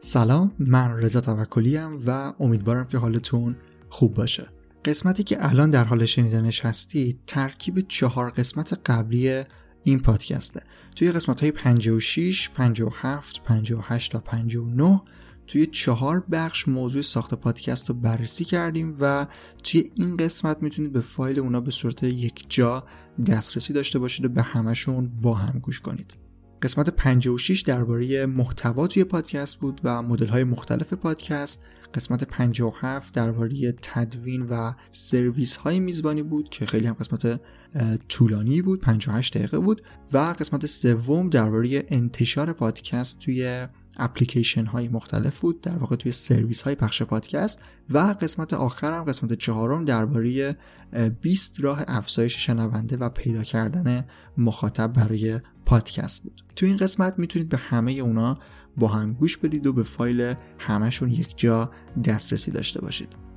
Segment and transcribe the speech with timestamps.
[0.00, 3.56] سلام من رضا توکلی و امیدوارم که حالتون
[3.88, 4.46] خوب باشه.
[4.84, 9.42] قسمتی که الان در حال شنیدنش هستید ترکیب چهار قسمت قبلی
[9.82, 10.62] این پادکسته.
[10.96, 15.02] توی قسمت های 56, 57, 58 تا 59
[15.46, 19.26] توی چهار بخش موضوع ساخت پادکست رو بررسی کردیم و
[19.62, 22.84] توی این قسمت می‌تونید به فایل اونا به صورت یک جا
[23.26, 26.27] دسترسی داشته باشید و به همشون با هم گوش کنید.
[26.62, 31.64] قسمت 56 درباره محتوا توی پادکست بود و مدل های مختلف پادکست.
[31.94, 37.40] قسمت 57 درباره تدوین و سرویس های میزبانی بود که خیلی هم قسمت
[38.08, 39.82] طولانی بود 58 دقیقه بود.
[40.12, 46.62] و قسمت سوم درباره انتشار پادکست توی اپلیکیشن های مختلف بود در واقع توی سرویس
[46.62, 47.60] های پخش پادکست
[47.90, 50.56] و قسمت آخرم قسمت چهارم درباره
[51.20, 54.04] 20 راه افزایش شنونده و پیدا کردن
[54.38, 56.42] مخاطب برای پادکست بود.
[56.56, 58.34] تو این قسمت می‌تونید به همه اونا
[58.76, 61.70] با هم گوش بدید و به فایل همشون یک جا
[62.04, 63.28] دسترسی داشته باشید.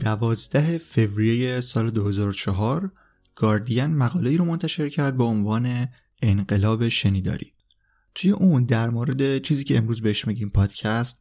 [0.00, 2.92] دوازده فوریه سال 2004
[3.34, 5.88] گاردین مقاله ای رو منتشر کرد با عنوان
[6.22, 7.52] انقلاب شنیداری.
[8.14, 11.20] توی اون در مورد چیزی که امروز بهش میگیم پادکست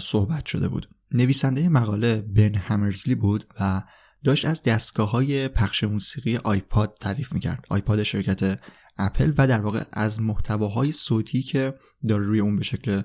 [0.00, 0.88] صحبت شده بود.
[1.10, 3.82] نویسنده مقاله بن همرزلی بود و
[4.24, 7.66] داشت از دستگاه های پخش موسیقی آیپاد تعریف می‌کرد.
[7.70, 8.60] آیپاد شرکت
[8.98, 11.74] اپل و در واقع از محتواهای صوتی که
[12.08, 13.02] داره روی اون به شکل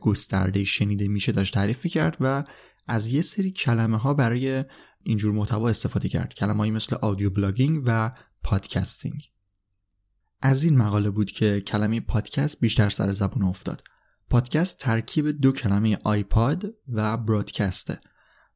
[0.00, 2.44] گسترده شنیده میشه داشت تعریف می‌کرد و
[2.88, 4.64] از یه سری کلمه ها برای
[5.02, 6.34] اینجور محتوا استفاده کرد.
[6.34, 8.10] کلمه‌ای مثل audio blogging و
[8.42, 9.22] پادکستینگ.
[10.40, 13.82] از این مقاله بود که کلمه پادکست بیشتر سر زبون افتاد.
[14.30, 18.00] پادکست ترکیب دو کلمه آیپاد و برادکسته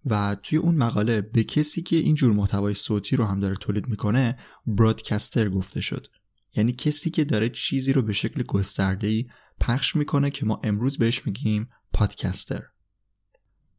[0.06, 4.38] و توی اون مقاله به کسی که اینجور محتوای صوتی رو هم داره تولید می‌کنه
[4.66, 6.06] برادکستر گفته شد.
[6.54, 9.26] یعنی کسی که داره چیزی رو به شکل گسترده‌ای
[9.60, 12.62] پخش می‌کنه که ما امروز بهش میگیم پادکستر.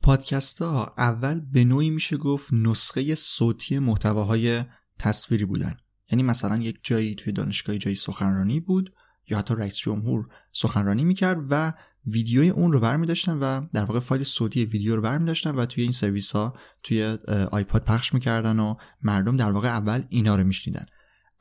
[0.04, 4.64] پادکست ها اول به نوعی میشه گفت نسخه صوتی محتواهای
[5.00, 5.78] تصویری بودن.
[6.12, 8.94] یعنی مثلا یک جایی توی دانشگاه جایی سخنرانی بود
[9.28, 11.74] یا حتی رئیس جمهور سخنرانی می‌کرد و
[12.06, 15.66] ویدیوی اون رو برمی داشتن و در واقع فایل صوتی ویدیو رو برمی داشتن و
[15.66, 16.54] توی این سرویس ها
[16.84, 17.18] توی
[17.52, 20.86] آیپاد پخش می‌کردن و مردم در واقع اول اینا رو میشنیدن.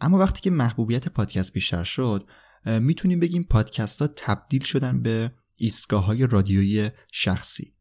[0.00, 2.28] اما وقتی که محبوبیت پادکست بیشتر شد
[2.66, 7.74] می‌تونیم بگیم پادکست ها تبدیل شدن به ایستگاه های رادیویی شخصی.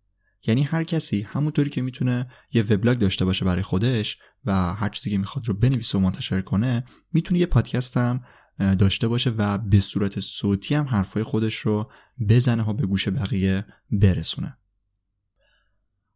[0.48, 5.10] یعنی هر کسی همونطوری که می‌تونه یه وبلاگ داشته باشه برای خودش و هر چیزی
[5.10, 6.84] که می‌خواد رو بنویسه و منتشر کنه
[7.14, 8.24] می‌تونه یه پادکست هم
[8.60, 11.92] داشته باشه و به صورت صوتی هم حرفای خودش رو
[12.30, 14.58] بزنه و به گوش بقیه برسونه.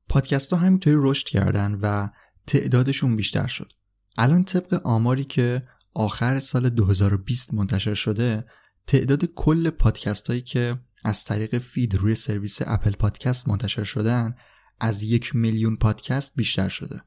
[0.09, 2.09] پادکست ها همینطوری رشد کردن و
[2.47, 3.71] تعدادشون بیشتر شد.
[4.17, 8.45] الان طبق آماری که آخر سال 2020 منتشر شده
[8.87, 14.35] تعداد کل پادکست هایی که از طریق feed روی سرویس اپل پادکست منتشر شدن
[14.79, 17.01] از یک میلیون پادکست بیشتر شده.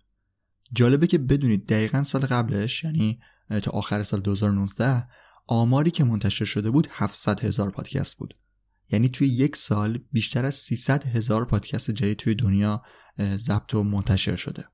[0.73, 3.21] جالبه که بدونید دقیقا سال قبلش یعنی
[3.63, 5.07] تا آخر سال 2019
[5.47, 8.35] آماری که منتشر شده بود 700 هزار پادکست بود.
[8.91, 12.83] یعنی توی یک سال بیشتر از 300 هزار پادکست جدید توی دنیا
[13.37, 14.65] ضبط و منتشر شده.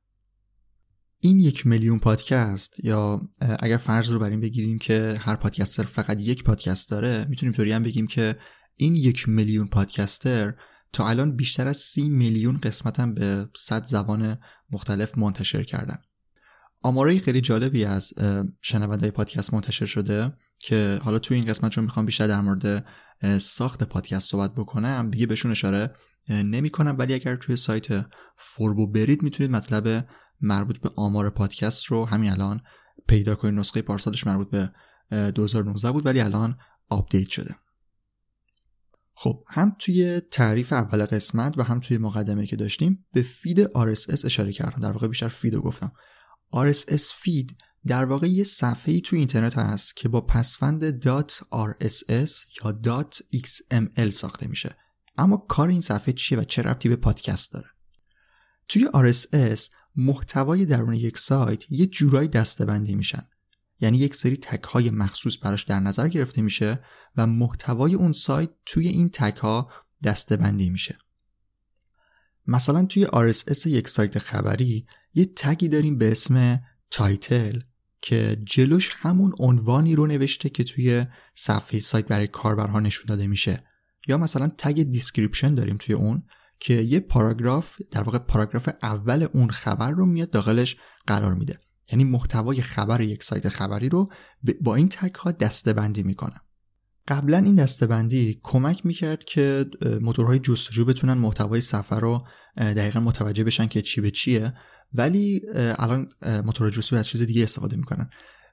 [1.18, 3.20] این یک میلیون پادکست یا
[3.58, 7.72] اگر فرض رو بر این بگیریم که هر پادکستر فقط یک پادکست داره می‌تونیم طوری
[7.72, 8.36] هم بگیم که
[8.76, 10.54] این یک میلیون پادکستر
[10.92, 14.38] تا الان بیشتر از سی میلیون قسمتم به صد زبان
[14.70, 15.98] مختلف منتشر کردن.
[16.82, 18.12] آمارای خیلی جالبی از
[18.60, 22.86] شنونده پادکست منتشر شده که حالا توی این قسمت چون می‌خوام بیشتر در مورد
[23.38, 25.94] ساخت پادکست صحبت بکنم دیگه بهشون اشاره
[26.28, 28.06] نمی کنم ولی اگر توی سایت
[28.38, 30.08] فوربو برید می‌تونید مطلب
[30.40, 32.60] مربوط به آمار پادکست رو همین الان
[33.08, 33.54] پیدا کنید.
[33.54, 34.70] نسخه پارسالش مربوط به
[35.30, 37.54] 2019 بود ولی الان آپدیت شده.
[39.16, 44.24] خب هم توی تعریف اول قسمت و هم توی مقدمه که داشتیم به feed RSS
[44.24, 44.82] اشاره کردم.
[44.82, 45.92] در واقع بیشتر feed رو گفتم
[46.54, 47.56] RSS feed
[47.86, 52.32] در واقع یه صفحه ای توی اینترنت هست که با پسوند .rss
[52.64, 52.80] یا
[53.34, 54.76] .xml ساخته میشه.
[55.16, 57.68] اما کار این صفحه چیه و چه ربطی به پادکست داره؟
[58.68, 59.60] توی RSS
[59.96, 63.28] محتوای درون یک سایت یه جورایی دسته‌بندی میشن.
[63.80, 66.84] یعنی یک سری tag های مخصوص براش در نظر گرفته میشه
[67.16, 69.70] و محتوای اون سایت توی این tag ها
[70.04, 70.98] دسته‌بندی میشه.
[72.46, 76.60] مثلا توی RSS یک سایت خبری یه tag ی داریم به اسم
[76.90, 77.60] title
[78.00, 83.64] که جلوش همون عنوانی رو نوشته که توی صفحه سایت برای کاربرها نشون داده میشه.
[84.08, 86.22] یا مثلا tag description داریم توی اون
[86.60, 90.76] که یه پاراگراف در واقع پاراگراف اول اون خبر رو میاد داخلش
[91.06, 91.58] قرار میده.
[91.92, 94.10] یعنی محتوای خبر یک سایت خبری رو
[94.60, 96.40] با این tag ها دسته‌بندی می‌کنه
[97.08, 99.66] قبلا این دسته‌بندی کمک می‌کرد که
[100.00, 102.26] موتورهای جستجو بتونن محتوای صفحه رو
[102.56, 104.54] دقیقا متوجه بشن که چی به چیه.
[104.94, 106.08] ولی الان
[106.44, 108.10] موتور جستجو از چیز دیگه استفاده می‌کنن.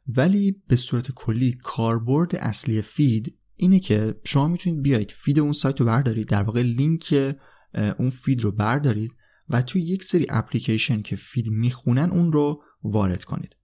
[0.07, 5.79] ولی به صورت کلی کاربرد اصلی feed اینه که شما می‌تونید بیاید feed اون سایت
[5.79, 7.35] رو بردارید در واقع لینک
[7.97, 9.15] اون feed رو بردارید
[9.49, 13.55] و توی یک سری اپلیکیشن که feed می‌خونن اون رو وارد کنید.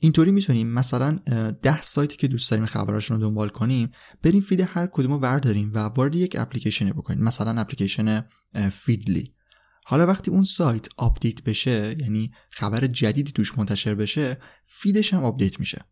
[0.00, 1.16] اینطوری می‌تونیم مثلا
[1.62, 3.90] ده سایتی که دوست داریم خبراشون رو دنبال کنیم
[4.22, 8.24] بریم feed هر کدوم رو برداریم و وارد یک اپلیکیشن بکنیم مثلا اپلیکیشن
[8.72, 9.34] فیدلی.
[9.84, 15.24] حالا وقتی اون سایت آپدیت بشه یعنی خبر جدیدی توش منتشر بشه feed ش هم
[15.24, 15.84] آپدیت میشه.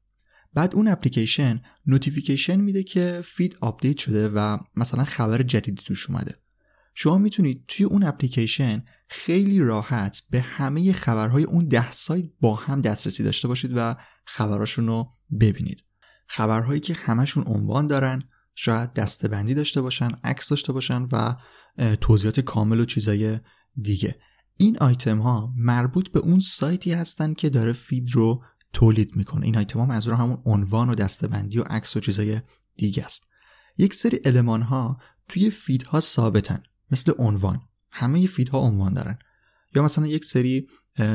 [0.55, 6.35] بعد اون اپلیکیشن notification میده که feed آپدیت شده و مثلا خبر جدیدی توش اومده.
[6.95, 12.81] شما می‌تونید توی اون اپلیکیشن خیلی راحت به همه خبرهای اون ده سایت با هم
[12.81, 13.97] دسترسی داشته باشید و
[14.27, 15.09] خبراشون رو
[15.41, 15.85] ببینید.
[16.27, 18.23] خبرهایی که همشون عنوان دارن
[18.55, 21.37] شاید دسته‌بندی داشته باشن عکس داشته باشن و
[22.01, 23.39] توضیحات کامل و چیزای
[23.81, 24.21] دیگه.
[24.57, 29.47] این آیتم ها مربوط به اون سایتی هستن که داره feed رو تولید می‌کنه.
[29.47, 32.41] این آیتم ها منظور همون عنوان و دسته‌بندی و عکس و چیزای
[32.77, 33.27] دیگه است.
[33.79, 34.99] یک سری المان ها
[35.29, 37.61] توی feed ها ثابتن مثل عنوان.
[37.93, 39.19] همه feed ها عنوان دارن.
[39.75, 40.67] یا مثلا یک سری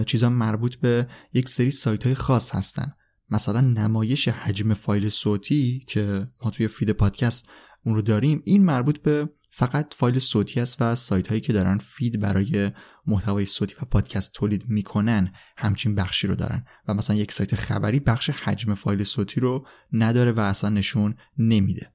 [0.06, 2.94] چیزا مربوط به یک سری سایت های خاص هستن.
[3.30, 7.46] مثلا نمایش حجم فایل صوتی که ما توی feed پادکست
[7.86, 11.78] اون رو داریم این مربوط به فقط فایل صوتی است و سایت هایی که دارن
[11.78, 12.72] feed برای
[13.08, 16.66] محتوای صوتی و پادکست تولید می‌کنن همچین بخشی رو دارن.
[16.88, 21.95] و مثلا یک سایت خبری بخش حجم فایل صوتی رو نداره و اصلا نشون نمیده.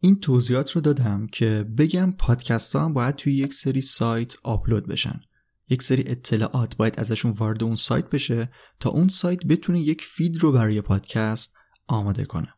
[0.00, 4.86] این توضیحات رو دادم که بگم پادکست ها هم باید توی یک سری سایت آپلود
[4.86, 5.20] بشن.
[5.70, 8.50] یک سری اطلاعات باید ازشون وارد اون سایت بشه
[8.80, 11.54] تا اون سایت بتونه یک feed رو برای پادکست
[11.86, 12.54] آماده کنه.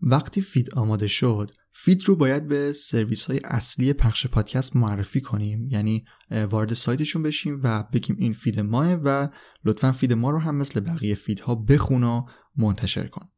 [0.00, 5.66] وقتی feed آماده شد feed رو باید به سرویس های اصلی پخش پادکست معرفی کنیم.
[5.68, 6.04] یعنی
[6.50, 9.28] وارد سایتشون بشیم و بگیم این feed ماست و
[9.64, 12.26] لطفا feed ما رو هم مثل بقیه feed ها بخون و
[12.56, 13.28] منتشر کن.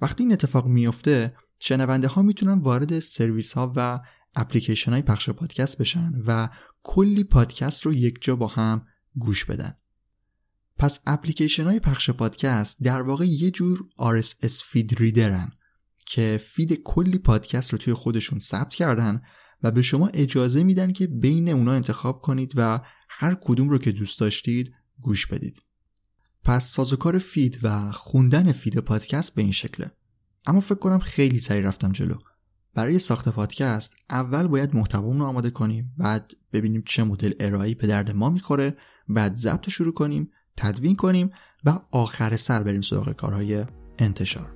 [0.00, 1.30] وقتی این اتفاق میفته
[1.64, 4.00] شنونده ها می‌تونن وارد سرویس ها و
[4.34, 6.48] اپلیکیشن های پخش پادکست بشن و
[6.82, 9.76] کلی پادکست رو یک جا با هم گوش بدن.
[10.78, 15.52] پس اپلیکیشن های پخش پادکست در واقع یه جور RSS feed reader ن
[16.06, 19.22] که feed کلی پادکست رو توی خودشون ثبت کردن
[19.62, 23.92] و به شما اجازه میدن که بین اونا انتخاب کنید و هر کدوم رو که
[23.92, 25.62] دوست داشتید گوش بدید.
[26.44, 29.90] پس سازوکار feed و خوندن feed پادکست به این شکله.
[30.46, 32.14] اما فکر کنم خیلی سریع رفتم جلو
[32.74, 37.86] برای ساخت پادکست اول باید محتوامون رو آماده کنیم بعد ببینیم چه مدل ارائه‌ای به
[37.86, 38.76] درد ما می‌خوره
[39.08, 41.30] بعد ضبط شروع کنیم تدوین کنیم
[41.64, 43.64] و آخر سر بریم سراغ کارهای
[43.98, 44.50] انتشار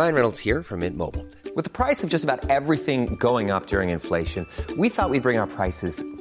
[0.00, 1.26] Ryan Reynolds here from Mint Mobile.
[1.56, 4.46] With the price of just about everything going up during inflation,
[4.78, 5.94] we thought we'd bring our prices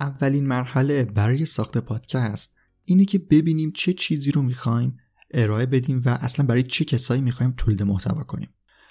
[0.00, 4.96] اولین مرحله برای ساخت پادکست اینه که ببینیم چه چیزی رو می‌خوایم
[5.30, 8.48] ارائه بدیم و اصلا برای چه کسایی می‌خوایم تولید محتوا کنیم.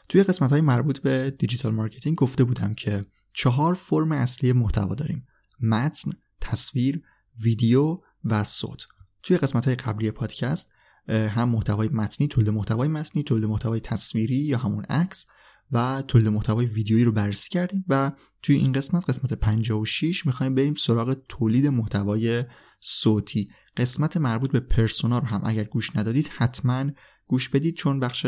[0.09, 5.27] توی قسمت های مربوط به digital marketing گفته بودم که چهار فرم اصلی محتوا داریم
[5.61, 7.01] متن، تصویر،
[7.39, 8.85] ویدیو و صوت.
[9.23, 10.71] توی قسمت های قبلی پادکست
[11.07, 15.25] هم محتوای متنی تولید محتوای متنی تولید محتوای تصویری یا همون عکس
[15.71, 20.73] و تولید محتوای ویدیویی رو بررسی کردیم و توی این قسمت قسمت 56 می‌خوایم بریم
[20.73, 22.43] سراغ تولید محتوای
[22.79, 23.49] صوتی.
[23.77, 26.85] قسمت مربوط به پرسونا رو هم اگر گوش ندادید حتما
[27.25, 28.27] گوش بدید چون بخش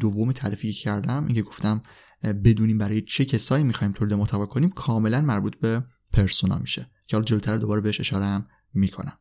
[0.00, 1.82] دوم تعریفی کردم اینکه گفتم
[2.22, 6.90] بدونیم برای چه کسایی می‌خوایم تولید محتوا کنیم کاملا مربوط به پرسونا میشه.
[7.08, 9.18] که حالا جلوتر دوباره بهش اشاره هم می‌کنم.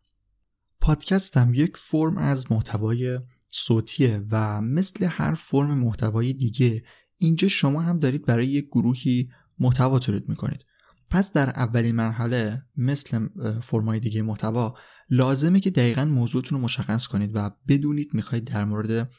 [1.35, 3.19] هم یک فرم از محتوای
[3.50, 6.83] صوتیه و مثل هر فرم محتوای دیگه
[7.23, 9.27] اینجا شما هم دارید برای یک گروهی
[9.59, 10.65] محتوا تولید می‌کنید.
[11.09, 13.27] پس در اولین مرحله مثل
[13.63, 14.75] فرمای دیگه محتوا
[15.09, 19.11] لازمه که دقیقا موضوعتون رو مشخص کنید و بدونید می‌خواید در مورد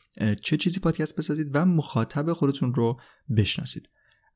[0.43, 2.97] چه چیزی پادکست بسازید و مخاطب خودتون رو
[3.37, 3.89] بشناسید.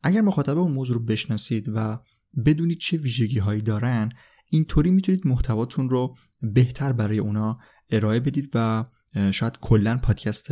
[0.03, 1.99] اگر مخاطب اون موضوع رو بشناسید و
[2.47, 4.09] بدونید چه ویژگی هایی دارن
[4.51, 7.59] اینطوری می‌تونید محتواتون رو بهتر برای اونا
[7.91, 8.85] ارائه بدید و
[9.33, 10.49] شاید کلا پادکست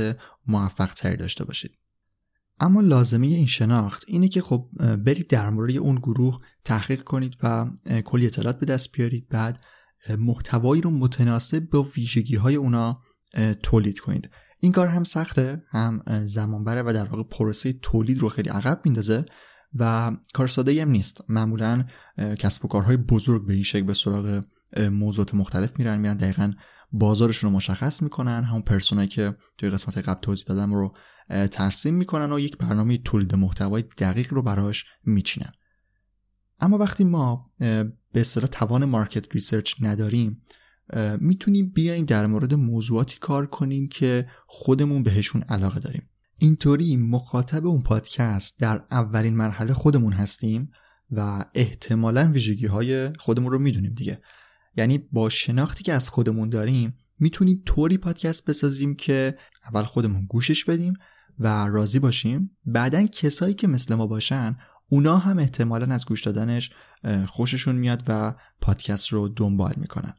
[0.47, 1.77] موفق تری داشته باشید.
[2.61, 7.67] اما لازمه این شناخت اینه که خب برید در مورد اون گروه تحقیق کنید و
[8.05, 9.29] کلی اطلاعات به دست بیارید.
[9.29, 9.65] بعد
[10.19, 13.01] محتوایی رو متناسب با ویژگی های اونا
[13.63, 14.31] تولید کنید.
[14.61, 18.81] این کار هم سخته هم زمان بره و در واقع پروسه تولید رو خیلی عقب
[18.85, 19.25] میندازه
[19.75, 21.21] و کار ساده هم نیست.
[21.29, 21.85] معمولا
[22.39, 24.43] کسب و کارهای بزرگ به این شکل به سراغ
[24.91, 26.53] موضوعات مختلف میرن میرن دقیقا
[26.93, 28.45] بازارشون رو مشخص می‌کنن.
[28.45, 30.97] همون پرسونایی که توی قسمت قبل توضیح دادم رو
[31.29, 35.53] ترسیم می‌کنن و یک برنامه تولید محتوای دقیق رو براش میچینن.
[36.61, 40.43] اما وقتی ما به اصطلاح توان market research نداریم
[41.19, 46.11] می‌تونیم بیایم در مورد موضوعاتی کار کنیم که خودمون بهشون علاقه داریم.
[46.39, 50.71] اینطوری مخاطب اون پادکست در اولین مرحله خودمون هستیم
[51.11, 54.21] و احتمالا ویژگی های خودمون رو می‌دونیم دیگه.
[54.77, 60.65] یعنی با شناختی که از خودمون داریم می‌تونیم طوری پادکست بسازیم که اول خودمون گوشش
[60.65, 60.95] بدیم
[61.39, 62.57] و راضی باشیم.
[62.65, 64.57] بعدا کسایی که مثل ما باشن
[64.89, 66.71] اونا هم احتمالا از گوش دادنش
[67.27, 70.15] خوششون میاد و پادکست رو دنبال می‌کنن.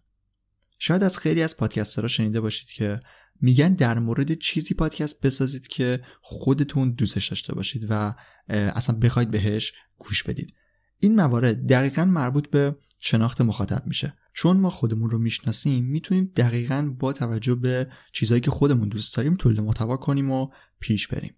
[0.79, 2.99] شاید از خیلی از پادکسترها شنیده باشید که
[3.41, 8.15] میگن در مورد چیزی پادکست بسازید که خودتون دوستش داشته باشید و
[8.49, 10.53] اصلا بخواید بهش گوش بدید.
[10.99, 14.13] این موارد دقیقا مربوط به شناخت مخاطب میشه.
[14.33, 19.35] چون ما خودمون رو می‌شناسیم می‌تونیم دقیقا با توجه به چیزهایی که خودمون دوست داریم
[19.35, 20.47] تولید محتوا کنیم و
[20.79, 21.35] پیش بریم.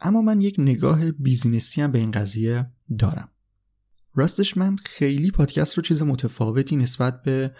[0.00, 2.66] اما من یک نگاه بیزینسی هم به این قضیه
[2.98, 3.28] دارم.
[4.14, 7.54] راستش من خیلی پادکست رو چیز متفاوتی نسبت به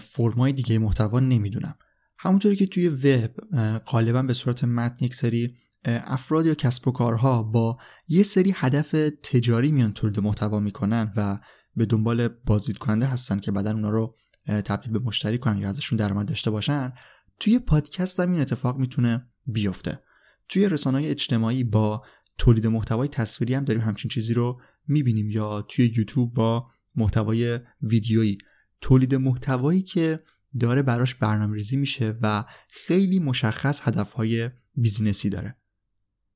[0.00, 1.74] فرمای دیگه محتوا نمی‌دونم.
[2.18, 3.30] همونطوری که توی وب
[3.78, 8.90] غالبا به صورت متن یک سری افراد یا کسب و کارها با یه سری هدف
[9.22, 11.38] تجاری میان تولید محتوا می‌کنن و
[11.76, 14.14] به دنبال بازدید کننده هستن که بعدا اونا رو
[14.46, 16.92] تبدیل به مشتری کنن یا ازشون درآمد داشته باشن
[17.40, 20.00] توی پادکست هم این اتفاق می‌تونه بیفته.
[20.48, 22.02] توی رسانه اجتماعی با
[22.38, 26.66] تولید محتوای تصویری هم داریم همچین چیزی رو می‌بینیم یا توی یوتیوب با
[26.96, 28.38] محتوای ویدیویی.
[28.80, 30.16] تولید محتوایی که
[30.60, 35.56] داره براش برنامه ریزی میشه و خیلی مشخص هدفهای بیزینسی داره.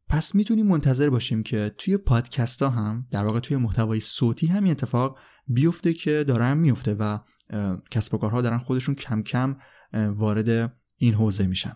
[0.09, 4.71] پس می‌تونیم منتظر باشیم که توی پادکست ها هم در واقع توی محتوای صوتی همین
[4.71, 7.19] اتفاق بیفته که دارن میفته و
[7.91, 9.57] کسب و کارها دارن خودشون کم کم
[9.95, 11.73] وارد این حوزه میشن.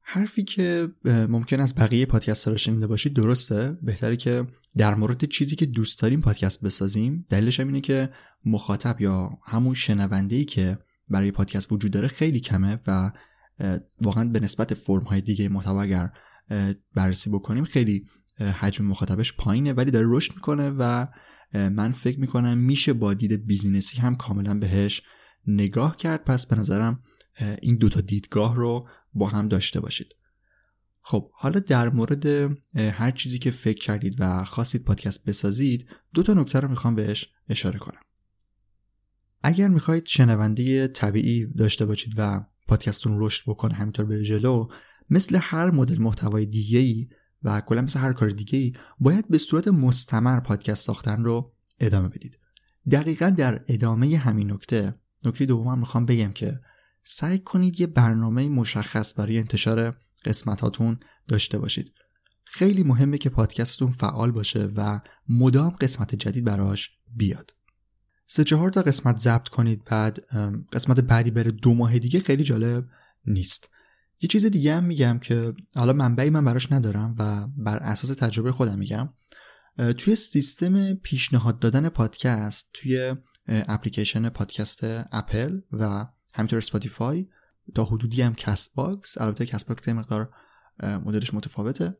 [0.00, 3.78] حرفی که ممکن است بقیه پادکست رو شنیده باشید درسته.
[3.82, 7.26] بهتره که در مورد چیزی که دوست داریم پادکست بسازیم.
[7.28, 8.10] دلیلش هم اینه که
[8.44, 13.12] مخاطب یا همون شنونده ای که برای پادکست وجود داره خیلی کمه و
[14.02, 16.10] واقعا به نسبت فرم های دیگه محتوا اگر
[16.94, 17.64] بررسی بکنیم.
[17.64, 18.06] خیلی
[18.38, 21.06] حجم مخاطبش پایینه ولی داره رشد می‌کنه و
[21.54, 25.02] من فکر می‌کنم میشه با دید بیزینسی هم کاملا بهش
[25.46, 26.24] نگاه کرد.
[26.24, 27.02] پس به نظرم
[27.62, 30.16] این دوتا دیدگاه رو با هم داشته باشید.
[31.00, 32.26] خب حالا در مورد
[32.76, 37.28] هر چیزی که فکر کردید و خواستید پادکست بسازید دو تا نکته رو می‌خوام بهش
[37.48, 38.00] اشاره کنم.
[39.42, 44.68] اگر می‌خواید شنونده طبیعی داشته باشید و پادکستتون رشد بکنه همینطور بره جلو
[45.10, 47.08] مثل هر مدل محتوای دیگه ای
[47.42, 52.08] و کلا مثل هر کار دیگه ای باید به صورت مستمر پادکست ساختن رو ادامه
[52.08, 52.38] بدید.
[52.90, 54.94] دقیقا در ادامه همین نکته
[55.24, 56.60] نکته دوم می‌خوام بگم که
[57.04, 60.98] سعی کنید یه برنامه مشخص برای انتشار قسمتاتون
[61.28, 61.92] داشته باشید.
[62.44, 67.54] خیلی مهمه که پادکستتون فعال باشه و مدام قسمت جدید براش بیاد.
[68.26, 70.18] سه چهار تا قسمت ضبط کنید بعد
[70.72, 72.88] قسمت بعدی بره دو ماه دیگه خیلی جالب
[73.26, 73.70] نیست.
[74.20, 78.52] یه چیز دیگه هم میگم که حالا منبعی من براش ندارم و بر اساس تجربه
[78.52, 79.08] خودم میگم.
[79.98, 83.14] توی سیستم پیشنهاد دادن پادکست توی
[83.48, 84.80] اپلیکیشن پادکست
[85.12, 87.28] اپل و همینطور اسپاتیفای
[87.74, 90.30] تا حدودی هم کست باکس البته کست باکس مقدار
[90.82, 91.96] مدلش متفاوته.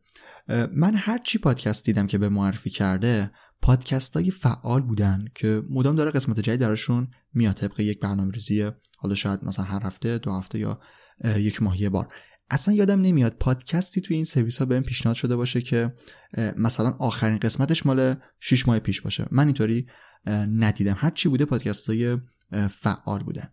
[0.72, 3.30] من هر چی پادکست دیدم که به معرفی کرده
[3.62, 8.70] پادکست های فعال بودن که مدام داره قسمت جدید درشون میاد طبق یک برنامه ریزی
[8.98, 10.80] حالا شاید مثلا هر هفته دو هفته یا
[11.24, 12.08] یک ماه یه بار.
[12.50, 15.94] اصلا یادم نمیاد پادکستی توی این سرویس ها بهم پیشنهاد شده باشه که
[16.56, 19.26] مثلا آخرین قسمتش مال 6 ماه پیش باشه.
[19.30, 19.86] من اینطوری
[20.50, 20.96] ندیدم.
[20.98, 22.18] هر چی بوده پادکست های
[22.70, 23.52] فعال بودن.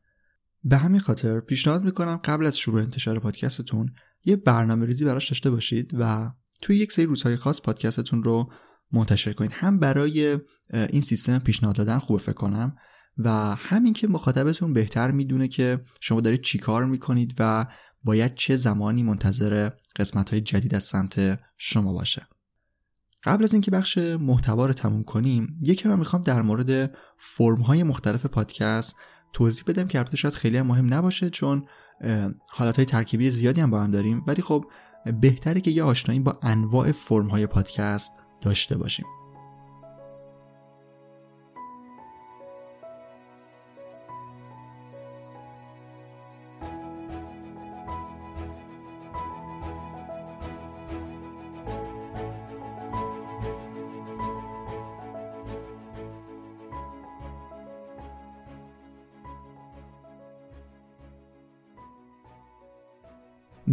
[0.63, 3.91] به همین خاطر پیشنهاد می‌کنم قبل از شروع انتشار پادکستتون
[4.25, 8.51] یه برنامه ریزی براش داشته باشید و توی یک سری روزهای خاص پادکستتون رو
[8.91, 9.51] منتشر کنید.
[9.53, 10.39] هم برای
[10.89, 12.75] این سیستم پیشنهاد دادن خوب فکر کنم.
[13.17, 17.65] و همین که مخاطبتون بهتر می‌دونه که شما دارید چیکار می‌کنید و
[18.03, 22.27] باید چه زمانی منتظر قسمت های جدید از سمت شما باشه.
[23.23, 27.83] قبل از اینکه بخش محتوا رو تموم کنیم یکی من می‌خوام در مورد فرم های
[27.83, 28.95] مختلف پادکست
[29.33, 31.65] توضیح بدم که البته شاید خیلی هم مهم نباشه چون
[32.49, 34.65] حالت های ترکیبی زیادی هم با هم داریم ولی خب
[35.21, 39.05] بهتره که یه آشنایی با انواع فرم های پادکست داشته باشیم.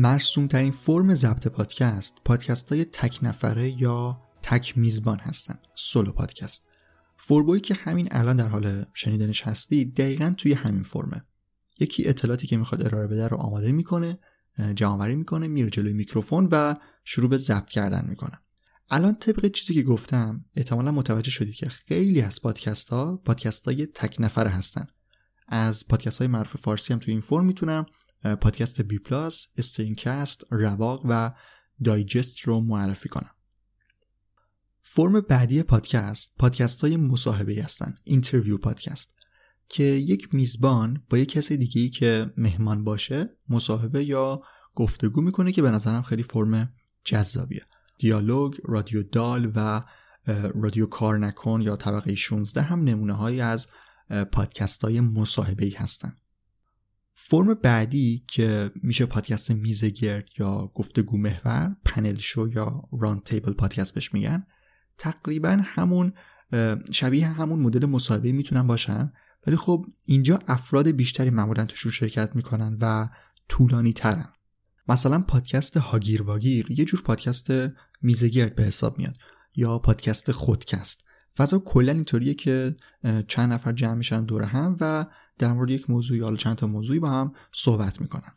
[0.00, 5.58] مرسوم ترین فرم ضبط پادکست پادکست های تک نفره یا تک میزبان هستن.
[5.74, 6.68] solo podcast.
[7.16, 11.24] فوربوی که همین الان در حال شنیدنش هستی دقیقا توی همین فرمه.
[11.80, 14.18] یکی اطلاعاتی که می‌خواد ارائه بده رو آماده می‌کنه
[14.74, 18.40] جمعآوری می‌کنه میره جلوی میکروفون و شروع به ضبط کردن می‌کنه.
[18.90, 23.86] الان طبق چیزی که گفتم احتمالا متوجه شدید که خیلی از پادکست ها پادکست های
[23.86, 24.86] تک نفره هستن.
[25.50, 27.86] از پادکست های معروف فارسی هم توی این فرم می‌تونم
[28.40, 31.32] پادکست بی پلاس، استرینکست، رواق و
[31.84, 33.30] دایجست رو معرفی کنم.
[34.82, 39.14] فرم بعدی پادکست پادکست های مصاحبه هستن interview podcast
[39.68, 44.42] که یک میزبان با یک کسی دیگه که مهمان باشه مصاحبه یا
[44.74, 46.72] گفتگو می‌کنه که به نظرم خیلی فرم
[47.04, 47.62] جذابیه
[47.98, 49.80] دیالوگ، رادیو دال و
[50.54, 53.66] رادیو کار نکن یا طبقه 16 هم نمونه هایی از
[54.32, 56.16] پادکست های مصاحبه ای هستن.
[57.14, 63.94] فرم بعدی که میشه پادکست میزگرد یا گفتگو محور پنل شو یا ران تیبل پادکست
[63.94, 64.46] بهش میگن
[64.98, 66.12] تقریبا همون
[66.92, 69.12] شبیه همون مدل مصاحبه می‌تونن باشن.
[69.46, 73.08] ولی خب اینجا افراد بیشتری معمولا توشون شرکت می‌کنن و
[73.48, 74.32] طولانی ترن.
[74.88, 77.50] مثلا پادکست هاگیر واگیر یه جور پادکست
[78.02, 79.16] میزگرد به حساب میاد
[79.54, 81.04] یا پادکست خودکست.
[81.40, 82.74] فضا کلا اینطوریه که
[83.28, 85.06] چند نفر جمع میشن دور هم و
[85.38, 88.32] در مورد یک موضوع یا چند تا موضوعی با هم صحبت می‌کنن.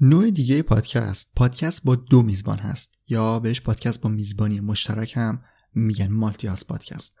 [0.00, 2.98] نوع دیگه پادکست پادکست با دو میزبان هست.
[3.08, 5.42] یا بهش پادکست با میزبانی مشترک هم
[5.74, 7.16] میگن مالتی هاست پادکست.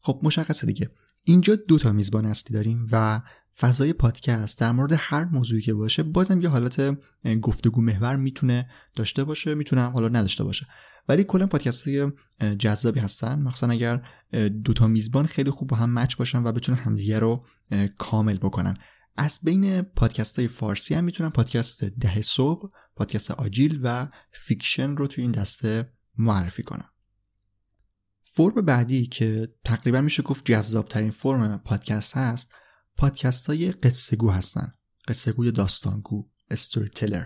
[0.00, 0.90] خب مشخصه دیگه.
[1.24, 3.22] اینجا دو تا میزبان اصلی داریم و
[3.58, 6.98] فضای پادکست در مورد هر موضوعی که باشه بازم یه حالت
[7.40, 10.66] گفتگو محور می‌تونه داشته باشه می‌تونه هم حالا نداشته باشه.
[11.08, 12.12] ولی کلا پادکست های
[12.58, 13.42] جذابی هستن.
[13.42, 14.08] مخصوصا اگر
[14.64, 17.46] دوتا میزبان خیلی خوب با هم match باشن و بتونن همدیگه رو
[17.98, 18.74] کامل بکنن.
[19.16, 25.06] از بین پادکست های فارسی هم می‌تونم پادکست ده صبح پادکست آجیل و فیکشن رو
[25.06, 26.88] توی این دسته معرفی کنم.
[28.24, 32.54] فرم بعدی که تقریبا میشه گفت جذابترین فرم پادکست هست
[32.96, 34.72] پادکست های قصه گو هستن.
[35.08, 37.24] قصه گوی داستانگو storyteller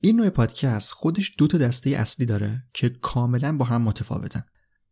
[0.00, 4.42] این نوع پادکست خودش دو تا دسته اصلی داره که کاملا با هم متفاوتن.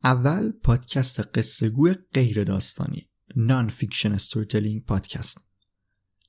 [0.05, 5.39] اول پادکست قصه گوی غیر داستانی non-fiction story podcast.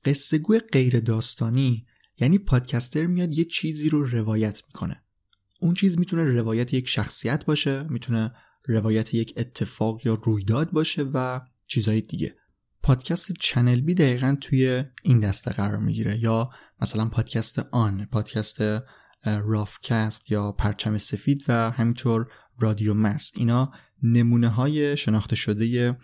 [0.04, 1.86] قصه گوی غیر داستانی
[2.18, 5.04] یعنی پادکستر میاد یه چیزی رو روایت می‌کنه.
[5.60, 8.32] اون چیز می‌تونه روایت یک شخصیت باشه می‌تونه
[8.66, 12.36] روایت یک اتفاق یا رویداد باشه و چیزهای دیگه.
[12.88, 16.18] پادکست چنل بی دقیقا توی این دسته قرار می‌گیره.
[16.18, 16.50] یا
[16.82, 18.58] مثلا پادکست آن پادکست
[19.24, 22.26] رافکست یا پرچم سفید و همینطور
[22.58, 23.30] رادیو مرز.
[23.34, 23.72] اینا
[24.02, 25.96] نمونه های شناخته شده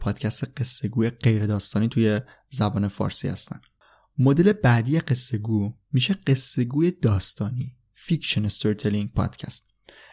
[0.00, 3.60] پادکست قصه گوی غیر داستانی توی زبان فارسی هستن.
[4.18, 9.64] مدل بعدی قصه گو میشه قصه گوی داستانی fiction storytelling podcast.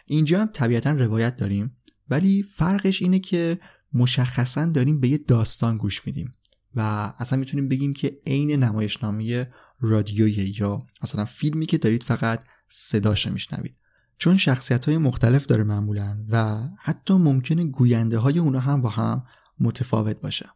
[0.06, 1.76] اینجا هم طبیعتا روایت داریم
[2.10, 3.58] ولی فرقش اینه که
[3.92, 6.34] مشخصا داریم به یه داستان گوش میدیم
[6.74, 13.26] و اصلا می‌تونیم بگیم که عین نمایشنامه رادیویی یا مثلا فیلمی که دارید فقط صداش
[13.26, 13.78] میشنوید.
[14.18, 19.24] چون شخصیت های مختلف داره معمولا و حتی ممکنه گوینده های اونا هم با هم
[19.60, 20.50] متفاوت باشه.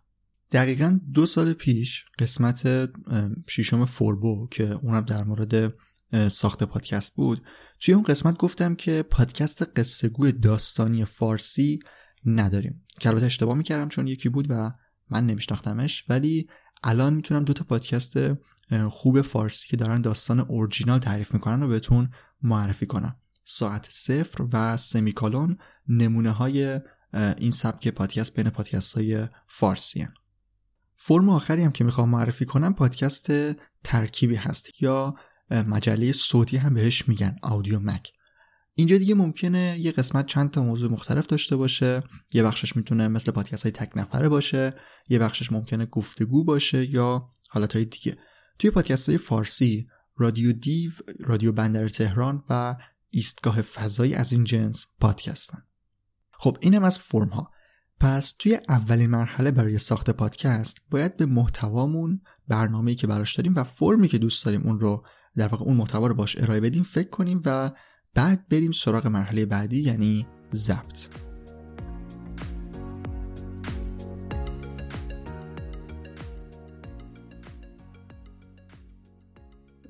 [0.50, 2.90] دقیقا دو سال پیش قسمت
[3.48, 5.74] شیشم فوربو که اونم در مورد
[6.28, 7.42] ساخت پادکست بود
[7.80, 11.80] توی اون قسمت گفتم که پادکست قصه گوی داستانی فارسی
[12.24, 12.84] نداریم.
[13.00, 14.72] که البته اشتباه می‌کردم چون یکی بود و
[15.10, 16.48] من نمیشناختمش ولی
[16.82, 18.16] الان می‌تونم دو تا پادکست
[18.88, 22.10] خوب فارسی که دارن داستان اورجینال تعریف می‌کنن رو بهتون
[22.42, 23.16] معرفی کنم.
[23.44, 25.58] ساعت صفر و سمیکالون
[25.88, 26.80] نمونه های
[27.14, 30.14] این سبک پادکست بین پادکست های فارسی هن.
[30.96, 33.32] فرم آخری هم که می‌خوام معرفی کنم پادکست
[33.84, 35.14] ترکیبی هست یا
[35.50, 38.12] مجله صوتی هم بهش میگن آودیو مک
[38.74, 42.02] اینجا دیگه ممکنه یه قسمت چند تا موضوع مختلف داشته باشه.
[42.32, 44.72] یه بخشش می‌تونه مثل پادکست های تک نفره باشه.
[45.08, 48.16] یه بخشش ممکنه گفتگو باشه یا حالت های دیگه.
[48.58, 52.76] توی پادکست های فارسی رادیو دیو رادیو بندر تهران و
[53.10, 55.62] ایستگاه فضایی از این جنس پادکستن.
[56.32, 57.50] خب اینم از فرم ها
[58.00, 63.64] پس توی اولین مرحله برای ساخت پادکست باید به محتوامون برنامه‌ای که براش داریم و
[63.64, 67.10] فرمی که دوست داریم اون رو در واقع اون محتوا رو باش ارائه بدیم فکر
[67.10, 67.70] کنیم و
[68.14, 71.08] بعد بریم سراغ مرحله بعدی یعنی ضبط.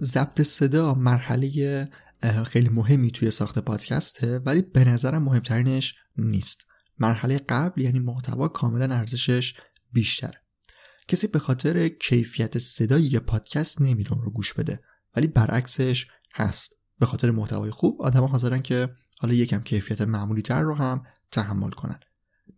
[0.00, 1.88] ضبط صدا مرحله
[2.46, 6.60] خیلی مهمی توی ساخت پادکسته ولی به نظرم مهمترینش نیست.
[6.98, 9.54] مرحله قبل یعنی محتوا کاملا ارزشش
[9.92, 10.42] بیشتره.
[11.08, 14.80] کسی به خاطر کیفیت صدای یه پادکست نمیره رو گوش بده
[15.16, 16.81] ولی برعکسش هست.
[16.98, 21.70] به خاطر محتوای خوب آدما حاضرن که حالا یکم کیفیت معمولی تر رو هم تحمل
[21.70, 22.00] کنن.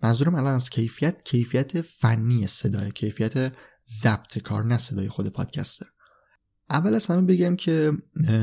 [0.03, 3.53] منظورم الان از کیفیت کیفیت فنی صدای کیفیت
[3.89, 5.87] ضبط کار نه صدای خود پادکستر
[6.71, 7.93] اول از همه بگم که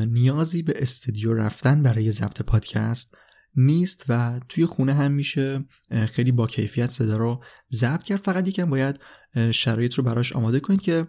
[0.08, 3.18] نیازی به استودیو رفتن برای ضبط پادکست
[3.56, 5.66] نیست و توی خونه هم میشه
[6.10, 8.26] خیلی با کیفیت صدا رو ضبط کرد.
[8.26, 9.00] فقط یکم باید
[9.52, 11.08] شرایط رو براش آماده کنید که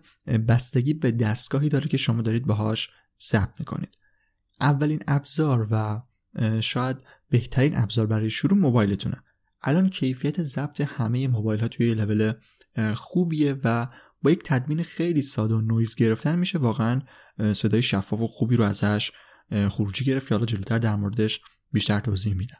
[0.49, 2.90] بستگی به دستگاهی داره که شما دارید باهاش
[3.31, 3.97] ضبط می‌کنید.
[4.62, 6.03] اولین ابزار و
[6.61, 9.22] شاید بهترین ابزار برای شروع موبایلتونه.
[9.62, 12.33] الان کیفیت ضبط همه موبایل ها توی لول
[12.94, 13.88] خوبیه و
[14.22, 16.59] با یک تدوین خیلی ساده و نویز گرفتن میشه.
[16.59, 17.01] واقعا
[17.53, 19.12] صدای شفاف و خوبی رو ازش
[19.68, 21.40] خروجی گرفت که حالا جلوتر در موردش
[21.72, 22.59] بیشتر توضیح میدم.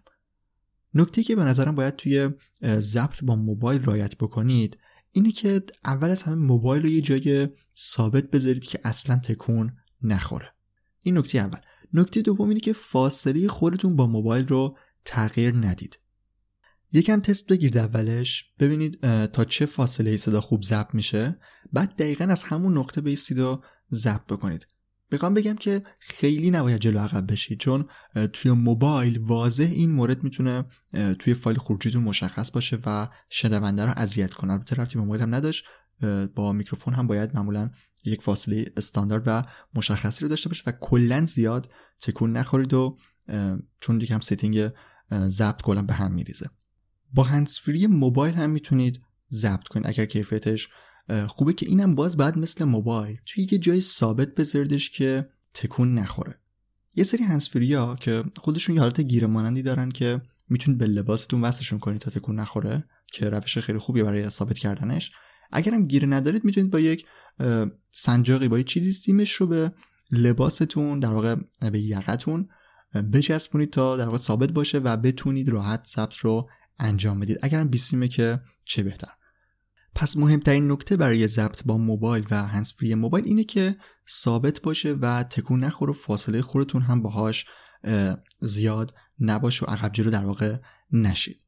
[0.95, 2.31] نکته که به نظرم باید توی
[2.65, 4.79] ضبط با موبایل رایت بکنید
[5.13, 10.53] اینه که اول از همه موبایل رو یه جای ثابت بذارید که اصلا تکون نخوره.
[11.03, 11.59] این نکته اول.
[11.93, 15.99] نکته دوم اینه که فاصله خودتون با موبایل رو تغییر ندید.
[16.93, 21.39] یکم تست بگیرید اولش ببینید تا چه فاصله صدا خوب ضبط میشه.
[21.73, 24.67] بعد دقیقا از همون نقطه بیستید و ضبط بکنید.
[25.11, 27.89] می‌خوام بگم که خیلی نباید جلو عقب بشید چون
[28.33, 30.65] توی موبایل واضح این مورد می‌تونه
[31.19, 34.53] توی فایل خروجیتون مشخص باشه و شنونده رو اذیت کنه.
[34.53, 35.65] البته ربطی به موبایل هم نداشت.
[36.35, 37.71] با میکروفون هم باید معمولا
[38.05, 39.43] یک فاصله استاندارد و
[39.75, 42.97] مشخصی رو داشته باشه و کلا زیاد تکون نخورید و
[43.81, 44.71] چون دیگه هم setting
[45.13, 46.47] ضبط کلا به هم میریزه.
[47.15, 50.69] با هندزفری موبایل هم می‌تونید ضبط کنید اگر کیفیتش
[51.29, 56.41] خوبه که اینم باز بعد مثل موبایل توی یه جای ثابت بذاردش که تکون نخوره.
[56.95, 61.41] یه سری هنسفری ها که خودشون یه حالت گیره مانندی دارن که می‌تونید به لباستون
[61.45, 65.13] وصلشون کنید تا تکون نخوره که روش خیلی خوبی برای ثابت کردنش.
[65.53, 67.07] اگرم گیره ندارید می‌تونید با یک
[67.93, 69.73] سنجاقی با یک چیزی سیمش رو به
[70.13, 71.37] لباستون در واقع
[71.73, 72.49] به یقتون
[73.13, 77.39] بچسبونید تا در واقع ثابت باشه و بتونید راحت ثبت رو انجام بدید.
[77.43, 79.09] اگرم بیسیمه که چه بهتر.
[79.95, 83.77] پس مهمترین نکته برای ضبط با موبایل و هنسفری موبایل اینه که
[84.11, 87.47] ثابت باشه و تکون نخور و فاصله خودتون هم باهاش
[88.41, 90.57] زیاد نباشه و عقب جلو در واقع
[90.93, 91.41] نشید.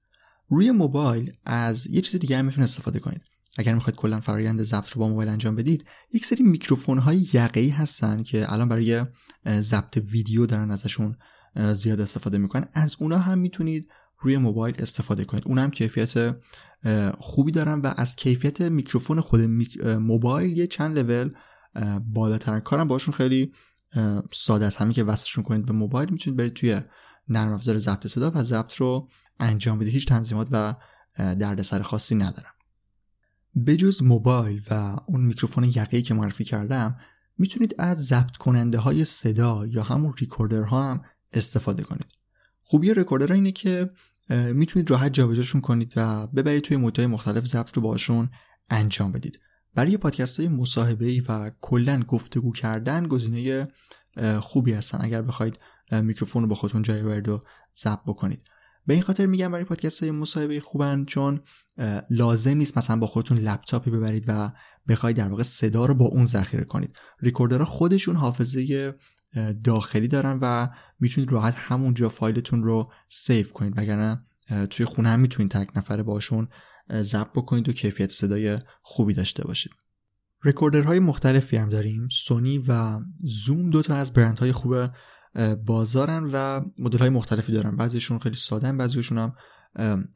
[0.48, 3.22] روی موبایل از یه چیز دیگه هم می‌تونید استفاده کنید.
[3.58, 7.68] اگر می‌خواید کلا فرایند ضبط رو با موبایل انجام بدید یک سری میکروفون های یقه‌ای
[7.68, 9.04] هستن که الان برای
[9.48, 11.16] ضبط ویدیو دارن ازشون
[11.74, 12.66] زیاد استفاده می‌کنن.
[12.72, 13.88] از اونا هم می‌تونید
[14.20, 15.42] روی موبایل استفاده کنید.
[15.46, 16.36] اونم کیفیت
[17.18, 19.40] خوبی دارن و از کیفیت میکروفون خود
[20.00, 21.30] موبایل یه چند لول
[22.00, 23.52] بالاترن کارم باشون خیلی
[24.32, 24.80] ساده است.
[24.80, 26.80] همین که وصلشون کنید به موبایل می‌تونید برید توی
[27.28, 29.08] نرم افزار ضبط صدا و ضبط رو
[29.40, 29.94] انجام بدید.
[29.94, 30.74] هیچ تنظیمات و
[31.18, 32.50] دردسر خاصی ندارم.
[33.66, 36.96] بجز موبایل و اون میکروفون یقه‌ای که معرفی کردم
[37.38, 42.06] می‌تونید از ضبط کننده های صدا یا همون ریکوردرها هم استفاده کنید.
[42.62, 43.90] خوبی ریکوردرها اینه که
[44.30, 48.30] می‌تونید راحت جابجاشون کنید و ببرید توی مدت‌های مختلف ضبط رو باشون
[48.68, 49.40] انجام بدید.
[49.74, 53.68] برای پادکست های مصاحبه ای و کلا گفتگو کردن گزینه
[54.40, 54.98] خوبی هستن.
[55.00, 55.58] اگر بخواید
[55.90, 57.38] میکروفون رو با خودتون جای برید و
[57.76, 58.44] ضبط بکنید.
[58.86, 61.40] به این خاطر میگم برای پادکست های مصاحبه خوبن چون
[62.10, 64.50] لازم نیست مثلا با خودتون لپتاپی ببرید و
[64.88, 66.96] بخواید در واقع صدا رو با اون ذخیره کنید.
[67.20, 68.94] recorder ها خودشون حافظه
[69.64, 70.68] داخلی دارن و
[71.00, 73.74] می‌تونید راحت همونجا فایلتون رو save کنید.
[73.76, 74.22] وگرنه
[74.70, 76.48] توی خونه هم می‌تونید تک نفره باشون
[76.92, 79.72] ضبط بکنید و کیفیت صدای خوبی داشته باشید.
[80.44, 82.08] recorder های مختلفی هم داریم.
[82.08, 84.74] سونی و زوم دوتا از برندهای خوب
[85.66, 87.76] بازارن و مدل های مختلفی دارن.
[87.76, 89.34] بعضیشون خیلی ساده بعضیشون هم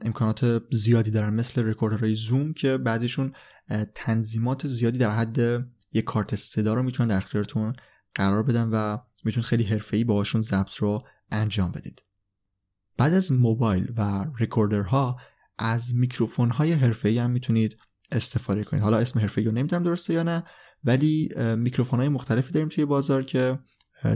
[0.04, 1.34] امکانات زیادی دارن.
[1.34, 3.32] مثل recorder های زوم که بعضیشون
[3.94, 5.38] تنظیمات زیادی در حد
[5.92, 7.72] یک کارت صدا رو می‌تونن در اختیارتون
[8.14, 10.98] قرار بدن و می‌تونید خیلی حرفه‌ای باهاشون ضبط رو
[11.30, 12.02] انجام بدید.
[12.96, 15.16] بعد از موبایل و recorder ها
[15.58, 17.76] از میکروفون های حرفه‌ای هم می‌تونید
[18.12, 18.82] استفاده کنید.
[18.82, 20.44] حالا اسم حرفه‌ای رو نمی‌دونم درسته یا نه
[20.84, 23.58] ولی میکروفون های مختلفی داریم توی بازار که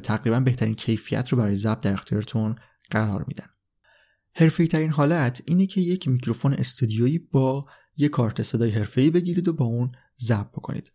[0.02, 2.56] تقریبا بهترین کیفیت رو برای ضبط در اختیارتون
[2.90, 3.46] قرار میدن.
[4.34, 7.62] حرفه‌ای ترین حالت اینه که یک میکروفون استودیویی با
[7.96, 10.92] یک کارت صدای حرفه‌ای بگیرید و با اون ضبط بکنید.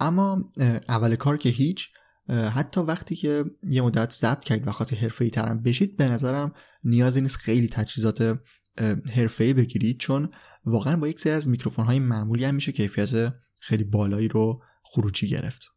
[0.00, 0.52] اما
[0.88, 1.88] اول کار که هیچ
[2.28, 6.52] حتی وقتی که یه مدت ضبط کردید و خاصی حرفه‌ای ترم بشید به نظرم
[6.84, 8.40] نیازی نیست خیلی تجهیزات
[9.12, 10.30] حرفه‌ای بگیرید چون
[10.64, 15.28] واقعا با یک سری از میکروفون های معمولی هم میشه کیفیت خیلی بالایی رو خروجی
[15.28, 15.68] گرفت.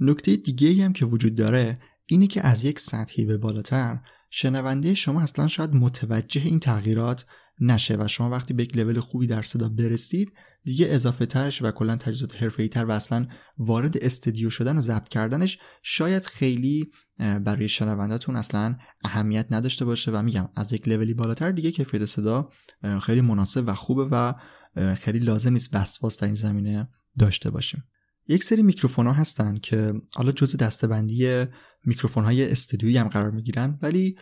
[0.00, 3.98] نکته دیگه هم که وجود داره اینه که از یک سطحی به بالاتر
[4.30, 7.26] شنونده شما اصلا شاید متوجه این تغییرات
[7.60, 10.32] نشه و شما وقتی به یک لول خوبی در صدا برسید
[10.64, 13.26] دیگه اضافه ترش و کلا تجهیزات حرفه‌ای تر و اصلا
[13.58, 20.22] وارد استودیو شدن و ضبط کردنش شاید خیلی برای شنوندهتون اصلا اهمیت نداشته باشه و
[20.22, 22.50] میگم از یک لولی بالاتر دیگه کیفیت صدا
[23.02, 24.32] خیلی مناسب و خوبه و
[24.94, 26.88] خیلی لازم نیست وسواس در این زمینه
[27.18, 27.84] داشته باشیم.
[28.28, 31.44] یک سری میکروفون ها هستن که حالا جزء دستبندی
[31.86, 34.16] میکروفون های استودیویی هم قرار می‌گیرن ولی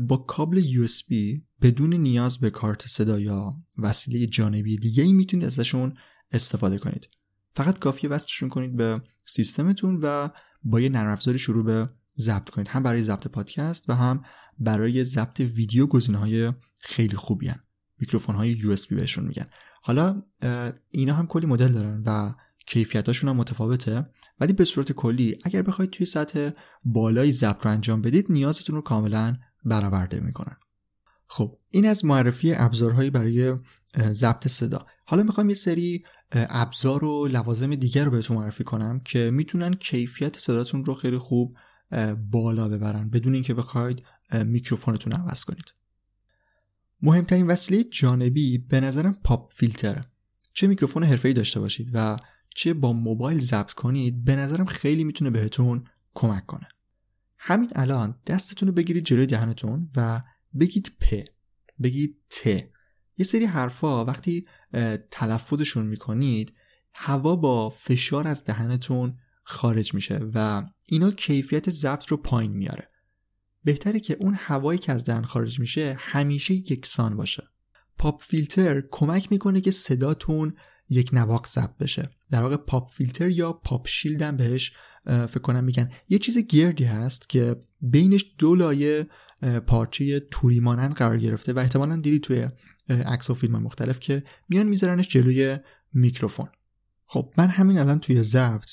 [0.00, 1.14] با کابل USB
[1.62, 5.94] بدون نیاز به کارت صدا یا وسیله جانبی دیگه ای می‌تونید ازشون
[6.32, 7.08] استفاده کنید.
[7.56, 10.28] فقط کافیه وصلشون کنید به سیستمتون و
[10.62, 12.68] با یه نرم افزاری شروع به ضبط کنید.
[12.68, 14.22] هم برای ضبط پادکست و هم
[14.58, 17.60] برای ضبط ویدیو گزینه های خیلی خوبی هن.
[18.00, 19.46] میکروفون های USB بهشون میگن.
[19.82, 20.22] حالا
[20.90, 22.34] اینا هم کلی مدل دارن و
[22.68, 24.06] کیفیتاشون هم متفاوته.
[24.40, 26.50] ولی به صورت کلی اگر بخواید توی سطح
[26.84, 30.56] بالای ضبط رو انجام بدید نیازتون رو کاملا برآورده می‌کنن.
[31.26, 33.56] خب این از معرفی ابزارهایی برای
[34.10, 34.86] ضبط صدا.
[35.04, 36.02] حالا می‌خوام یه سری
[36.32, 41.54] ابزار و لوازم دیگر رو بهتون معرفی کنم که می‌تونن کیفیت صداتون رو خیلی خوب
[42.30, 44.02] بالا ببرن بدون اینکه بخواید
[44.44, 45.74] میکروفونتون عوض کنید.
[47.02, 50.04] مهمترین وسیله جانبی به نظرم پاپ فیلتره.
[50.52, 52.16] چه میکروفون حرفه‌ای داشته باشید و
[52.58, 56.68] چه با موبایل ضبط کنید به نظرم خیلی می‌تونه بهتون کمک کنه.
[57.38, 60.22] همین الان دستتون رو بگیرید جلوی دهنتون و
[60.60, 61.14] بگید پ
[61.82, 62.46] بگید ت
[63.16, 64.42] یه سری حرفا وقتی
[65.10, 66.52] تلفظشون می‌کنید
[66.94, 72.88] هوا با فشار از دهنتون خارج میشه و اینا کیفیت ضبط رو پایین میاره
[73.64, 77.48] بهتره که اون هوایی که از دهن خارج میشه همیشه یکسان باشه.
[77.98, 80.54] pop filter کمک می‌کنه که صداتون
[80.90, 82.10] یکنواخت ضبط بشه.
[82.30, 84.72] در واقع pop filter یا pop shield هم بهش
[85.06, 85.90] فکر کنم میگن.
[86.08, 89.06] یه چیز گردی هست که بینش دو لایه
[89.66, 92.48] پارچه توری مانند قرار گرفته و احتمالا دیدی توی
[92.88, 95.58] عکس و فیلم مختلف که میان میذارنش جلوی
[95.92, 96.48] میکروفون.
[97.06, 98.70] خب من همین الان توی ضبط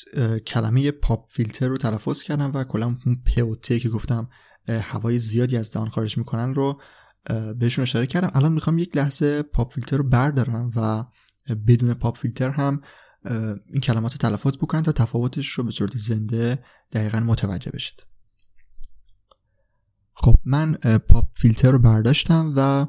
[0.47, 4.29] کلمه pop filter رو تلفظ کردم و کلا اون پ که گفتم
[4.67, 6.81] هوای زیادی از دهان خارج می‌کنن رو
[7.59, 8.31] بهشون اشاره کردم.
[8.33, 11.05] الان می‌خوام یک لحظه pop filter رو بردارم و
[11.67, 12.81] بدون pop filter هم
[13.65, 18.05] این کلمات رو تلفظ بکنم تا تفاوتش رو به صورت زنده دقیقا متوجه بشید.
[20.13, 20.73] خب من
[21.09, 22.87] pop filter رو برداشتم و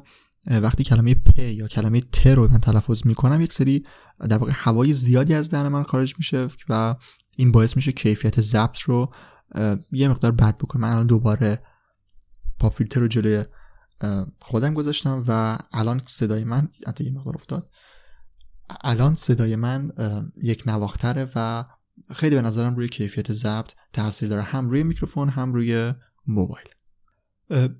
[0.59, 3.83] وقتی کلمه پ یا کلمه ت رو من تلفظ می‌کنم یک سری
[4.29, 6.95] در واقع هوای زیادی از دهن من خارج میشه و
[7.37, 9.13] این باعث میشه کیفیت ضبط رو
[9.91, 10.81] یه مقدار بد بکنم.
[10.81, 11.61] من الان دوباره
[12.59, 13.43] پاپ فیلتر رو جلوی
[14.39, 17.69] خودم گذاشتم و الان صدای من حتی یه مقدار افتاد.
[18.81, 19.91] الان صدای من
[20.43, 21.63] یک نواختره و
[22.15, 24.41] خیلی به نظرم روی کیفیت ضبط تاثیر داره.
[24.41, 25.93] هم روی میکروفون هم روی
[26.27, 26.67] موبایل.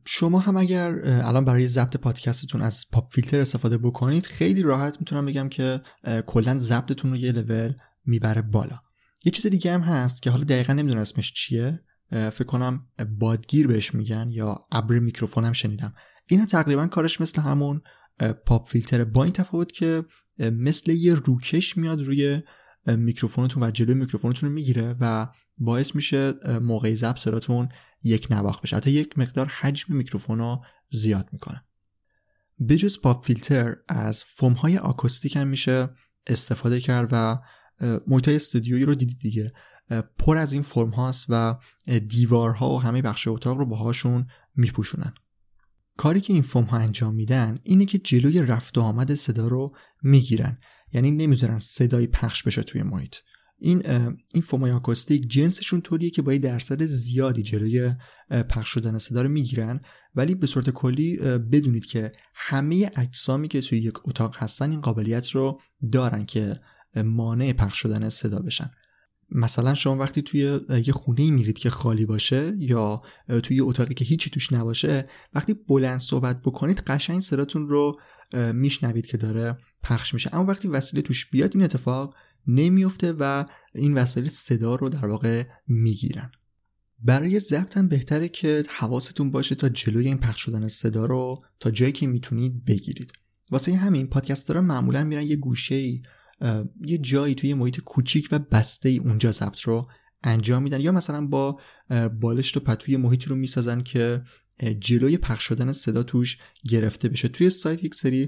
[0.06, 5.26] شما هم اگر الان برای ضبط پادکستتون از پاپ فیلتر استفاده بکنید خیلی راحت می‌تونم
[5.26, 5.82] بگم که
[6.26, 7.74] کلا ضبطتون رو یه لول
[8.06, 8.80] می‌بره بالا.
[9.26, 11.80] یه چیز دیگه هم هست که حالا دقیقا نمی‌دونم اسمش چیه.
[12.10, 12.88] فکر کنم
[13.20, 15.94] بادگیر بهش میگن یا ابر میکروفون هم شنیدم.
[16.28, 17.82] این هم تقریبا کارش مثل همون
[18.46, 20.06] pop filter با این تفاوت که
[20.40, 22.42] مثل یه روکش میاد روی
[22.86, 25.28] میکروفونتون و جلوی میکروفونتون رو می‌گیره و
[25.58, 27.70] باعث میشه موقع ضبط صداتون
[28.04, 28.76] یک نواخت بشه.
[28.76, 31.64] حتی یک مقدار حجم میکروفون رو زیاد می‌کنه.
[32.70, 35.90] بجز پاپ فیلتر از فوم های آکوستیک هم میشه
[36.28, 37.38] استفاده کرد و
[38.08, 39.48] محیط استودیویی رو دیدید دیگه.
[40.18, 41.56] پر از این فرم هاست و
[42.08, 45.14] دیوارها و همه بخش اتاق رو باهاشون میپوشونن.
[45.98, 49.68] کاری که این فرم ها انجام میدن اینه که جلوی رفت و آمد صدا رو
[50.04, 50.58] می‌گیرن.
[50.94, 53.16] یعنی نمی‌ذارن صدای پخش بشه توی محیط.
[53.60, 53.84] این
[54.34, 57.94] این فومای آکوستیک جنسشون طوریه که با یه درصد زیادی جلوی
[58.30, 59.82] پخش شدن صدا رو می‌گیرن.
[60.16, 61.18] ولی به صورت کلی
[61.52, 65.60] بدونید که همه اجسامی که توی یک اتاق هستن این قابلیت رو
[65.92, 66.54] دارن که
[66.96, 68.72] مانع پخش شدن صدا بشن.
[69.32, 73.02] مثلا شما وقتی توی یه خونه میرید که خالی باشه یا
[73.44, 77.98] توی یه اتاقی که هیچی توش نباشه وقتی بلند صحبت بکنید قشنگ صداتون رو
[78.54, 80.36] میشنوید که داره پخش میشه.
[80.36, 82.16] اما وقتی وسیله توش بیاد این اتفاق
[82.48, 86.32] نمیفته و این وسایل صدا رو در واقع می‌گیرن.
[87.00, 91.72] برای ضبط هم بهتره که حواستون باشه تا جلوی این پخش شدن صدا رو تا
[91.72, 93.12] جایی که می‌تونید بگیرید.
[93.52, 96.02] واسه همین پادکسترها معمولا میرن یه گوشه ای
[96.86, 99.88] یه جایی توی محیط کوچیک و بسته ای اونجا ضبط رو
[100.24, 100.82] انجام میدن.
[100.82, 101.58] یا مثلا با
[102.22, 104.22] بالشت و پتوی محیطی رو می‌سازن که
[104.80, 106.38] جلوی پخش شدن صدا توش
[106.70, 107.28] گرفته بشه.
[107.28, 108.26] توی سایت یک سری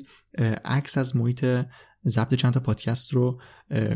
[0.65, 1.45] عکس از محیط
[2.05, 3.41] ضبط چند تا پادکست رو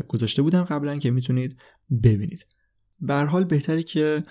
[0.08, 1.56] گذاشته بودم قبلا که می‌تونید
[2.02, 2.46] ببینید.
[3.00, 4.24] به حال بهتره که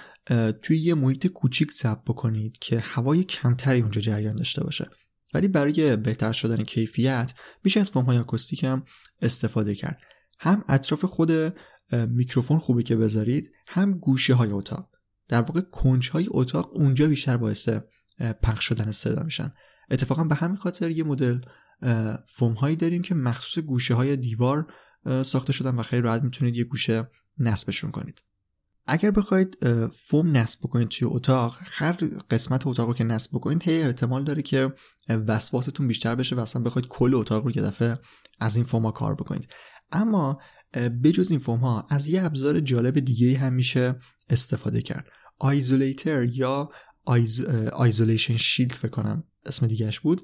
[0.62, 4.89] توی یه محیط کوچیک ضبط بکنید که هوای کمتری اونجا جریان داشته باشه.
[5.34, 8.86] ولی برای بهتر شدن کیفیت میشه از فوم های آکوستیک هم
[9.22, 10.02] استفاده کرد.
[10.39, 11.32] هم اطراف خود
[11.91, 14.89] میکروفون خوبه که بذارید هم گوشه های اتاق.
[15.28, 17.69] در واقع کنج های اتاق اونجا بیشتر باعث
[18.43, 19.54] پخش شدن صدا میشن.
[19.91, 21.39] اتفاقا به همین خاطر یه مدل
[22.28, 24.74] فوم هایی داریم که مخصوص گوشه های دیوار
[25.06, 28.24] ساخته شدن و خیلی راحت می‌تونید یه گوشه نصبشون کنید.
[28.86, 29.58] اگر بخواید
[30.06, 31.91] فوم نصب بکنید توی اتاق هر
[32.30, 34.74] قسمت اتاق رو که نصب بکنید هی احتمال داره که
[35.10, 38.00] وسواستون بیشتر بشه و اصلا بخواید کل اتاق رو یه دفعه
[38.39, 39.48] از این فوم ها کار بکنید.
[39.91, 40.39] اما
[41.04, 43.96] بجز این فوم ها از یه ابزار جالب دیگه هم میشه
[44.30, 45.08] استفاده کرد.
[45.39, 46.69] isolator یا
[47.73, 50.22] isolation shield فکر کنم اسم دیگهش بود.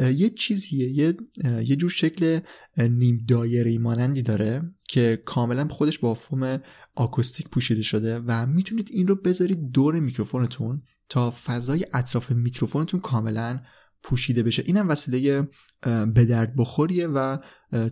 [0.00, 2.40] یه چیزیه یه, یه جور شکل
[2.78, 6.58] نیم دایره مانندی داره که کاملا خودش با فوم
[6.94, 13.60] آکوستیک پوشیده شده و می‌تونید این رو بذارید دور میکروفونتون تا فضای اطراف میکروفونتون کاملا
[14.02, 14.62] پوشیده بشه.
[14.66, 15.48] اینم وسیله
[16.14, 17.38] به درد بخوریه و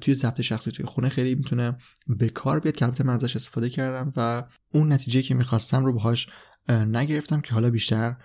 [0.00, 3.70] توی ضبط شخصی توی خونه خیلی می‌تونه به کار بیاد که البته من ازش استفاده
[3.70, 6.28] کردم و اون نتیجه که می‌خواستم رو باهاش
[6.68, 8.16] نگرفتم که حالا بیشتر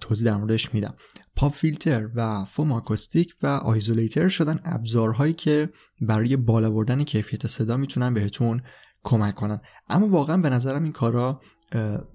[0.00, 0.94] توضیح در موردش میدم.
[1.36, 7.76] پاپ فیلتر و فوم آکوستیک و آیزولیتر شدن ابزارهایی که برای بالا بردن کیفیت صدا
[7.76, 8.62] می‌تونن بهتون
[9.04, 9.60] کمک کنن.
[9.88, 11.40] اما واقعا به نظرم این کارا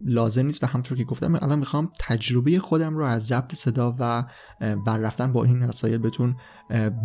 [0.06, 4.26] لازم نیست و همطور که گفتم الان می‌خوام تجربه خودم رو از ضبط صدا و
[4.86, 6.36] بر رفتن با این وسایل بهتون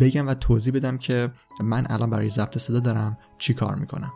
[0.01, 1.31] بگم و توضیح بدم که
[1.63, 4.11] من الان برای ضبط صدا دارم چی کار می‌کنم.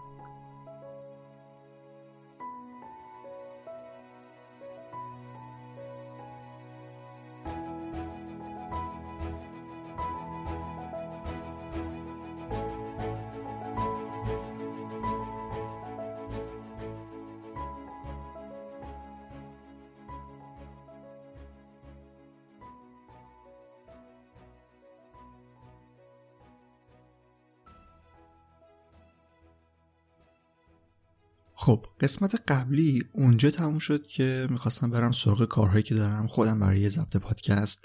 [32.01, 37.17] قسمت قبلی اونجا تموم شد که می‌خواستم برم سراغ کارهایی که دارم خودم برای ضبط
[37.17, 37.79] پادکست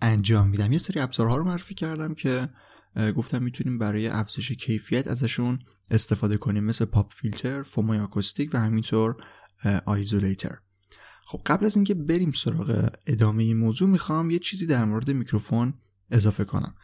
[0.00, 0.72] انجام میدم.
[0.72, 2.48] یه سری ابزارها رو معرفی کردم که
[3.16, 5.58] گفتم می‌تونیم برای افزایش کیفیت ازشون
[5.90, 9.16] استفاده کنیم مثل pop filter، فومای آکوستیک و همینطور
[9.86, 10.58] isolator.
[11.24, 15.74] خب قبل از اینکه بریم سراغ ادامه این موضوع می‌خوام یه چیزی در مورد میکروفون
[16.10, 16.74] اضافه کنم.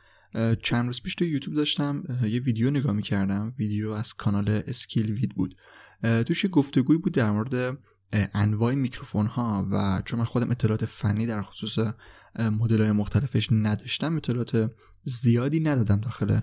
[0.62, 5.34] چند روز پیش تو یوتیوب داشتم یه ویدیو نگاه می‌کردم ویدیو از کانال اسکیل وید
[5.34, 5.54] بود.
[6.02, 7.78] توش یه گفتگوی بود در مورد
[8.12, 11.78] انواع میکروفون ها و چون من خودم اطلاعات فنی در خصوص
[12.38, 14.70] مدل های مختلفش نداشتم اطلاعات
[15.04, 16.40] زیادی ندادم داخل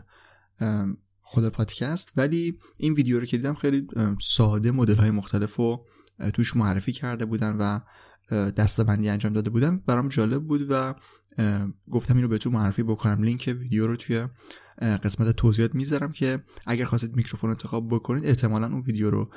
[1.22, 2.12] خود پادکست.
[2.18, 3.88] ولی این ویدیو رو که دیدم خیلی
[4.22, 5.86] ساده مدل های مختلف رو
[6.34, 7.80] توش معرفی کرده بودن و
[8.52, 9.78] دستبندی انجام داده بودن.
[9.78, 10.96] برام جالب بود و
[11.92, 13.24] گفتم اینو بهتون معرفی بکنم.
[13.24, 14.28] لینک ویدیو رو توی
[14.82, 19.32] قسمت توضیحات می‌ذارم که اگر خواستید میکروفون انتخاب بکنید احتمالا اون ویدیو رو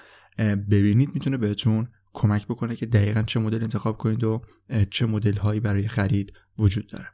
[0.70, 1.14] ببینید.
[1.14, 4.42] می‌تونه بهتون کمک بکنه که دقیقا چه مدل انتخاب کنید و
[4.90, 7.08] چه مدل هایی برای خرید وجود داره.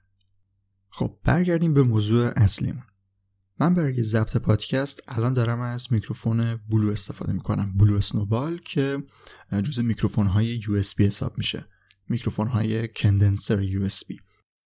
[0.88, 2.82] خب برگردیم به موضوع اصلیمون.
[3.60, 7.76] من برای ضبط پادکست الان دارم از میکروفون Blue استفاده می‌کنم.
[7.76, 9.02] Blue Snowball که
[9.64, 11.66] جز میکروفون های USB حساب میشه.
[12.08, 14.16] میکروفون های condenser USB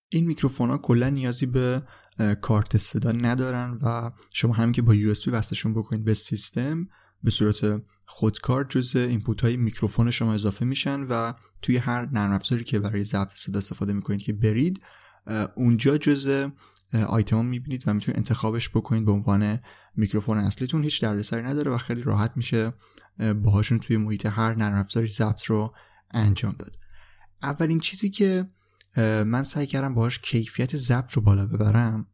[0.10, 1.84] این میکروفون ها کلا نیازی به
[2.22, 6.88] کارت صدا ندارن و شما همین که با USB وصلشون بکنید به سیستم
[7.24, 12.64] به صورت خودکار جز input های میکروفون شما اضافه میشن و توی هر نرم افزاری
[12.64, 14.82] که برای ضبط صدا استفاده می‌کنید که برید
[15.56, 16.50] اونجا جز
[17.08, 19.60] آیتم می‌بینید و می‌تونید انتخابش بکنید به عنوان
[19.96, 20.84] میکروفون اصلیتون.
[20.84, 22.74] هیچ دردسری نداره و خیلی راحت میشه
[23.36, 25.76] باهاشون توی محیط هر نرم افزاری ضبط رو
[26.12, 26.76] انجام داد.
[27.44, 28.48] اولین چیزی که
[28.98, 32.08] من سعی کردم باهاش کیفیت ضبط رو بالا ببرم.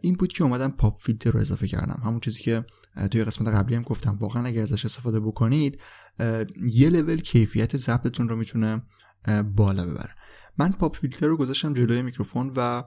[0.00, 2.02] این بود که اومدم pop filter رو اضافه کردم.
[2.04, 2.64] همون چیزی که
[3.10, 4.16] توی قسمت قبلی هم گفتم.
[4.20, 5.80] واقعا اگر ازش استفاده بکنید
[6.66, 8.82] یه لول کیفیت ضبطتون رو می‌تونه
[9.56, 10.14] بالا ببره.
[10.58, 12.84] من pop filter رو گذاشتم جلوی میکروفون و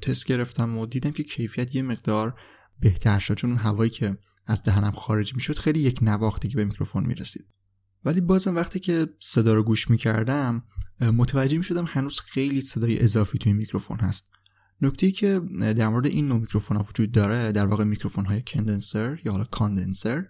[0.00, 2.40] تست گرفتم و دیدم که کیفیت یه مقدار
[2.80, 3.34] بهتر شد.
[3.34, 7.46] چون هوایی که از دهنم خارج می‌شد خیلی یک نواختی به میکروفون می‌رسید.
[8.04, 10.62] ولی بازم وقتی که صدا رو گوش می‌کردم
[11.00, 14.26] متوجه می‌شدم هنوز خیلی صدای اضافی توی میکروفون هست.
[14.82, 19.18] نکته که در مورد این نوع میکروفون ها وجود داره در واقع میکروفون های کندنسر
[19.24, 20.26] یا حالا کاندنسر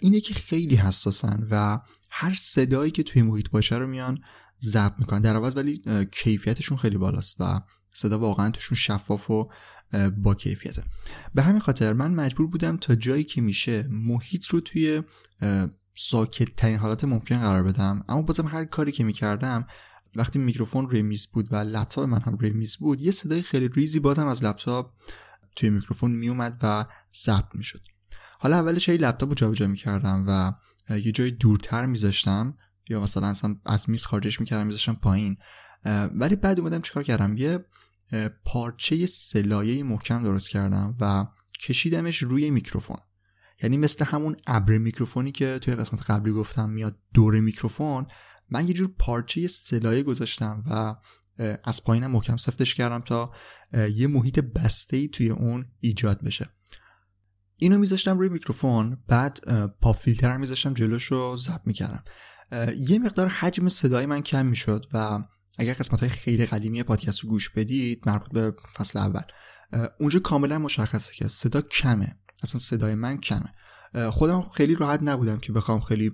[0.00, 1.80] اینه که خیلی حساسن و
[2.10, 4.18] هر صدایی که توی محیط باشه رو میان
[4.62, 5.20] ضبط می‌کنن.
[5.20, 5.82] در عوض ولی
[6.12, 7.60] کیفیتشون خیلی بالاست و
[7.94, 9.50] صدا واقعا توشون شفاف و
[10.16, 10.84] با کیفیته.
[11.34, 15.02] به همین خاطر من مجبور بودم تا جایی که میشه محیط رو توی
[15.94, 18.04] ساکت ترین حالت ممکن قرار بدم.
[18.08, 19.66] اما بازم هر کاری که می‌کردم
[20.16, 23.68] وقتی میکروفون روی میز بود و لپتاپ من هم روی میز بود یه صدای خیلی
[23.68, 24.92] ریزی بازم از لپتاپ
[25.56, 26.84] توی میکروفون میومد و
[27.24, 27.80] ضبط می‌شد.
[28.38, 30.52] حالا اولش هی لپتاپ رو جابجا می‌کردم و
[30.96, 32.56] یه جای دورتر میذاشتم.
[32.88, 33.34] یا مثلا
[33.66, 35.36] از میز خارجش می‌کردم میذاشتم پایین.
[36.14, 37.64] ولی بعد اومدم چیکار کردم؟ یه
[38.44, 41.26] پارچه سه لایه محکم درست کردم و
[41.60, 42.96] کشیدمش روی میکروفون.
[43.62, 48.06] یعنی مثل همون ابر میکروفونی که توی قسمت قبلی گفتم میاد دور میکروفون
[48.50, 50.94] من یه جور پارچه سه لایه گذاشتم و
[51.64, 53.32] از پایینم محکم سفتش کردم تا
[53.94, 56.48] یه محیط بسته ای توی اون ایجاد بشه.
[57.56, 59.40] اینو میذاشتم روی میکروفون بعد
[59.80, 62.04] pop filter میذاشتم جلوش رو ضبط می‌کردم.
[62.76, 65.18] یه مقدار حجم صدای من کم می‌شد و
[65.58, 69.22] اگر قسمت های خیلی قدیمی پادکست رو گوش بدید مربوط به فصل اول.
[70.00, 72.18] اونجا کاملا مشخصه که صدا کمه.
[72.42, 73.52] اصلا صدای من کمه.
[74.10, 76.12] خودم خیلی راحت نبودم که بخوام خیلی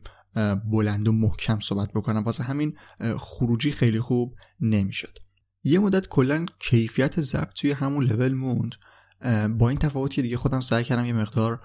[0.65, 2.23] بلند و محکم صحبت بکنم.
[2.23, 2.77] واسه همین
[3.19, 5.19] خروجی خیلی خوب نمی‌شد.
[5.65, 8.75] یه مدت کلا کیفیت ضبط توی همون لول موند.
[9.49, 11.61] با این تفاوت که دیگه خودم سعی کردم یه مقدار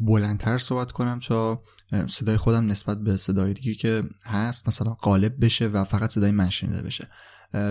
[0.00, 1.62] بلندتر صحبت کنم تا
[2.08, 6.50] صدای خودم نسبت به صدای دیگه که هست مثلا قالب بشه و فقط صدای من
[6.50, 7.08] شنیده بشه.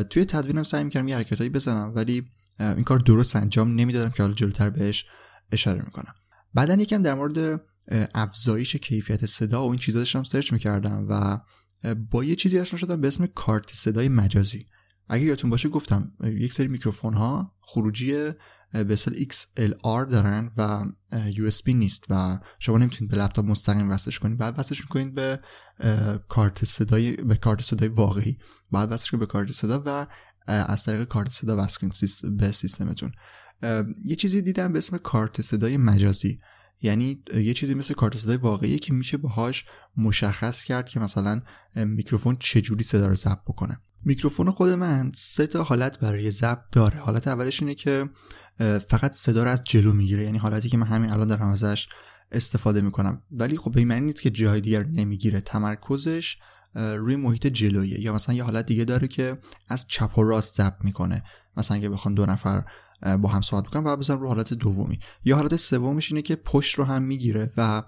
[0.09, 2.28] توی تدوینم سعی می‌کردم یه حرکتایی بزنم ولی
[2.59, 5.05] این کار درست انجام نمی‌دادم که حالا جلوتر بهش
[5.51, 6.13] اشاره می‌کنم.
[6.53, 7.61] بعدا یکم در مورد
[8.15, 11.39] افزایش کیفیت صدا و این چیزا داشتم سرچ می‌کردم و
[11.95, 14.65] با یه چیزی آشنا شدم به اسم کارت صدای مجازی.
[15.09, 18.13] اگه یادتون باشه گفتم یک سری میکروفون ها خروجی
[18.71, 24.37] به اصطلاح XLR دارن و USB نیست و شما نمی‌تونید به لپتاپ مستقیم وصلش کنید.
[24.37, 25.39] بعد وصلش کنید به
[26.27, 28.37] کارت صدای به کارت صدای واقعی.
[28.71, 30.07] بعد وصلش کنید به کارت صدا و
[30.47, 31.93] از طریق کارت صدا وصل کنید
[32.37, 33.11] به سیستمتون.
[34.05, 36.39] یه چیزی دیدم به اسم کارت صدای مجازی.
[36.81, 39.65] یعنی یه چیزی مثل کارت صدای واقعی که میشه باهاش
[39.97, 41.41] مشخص کرد که مثلا
[41.75, 43.79] میکروفون چجوری صدا رو ضبط بکنه.
[44.05, 46.99] میکروفون خود من سه تا حالت برای ضبط داره.
[46.99, 48.09] حالت اولش اینه که
[48.89, 50.23] فقط صدا رو از جلو می‌گیره.
[50.23, 51.87] یعنی حالتی که من همین الان دارم ازش
[52.31, 53.21] استفاده می‌کنم.
[53.31, 55.41] ولی خب به معنی نیست که جای دیگر نمی‌گیره.
[55.41, 56.37] تمرکزش
[56.75, 58.01] روی محیط جلویه.
[58.01, 59.37] یا مثلا یه حالت دیگه داره که
[59.67, 61.23] از چپ و راست ضبط می‌کنه.
[61.57, 62.63] مثلا اگه بخوان دو نفر
[63.01, 64.99] با هم صحبت بکنم باید بزنم رو حالت دومی.
[65.25, 67.83] یا حالت سومش اینه که پشت رو هم می‌گیره و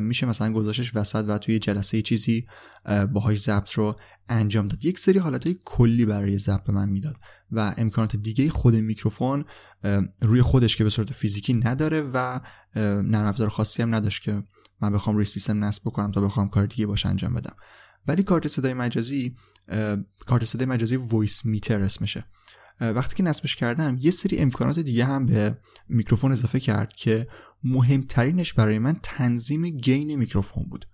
[0.00, 2.46] میشه مثلا گذاشتش وسط و توی جلسه چیزی
[3.12, 3.96] باهاش ضبط رو
[4.28, 4.84] انجام داد.
[4.84, 7.16] یک سری حالت های کلی برای ضبط من می‌داد
[7.52, 9.44] و امکانات دیگه خود میکروفون
[10.20, 12.40] روی خودش که به صورت فیزیکی نداره و
[12.76, 14.42] نرم افزار خاصی هم نداشت که
[14.80, 17.56] من بخوام روی سیستم نصب بکنم تا بخوام کار دیگه باش انجام بدم.
[18.06, 19.36] ولی کارت صدای مجازی
[20.26, 22.24] کارت صدای مجازی Voicemeeter اسمشه.
[22.80, 25.58] وقتی که نصبش کردم یه سری امکانات دیگه هم به
[25.88, 27.26] میکروفون اضافه کرد که
[27.64, 30.86] مهمترینش برای من تنظیم gain میکروفون بود.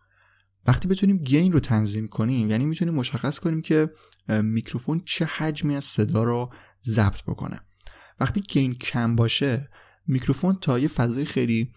[0.67, 3.91] وقتی بتونیم gain رو تنظیم کنیم یعنی می‌تونیم مشخص کنیم که
[4.29, 6.53] میکروفون چه حجمی از صدا رو
[6.85, 7.61] ضبط بکنه.
[8.21, 9.69] وقتی gain کم باشه
[10.07, 11.73] میکروفون تا یه فضای خیلی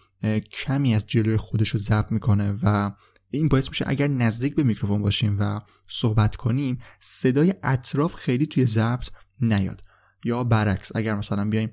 [0.52, 2.90] کمی از جلوی خودش رو ضبط می‌کنه و
[3.30, 8.66] این باعث میشه اگر نزدیک به میکروفون باشیم و صحبت کنیم صدای اطراف خیلی توی
[8.66, 9.08] ضبط
[9.40, 9.82] نیاد.
[10.24, 11.72] یا برعکس اگر مثلا بیایم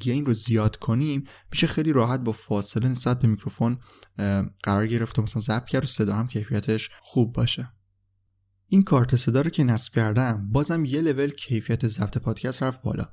[0.00, 3.78] gain رو زیاد کنیم میشه خیلی راحت با فاصله نسبت به میکروفون
[4.62, 7.72] قرار گرفت و مثلا ضبط کرد و صدا هم کیفیتش خوب باشه.
[8.66, 13.04] این کارت صدا رو که نصب کردم بازم یه لول کیفیت ضبط پادکست رفت بالا.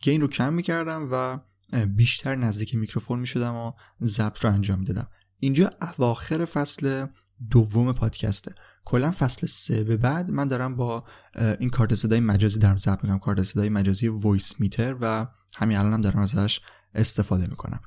[0.00, 1.38] gain رو کم می‌کردم و
[1.86, 3.72] بیشتر نزدیک میکروفون می‌شدم و
[4.02, 5.08] ضبط رو انجام دادم
[5.38, 7.06] اینجا اواخر فصل
[7.50, 8.54] دوم پادکسته.
[8.88, 11.04] کلا فصل سه به بعد من دارم با
[11.58, 15.26] این کارت صدای مجازی دارم ضبط می‌کنم کارت صدای مجازی Voicemeeter و
[15.56, 16.60] همین الانم دارم ازش
[16.94, 17.80] استفاده می‌کنم.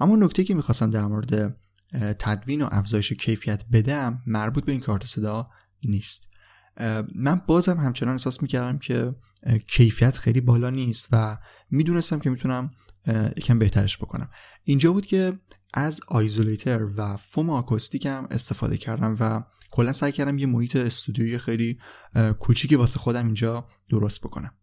[0.00, 1.56] اما نکته که می‌خواستم در مورد
[2.18, 5.50] تدوین و افزایش کیفیت بدم مربوط به این کارت صدا
[5.84, 6.28] نیست.
[7.14, 9.14] من بازم همچنان احساس می‌کردم که
[9.68, 11.36] کیفیت خیلی بالا نیست و
[11.70, 12.70] می‌دونستم که می‌تونم
[13.36, 14.30] یکم بهترش بکنم.
[14.64, 15.38] اینجا بود که
[15.74, 19.42] از آیزولیتر و فوم آکوستیکم استفاده کردم و
[19.76, 21.78] کلا سعی کردم یه محیط استودیوی خیلی
[22.38, 24.54] کوچیکی واسه خودم اینجا درست بکنم.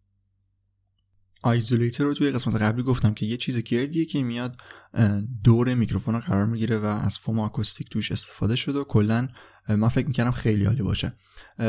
[1.43, 4.57] آیزولیتر رو توی قسمت قبلی گفتم که یه چیز گردیه که میاد
[5.43, 9.27] دور میکروفون قرار می‌گیره و از فوم آکوستیک توش استفاده شده و کلا
[9.69, 11.13] من فکر می‌کردم خیلی عالی باشه.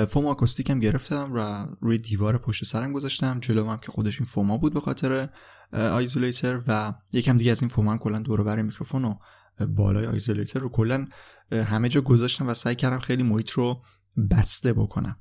[0.09, 3.41] فوم آکوستیک هم گرفتم و روی دیوار پشت سرم گذاشتم.
[3.41, 5.29] جلو هم که خودش این فوما بود به خاطر
[5.73, 9.15] آیزولیتر و یکم دیگه از این فوما هم کلا دور بر میکروفون و
[9.67, 11.07] بالای آیزولیتر رو کلا
[11.53, 13.83] همه جا گذاشتم و سعی کردم خیلی محیط رو
[14.31, 15.17] بسته بکنم.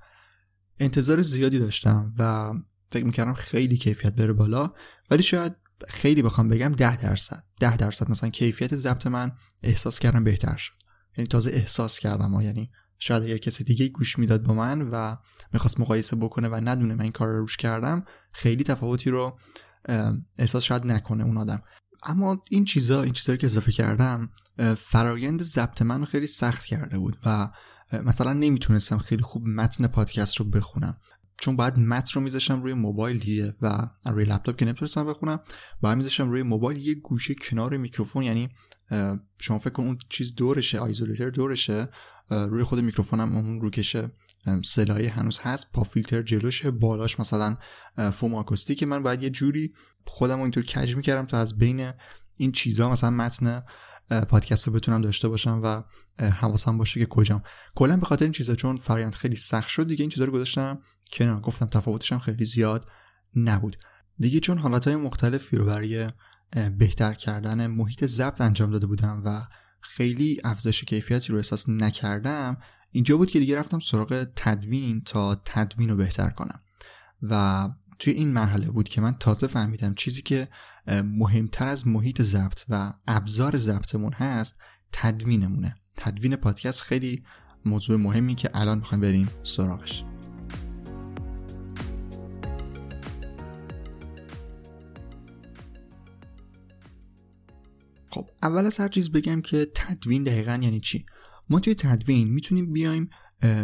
[0.80, 2.54] انتظار زیادی داشتم و
[2.90, 4.74] فکر می‌کردم خیلی کیفیت بره بالا
[5.10, 5.56] ولی شاید
[5.88, 7.44] خیلی بخوام بگم ده درصد.
[7.60, 9.32] ده درصد مثلا کیفیت ضبط من
[9.64, 10.74] احساس کردم بهتر شد.
[11.18, 15.16] یعنی تازه احساس کردم و یعنی شاید اگر کسی دیگه گوش می‌داد با من و
[15.54, 19.40] می‌خواست مقایسه بکنه و ندونه من این کار رو روش کردم خیلی تفاوتی رو
[20.38, 21.64] احساس شاید نکنه اون آدم.
[22.04, 24.30] اما این چیزا این چیزایی که اضافه کردم
[24.78, 27.50] فرایند ضبط من رو خیلی سخت کرده بود و
[28.04, 30.98] مثلا نمی‌تونستم خیلی خوب متن پادکست رو بخونم.
[31.38, 35.40] چون باید متن رو میذاشم روی موبایل دیگه و روی لپتاپ که نمی‌تونستم بخونم
[35.82, 38.50] باید میذاشم روی موبایل یه گوشه کنار میکروفون یعنی
[39.40, 41.90] شما فکر کن اون چیز دورشه آیزولیتر دورشه
[42.30, 44.12] روی خود میکروفونم اون روکشه
[44.66, 47.58] سلایه هنوز هست پا فیلتر جلوشه بالاش مثلا
[48.14, 49.74] فوم آکوستیک من باید یه جوری
[50.06, 51.92] خودم اینطور کج می‌کردم تا از بین
[52.38, 53.64] این چیزها مثلا متن
[54.10, 55.84] پادکست رو بتونم داشته باشم و
[56.24, 57.44] حواسم باشه که کجام.
[57.76, 60.80] کلا به خاطر این چیزا چون فرایند خیلی سخت شد دیگه این چیزا رو گذاشتم
[61.14, 61.40] کنار.
[61.40, 62.88] گفتم تفاوتش هم خیلی زیاد
[63.36, 63.78] نبود.
[64.20, 66.10] دیگه چون حالتهای مختلفی رو برای
[66.78, 69.48] بهتر کردن محیط ضبط انجام داده بودم و
[69.82, 72.58] خیلی افزایش کیفیتی رو احساس نکردم
[72.92, 76.60] اینجا بود که دیگه رفتم سراغ تدوین تا تدوین رو بهتر کنم.
[77.22, 77.70] و
[78.00, 80.48] توی این مرحله بود که من تازه فهمیدم چیزی که
[81.04, 85.76] مهمتر از محیط ضبط و ابزار ضبطمون هست تدوینمونه.
[85.98, 87.24] تدوین پادکست خیلی
[87.66, 90.04] موضوع مهمی که الان می‌خوایم بریم سراغش.
[98.10, 101.06] خب اول از هر چیز بگم که تدوین دقیقا یعنی چی؟
[101.50, 103.10] ما توی تدوین می‌تونیم بیایم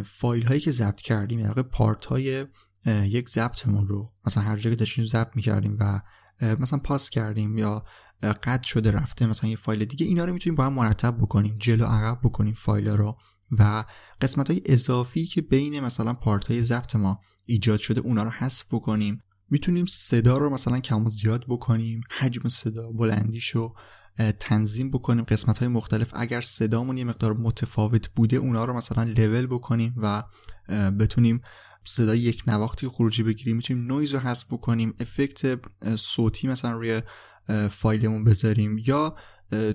[0.05, 2.45] فایل هایی که ضبط کردیم در پارت های
[2.85, 6.01] یک ضبطمون رو مثلا هر جایی که داشتیم ضبط می‌کردیم و
[6.41, 7.83] مثلا پاس کردیم یا
[8.21, 11.85] قطع شده رفته مثلا یه فایل دیگه اینا رو می‌تونیم با هم مرتب بکنیم جلو
[11.85, 13.17] عقب بکنیم فایل رو
[13.51, 13.83] و
[14.21, 18.65] قسمت های اضافی که بین مثلا پارت های ضبط ما ایجاد شده اونا رو حذف
[18.71, 19.23] بکنیم.
[19.49, 23.73] می‌تونیم صدا رو مثلا کم و زیاد بکنیم حجم صدا بلندیشو
[24.39, 26.11] تنظیم بکنیم قسمت های مختلف.
[26.13, 30.23] اگر صدامون یه مقدار متفاوت بوده اونا رو مثلا لول بکنیم و
[30.99, 31.41] بتونیم
[31.85, 35.59] صدای یک نواختی خروجی بگیریم می‌تونیم نویز رو حذف بکنیم افکت
[35.95, 37.01] صوتی مثلا روی
[37.71, 39.15] فایلمون بذاریم یا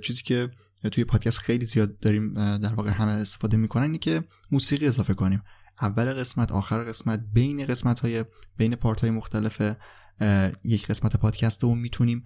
[0.02, 0.50] چیزی که
[0.92, 5.42] توی پادکست خیلی زیاد داریم در واقع همه استفاده می‌کنن اینه که موسیقی اضافه کنیم.
[5.80, 8.24] اول قسمت آخر قسمت بین قسمت های
[8.56, 9.76] بین پارت های مختلف
[10.64, 12.24] یک قسمت پادکست رو می‌تونیم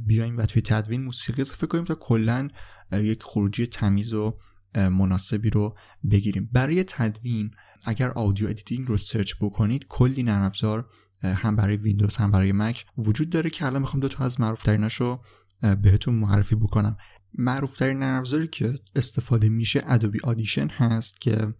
[0.00, 2.48] بیایم و توی تدوین موسیقی اضافه کنیم تا کلا
[2.92, 4.38] یک خروجی تمیز و
[4.74, 5.76] مناسبی رو
[6.10, 6.50] بگیریم.
[6.52, 7.50] برای تدوین
[7.84, 10.88] اگر audio editing رو search بکنید کلی نرم افزار
[11.22, 14.62] هم برای ویندوز هم برای مک وجود داره که الان می‌خوام دو تا از معروف
[14.62, 15.22] تریناش رو
[15.82, 16.96] بهتون معرفی بکنم.
[17.38, 21.54] معروف ترین نرم افزاری که استفاده میشه Adobe Audition هست که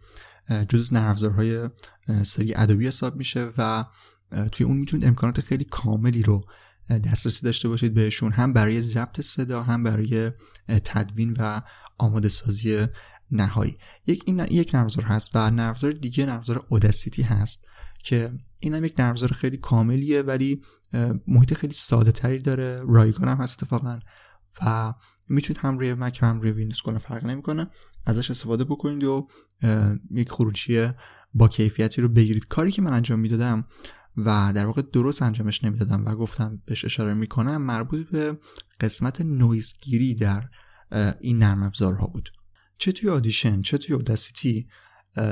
[0.68, 1.68] جز نرم افزارهای
[2.22, 3.84] سری Adobe حساب میشه و
[4.52, 6.40] توی اون می‌تونید امکانات خیلی کاملی رو
[6.90, 10.32] دسترسی داشته باشید بهشون هم برای ضبط صدا هم برای
[10.68, 11.60] تدوین و
[11.98, 12.86] آماده سازی
[13.30, 13.76] نهایی.
[14.06, 17.68] یک این یک نرمزار هست و نرمزار دیگه نرمزار اوداسیتی هست
[18.04, 20.62] که این هم یک نرمزار خیلی کاملیه ولی
[21.26, 22.82] محیط خیلی ساده تری داره.
[22.88, 23.98] رایگان هم هست اتفاقا
[24.62, 24.94] و
[25.28, 27.70] می‌تونید هم روی مک هم روی ویندوز کنه فرق نمی‌کنه.
[28.06, 29.28] ازش استفاده بکنید و
[30.10, 30.88] یک خروجی
[31.34, 32.48] با کیفیتی رو بگیرید.
[32.48, 33.64] کاری که من انجام می‌دادم
[34.16, 38.38] و در واقع درست انجامش نمی‌دادم و گفتم بهش اشاره می‌کنم مربوط به
[38.80, 40.48] قسمت نویزگیری در
[41.20, 42.28] این نرم افزارها بود.
[42.78, 44.68] چه توی Audition چه توی Audacity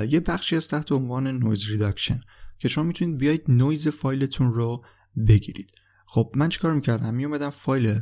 [0.08, 2.20] یه بخشی از تحت عنوان noise reduction
[2.58, 4.84] که شما می‌تونید بیاید نویز فایلتون رو
[5.28, 5.70] بگیرید.
[6.06, 8.00] خب من چیکار می‌کردم؟ میومدم فایل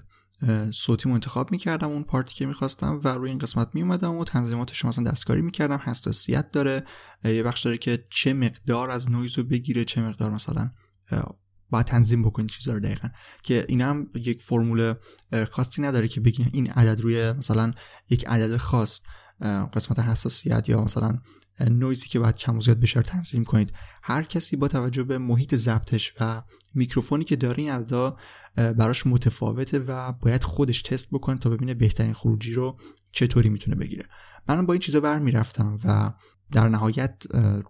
[0.75, 4.89] صوتی انتخاب می‌کردم اون پارتی که می‌خواستم و روی این قسمت میومدم و تنظیمات شما
[4.89, 6.85] مثلا دستکاری می‌کردم حساسیت داره.
[7.25, 10.71] یه بخش داره که چه مقدار از نویز رو بگیره چه مقدار مثلا
[11.71, 13.09] باید تنظیم بکنید چیزا رو دقیقا.
[13.43, 14.95] که این هم یک فرمول
[15.51, 17.73] خاصی نداره که بگیم این عدد روی مثلا
[18.11, 19.01] یک عدد خاص
[19.73, 21.19] قسمت حساسیت یا مثلا
[21.61, 23.73] نویزی که باید کم و زیاد بشه تنظیم کنید.
[24.03, 26.43] هر کسی با توجه به محیط ضبطش و
[26.75, 28.17] میکروفونی که داره این عددا
[28.57, 32.79] براش متفاوته و باید خودش تست بکنه تا ببینه بهترین خروجی رو
[33.13, 34.05] چطوری می‌تونه بگیره.
[34.49, 36.13] من با این چیزا بر می‌رفتم و
[36.53, 37.23] در نهایت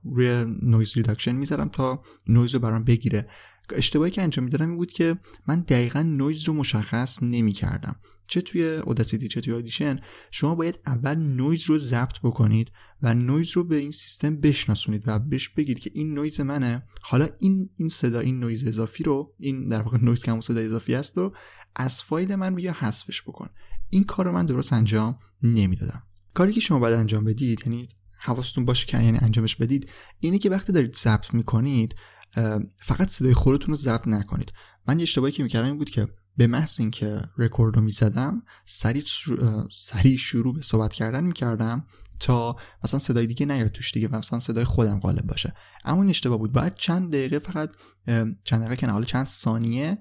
[0.04, 3.28] روی noise reduction می‌ذارم تا نویز رو برام بگیره.
[3.76, 7.96] اشتباهی که انجام می‌دادم این بود که من دقیقا نویز رو مشخص نمی‌کردم.
[8.26, 9.96] چه توی Audacity چه توی Audition
[10.30, 15.18] شما باید اول نویز رو ضبط بکنید و نویز رو به این سیستم بشناسونید و
[15.18, 16.82] بهش بگید که این نویز منه.
[17.02, 20.94] حالا این این صدا این نویز اضافی رو این در واقع نویز که صدا اضافی
[20.94, 21.34] است رو
[21.76, 23.48] از فایل من بیا حذفش بکن.
[23.90, 26.02] این کار رو من درست انجام نمی‌دادم.
[26.34, 27.88] کاری که شما باید انجام بدید یعنی
[28.20, 29.90] حواستون باشه که یعنی انجامش بدید
[30.20, 31.94] اینه که وقتی دارید ضبط می‌کنید
[32.84, 34.52] فقط صدای خودتون رو ضبط نکنید.
[34.88, 39.02] من یه اشتباهی که می‌کردم این بود که به محض اینکه رکورد رو می‌زدم سریع
[39.70, 41.86] سریع شروع به صحبت کردن می‌کردم
[42.20, 45.54] تا مثلا صدای دیگه نیاد توش دیگه و مثلا صدای خودم غالب باشه.
[45.84, 46.52] اما این اشتباه بود.
[46.52, 47.70] باید چند دقیقه فقط
[48.44, 49.98] چند دقیقه که حالا چند ثانیه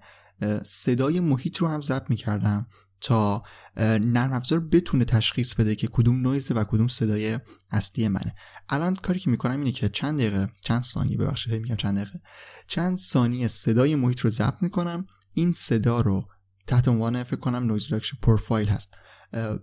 [0.63, 2.67] صدای محیط رو هم ضبط می‌کردم.
[3.01, 3.43] تا
[3.77, 7.39] نرم افزار بتونه تشخیص بده که کدوم نویزه و کدوم صدای
[7.71, 8.35] اصلی منه.
[8.69, 12.21] الان کاری که می‌کنم اینه که چند دقیقه چند ثانیه ببخشید میگم چند دقیقه.
[12.67, 15.05] چند ثانیه صدای محیط رو ضبط می‌کنم.
[15.33, 16.27] این صدا رو
[16.67, 18.97] تحت عنوان فکر کنم noise reduction profile هست.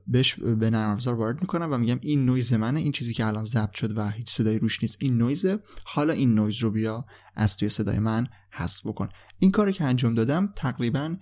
[0.07, 3.45] بهش به نرم افزار وارد می‌کنم و میگم این نویز منه این چیزی که الان
[3.45, 5.59] ضبط شد و هیچ صدایی روش نیست این نویزه.
[5.85, 7.05] حالا این نویز رو بیا
[7.35, 9.09] از توی صدای من حذف بکن.
[9.39, 11.17] این کاری که انجام دادم تقریبا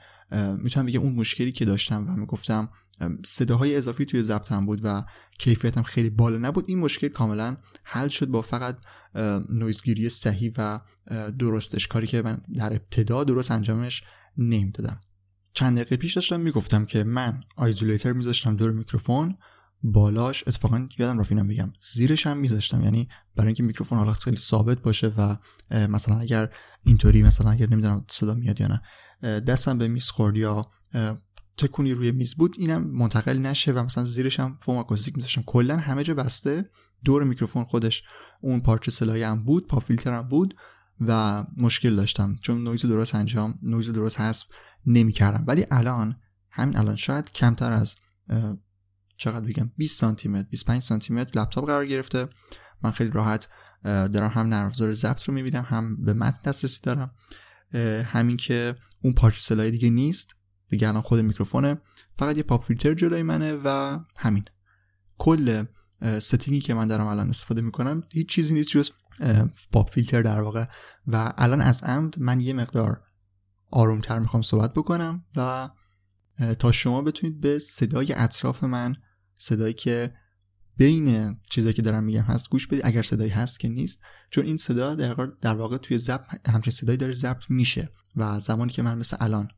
[0.59, 2.69] می‌تونم بگم اون مشکلی که داشتم و می‌گفتم
[3.25, 5.05] صداهای اضافی توی ضبطم بود و
[5.39, 6.65] کیفیتم خیلی بالا نبود.
[6.69, 8.79] این مشکل کاملا حل شد با فقط
[9.49, 10.81] نویزگیری صحیح و
[11.39, 11.87] درستش.
[11.87, 14.03] کاری که من در ابتدا درست انجامش
[14.39, 15.01] نمی‌دادم.
[15.55, 19.37] چند دقیقه پیش داشتم می‌گفتم که من آیزولیتر میذاشتم دور میکروفون
[19.83, 22.85] بالاش اتفاقا یادم رفت اینم بگم زیرش هم میذاشتم.
[22.85, 25.37] یعنی برای اینکه میکروفون حالا خیلی ثابت باشه و
[25.71, 26.49] مثلا اگر
[26.85, 28.83] اینطوری مثلا اگر نمی‌دونم صدا میاد یا نه.
[29.23, 30.71] دستم به میز خورد یا
[31.57, 35.43] تکونی روی میز بود اینم منتقل نشه و مثلا زیرش هم فوم آکوستیک میذاشتم.
[35.43, 36.71] کلا همه جا بسته
[37.05, 38.03] دور میکروفون خودش
[38.41, 40.55] اون پارچه سه لایی هم بود فیلتر هم بود
[41.01, 42.37] و مشکل داشتم.
[42.43, 44.47] چون نویز درست انجام نویز درست حذف
[44.87, 45.45] نمی‌کردم.
[45.47, 46.17] ولی الان
[46.51, 47.95] همین الان شاید کمتر از
[49.17, 52.29] چقدر بگم 20 سانتی متر 25 سانتی متر لپتاپ قرار گرفته.
[52.83, 53.49] من خیلی راحت
[53.85, 57.15] دارم هم نرم افزار ضبط رو می‌بینم هم به متن دسترسی دارم.
[58.07, 60.37] همین که اون پارچه سه لای دیگه نیست.
[60.69, 61.81] دیگه الان خود میکروفونه.
[62.19, 64.45] فقط یه pop filter جلوی منه و همین.
[65.19, 65.65] کل
[66.21, 68.91] setting ی که من دارم الان استفاده می‌کنم هیچ چیزی نیست جز
[69.73, 70.65] pop filter در واقع.
[71.07, 73.03] و الان از عمد من یه مقدار
[73.71, 75.71] آرومتر می‌خوام صحبت بکنم و
[76.59, 78.97] تا شما بتونید به صدای اطراف من
[79.37, 80.15] صدایی که
[80.83, 82.81] بین چیزایی که دارم میگم هست گوش بدید.
[82.85, 86.99] اگر صدایی هست که نیست چون این صدا در در واقع توی ضبط همچین صدایی
[86.99, 89.49] داره ضبط میشه و زمانی که من مثل الان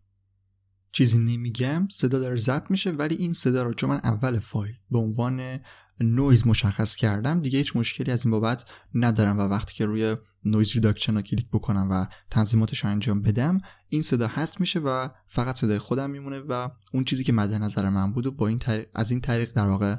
[0.93, 4.99] چیزی نمیگم صدا داره ضبط میشه ولی این صدا رو چون من اول فایل به
[4.99, 5.61] عنوان
[6.01, 8.65] نویز مشخص کردم دیگه هیچ مشکلی از این بابت
[8.95, 13.59] ندارم و وقتی که روی noise reduction رو کلیک بکنم و تنظیماتش رو انجام بدم
[13.89, 17.89] این صدا هست میشه و فقط صدای خودم میمونه و اون چیزی که مد نظر
[17.89, 19.97] من بود و با این طریق از این طریق در واقع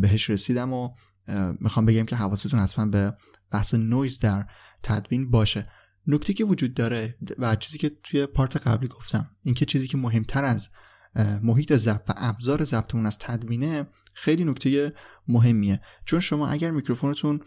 [0.00, 0.90] بهش رسیدم و
[1.60, 3.16] می‌خوام بگم که حواستون حتما به
[3.50, 4.46] بحث نویز در
[4.82, 5.62] تدوین باشه.
[6.06, 10.44] نکته که وجود داره و چیزی که توی پارت قبلی گفتم اینکه چیزی که مهمتر
[10.44, 10.70] از
[11.42, 14.94] محیط ضبط و ابزار ضبطمون از تدوینه خیلی نکته
[15.28, 15.80] مهمیه.
[16.04, 17.40] چون شما اگر میکروفونتون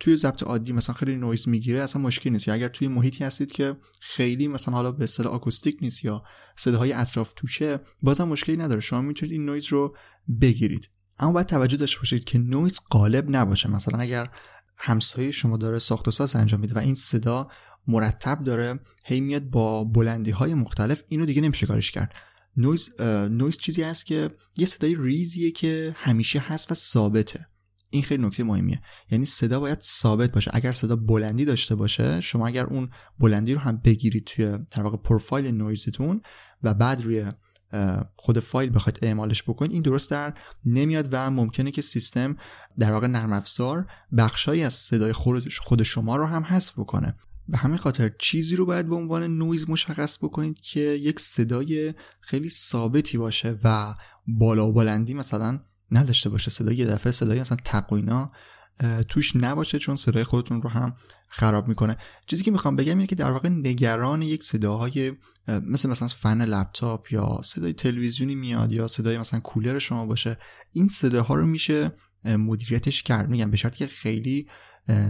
[0.00, 2.48] توی ضبط عادی مثلا خیلی نویز می‌گیره اصلا مشکل نیست.
[2.48, 6.24] یا اگر توی محیطی هستید که خیلی مثلا حالا به اصطلاح آکوستیک نیست یا
[6.56, 8.80] صداهای اطراف توشه بازم مشکلی نداره.
[8.80, 9.96] شما می‌تونید این نویز رو
[10.40, 10.90] بگیرید.
[11.18, 13.70] اما باید توجه داشته باشید که نویز غالب نباشه.
[13.70, 14.30] مثلا اگر
[14.76, 17.48] همسایه شما داره ساخت و ساز انجام میده و این صدا
[17.86, 22.14] مرتب داره هی میاد با بلندی های مختلف اینو دیگه نمیشه کارش کرد.
[22.56, 23.00] نویز
[23.30, 27.46] نویز چیزی هست که یه صدای ریزیه که همیشه هست و ثابته.
[27.90, 28.80] این خیلی نکته مهمیه.
[29.10, 30.50] یعنی صدا باید ثابت باشه.
[30.54, 34.96] اگر صدا بلندی داشته باشه شما اگر اون بلندی رو هم بگیرید توی در واقع
[34.96, 36.22] پروفایل نویزتون
[36.62, 37.32] و بعد روی
[38.16, 40.34] خود فایل بخواید اعمالش بکنید این درست در
[40.66, 42.36] نمیاد و ممکنه که سیستم
[42.78, 45.12] در واقع نرم افزار بخشایی از صدای
[45.60, 47.14] خود شما رو هم حذف بکنه.
[47.48, 52.48] به همین خاطر چیزی رو باید به عنوان نویز مشخص بکنید که یک صدای خیلی
[52.48, 53.94] ثابتی باشه و
[54.26, 55.60] بالا و بلندی مثلا
[55.92, 56.50] نداشته باشه.
[56.50, 58.30] صدای یه دفعه صدای مثلا تقوینا
[59.08, 60.94] توش نباشه چون صدای خودتون رو هم
[61.28, 61.96] خراب می‌کنه.
[62.26, 65.12] چیزی که می‌خوام بگم اینه که در واقع نگران یک صداهای
[65.48, 70.38] مثل مثلا فن لپتاپ یا صدای تلویزیونی میاد یا صدای مثلا کولر شما باشه
[70.72, 71.92] این صداها رو میشه
[72.24, 73.28] مدیریتش کرد.
[73.28, 74.48] میگم به شرطی که خیلی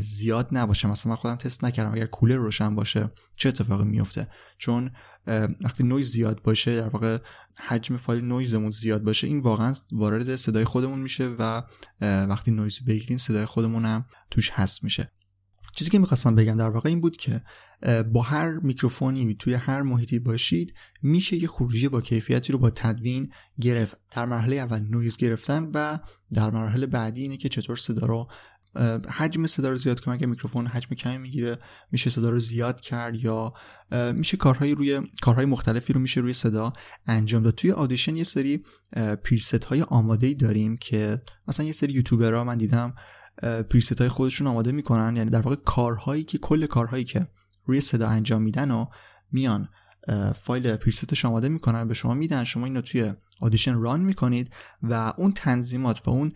[0.01, 0.89] زیاد نباشه.
[0.89, 1.93] مثلا من خودم تست نکردم.
[1.93, 4.91] اگر کولر روشن باشه چه اتفاقی میفته؟ چون
[5.61, 7.19] وقتی نویز زیاد باشه در واقع
[7.67, 11.63] حجم فایل نویزمون زیاد باشه این واقعا وارد صدای خودمون میشه و
[12.01, 15.13] وقتی نویز بگیریم صدای خودمون هم توش هست میشه.
[15.77, 17.43] چیزی که می‌خواستم بگم در واقع این بود که
[18.13, 23.33] با هر میکروفونی توی هر محیطی باشید میشه یه خروجی با کیفیتی رو با تدوین
[23.61, 24.01] گرفت.
[24.11, 25.99] در مرحله اول نویز گرفتن و
[26.33, 28.29] در مرحله بعدی اینه که چطور صدا رو
[29.11, 31.59] حجم صدا رو زیاد کنم اگه میکروفون حجم کمی می‌گیره
[31.93, 33.53] میشه صدا رو زیاد کرد یا
[34.17, 36.73] میشه کارهای روی کارهای مختلفی رو میشه روی صدا
[37.07, 37.55] انجام داد.
[37.55, 38.63] توی Audition یه سری
[39.25, 42.95] preset های آماده ای داریم که مثلا یه سری یوتیوبرها من دیدم
[43.71, 45.17] preset های خودشون آماده می‌کنن.
[45.17, 47.27] یعنی در واقع کارهایی که کل کارهایی که
[47.65, 48.87] روی صدا انجام میدن و
[49.33, 49.69] میان
[50.43, 54.51] فایل preset ش آماده می‌کنن به شما میدن شما اینو توی Audition run می‌کنید
[54.83, 56.33] و اون تنظیمات و اون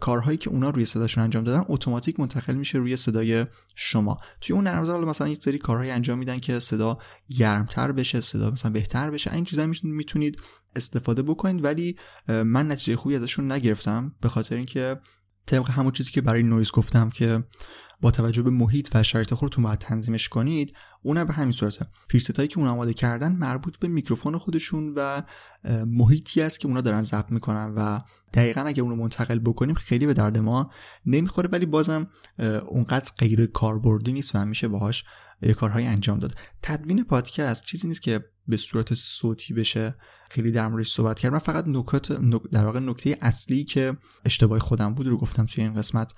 [0.00, 4.18] کارهایی که اونا روی صداشون انجام دادن اتوماتیک منتقل میشه روی صدای شما.
[4.40, 6.98] توی اون نرم مثلا یک سری کارهایی انجام میدن که صدا
[7.38, 10.40] گرمتر بشه صدا مثلا بهتر بشه این چیزا می‌تونید
[10.76, 11.96] استفاده بکنید ولی
[12.28, 15.00] من نتیجه خوبی ازشون نگرفتم به خاطر اینکه
[15.46, 17.44] طبق همون چیزی که برای نویز گفتم که
[18.00, 21.86] با توجه به محیط و شرایط خودتون باید تنظیمش کنید اونم به همین صورته.
[22.08, 25.22] preset هایی که اون آماده کردن مربوط به میکروفون خودشون و
[25.86, 27.98] محیطی است که اونا دارن ضبط می‌کنن و
[28.34, 30.70] دقیقا اگه اونو منتقل بکنیم خیلی به درد ما
[31.06, 32.06] نمی‌خوره ولی بازم
[32.68, 35.04] اونقدر غیر کاربردی نیست و میشه باهاش
[35.56, 36.34] کارهایی انجام داد.
[36.62, 39.94] تدوین پادکست چیزی نیست که به صورت صوتی بشه
[40.30, 41.32] خیلی در موردش صحبت کردم.
[41.32, 42.12] من فقط نکات
[42.52, 46.14] در واقع نکته اصلی که اشتباه خودم بود رو گفتم توی این قسمت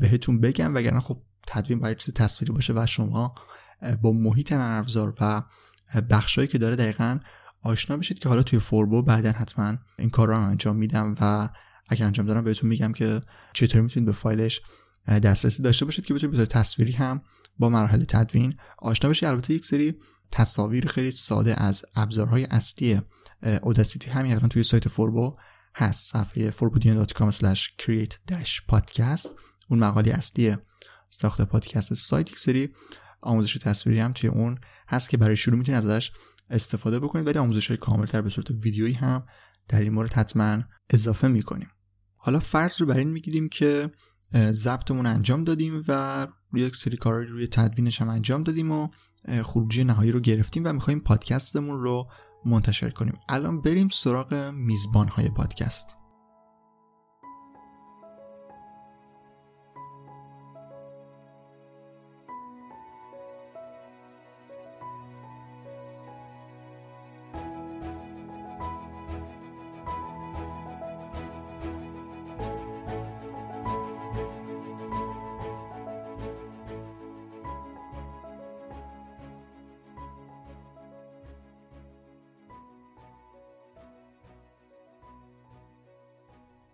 [0.00, 3.34] بهتون بگم وگرنه خب تدوین باید چیز تصویری باشه و شما
[4.02, 4.86] با محیط نرم
[5.20, 5.42] و
[6.10, 7.18] بخشایی که داره دقیقا
[7.62, 11.48] آشنا بشید که حالا توی فوربو بعدا حتما این کار رو انجام میدم و
[11.88, 13.20] اگر انجام دارم بهتون میگم که
[13.52, 14.60] چطور می‌تونید به فایلش
[15.06, 17.22] دسترسی داشته باشید که بتونید به تصویری هم
[17.58, 19.28] با مراحل تدوین آشنا بشید.
[19.28, 19.94] البته یک سری
[20.30, 23.00] تصاویر خیلی ساده از ابزارهای اصلی
[23.62, 25.36] اوداسیتی همین الان توی سایت فوربو
[25.74, 26.12] هست.
[26.12, 27.30] صفحه forbodian.com
[27.82, 29.30] create-podcast.
[29.70, 30.56] اون مقاله اصلی
[31.10, 32.68] ساخت پادکست سایت سری
[33.20, 34.58] آموزش تصویری هم توی اون
[34.88, 36.12] هست که برای شروع می‌تونید ازش
[36.50, 39.26] استفاده بکنید ولی آموزش های کاملتر به صورت ویدیویی هم
[39.68, 41.68] در این مورد حتما اضافه می‌کنیم.
[42.16, 43.90] حالا فرض رو بر این می‌گیریم که
[44.50, 48.88] ضبطمون انجام دادیم و یک سری کار روی تدوینش هم انجام دادیم و
[49.42, 52.10] خروجی نهایی رو گرفتیم و می‌خوایم پادکستمون رو
[52.46, 53.18] منتشر کنیم.
[53.28, 55.99] الان بریم سراغ میزبان های پادکست.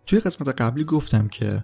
[0.07, 1.63] توی قسمت قبلی گفتم که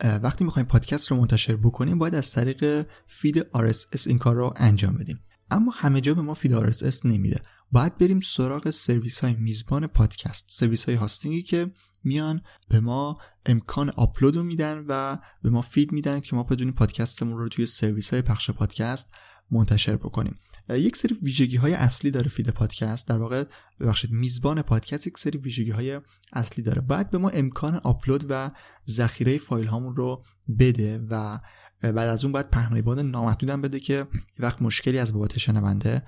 [0.00, 4.94] وقتی می‌خوایم پادکست رو منتشر بکنیم باید از طریق فید RSS این کار رو انجام
[4.94, 5.20] بدیم.
[5.50, 7.42] اما همه جا به ما فید RSS نمیده.
[7.72, 11.70] باید بریم سراغ سرویس های میزبان پادکست سرویس های hosting ی که
[12.04, 17.38] میان به ما امکان آپلود میدن و به ما فید میدن که ما بتونیم پادکستمون
[17.38, 19.10] رو توی سرویس های پخش پادکست
[19.50, 20.36] منتشر بکنیم.
[20.68, 23.08] یک سری ویژگی های اصلی داره فید پادکست.
[23.08, 23.44] در واقع
[23.80, 26.00] ببخشید میزبان پادکست یک سری ویژگی های
[26.32, 26.80] اصلی داره.
[26.80, 28.50] باید به ما امکان آپلود و
[28.88, 30.24] ذخیره فایل هامون رو
[30.58, 31.38] بده و
[31.82, 34.06] بعد از اون باید پهنای باد نامحدودم بده که
[34.38, 36.02] وقت مشکلی از بابت شنونده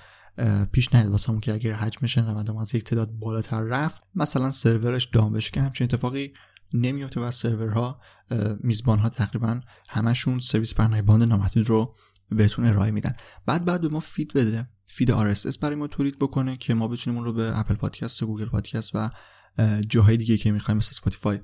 [0.72, 5.32] پیش نیاد واسمون که اگر حجم شنونده از یک تعداد بالاتر رفت مثلا سرورش دام
[5.32, 6.32] بشه که همچین اتفاقی
[6.74, 8.00] نمیفته و سرورها
[8.60, 11.94] میزبان ها تقریبا همشون سرویس پهنای باند نامحدود رو
[12.36, 13.12] بهتون ارائه میدن.
[13.46, 14.68] بعد بعد به ما فید بده.
[14.86, 18.26] فید RSS برای ما تولید بکنه که ما بتونیم اون رو به اپل پادکست و
[18.26, 19.10] گوگل پادکست و
[19.88, 21.40] جاهای دیگه که می‌خوایم مثل اسپاتیفای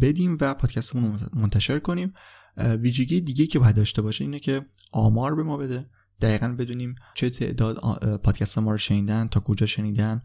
[0.00, 2.12] بدیم و پادکستمون منتشر کنیم.
[2.56, 5.90] ویژگی دیگه که باید داشته باشه اینه که آمار به ما بده.
[6.20, 7.78] دقیقا بدونیم چه تعداد
[8.22, 10.22] پادکست ما رو شنیدن تا کجا شنیدن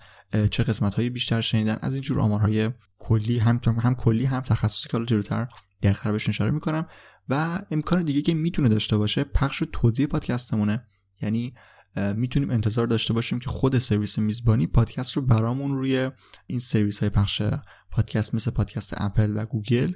[0.52, 1.78] چه قسمت های بیشتر شنیدن.
[1.82, 5.48] از اینجور آمارهای کلی هم هم کلی هم تخصصی که حالا جلوتر
[5.82, 6.88] در بهش اشاره می‌کنم.
[7.30, 10.86] و امکان دیگه که می‌تونه داشته باشه پخش و توزیع پادکستمونه.
[11.22, 11.54] یعنی
[12.16, 16.12] می‌تونیم انتظار داشته باشیم که خود سرویس میزبانی پادکست رو برامون روی
[16.48, 17.42] این سرویس های پخش
[17.92, 19.94] پادکست مثل پادکست اپل و گوگل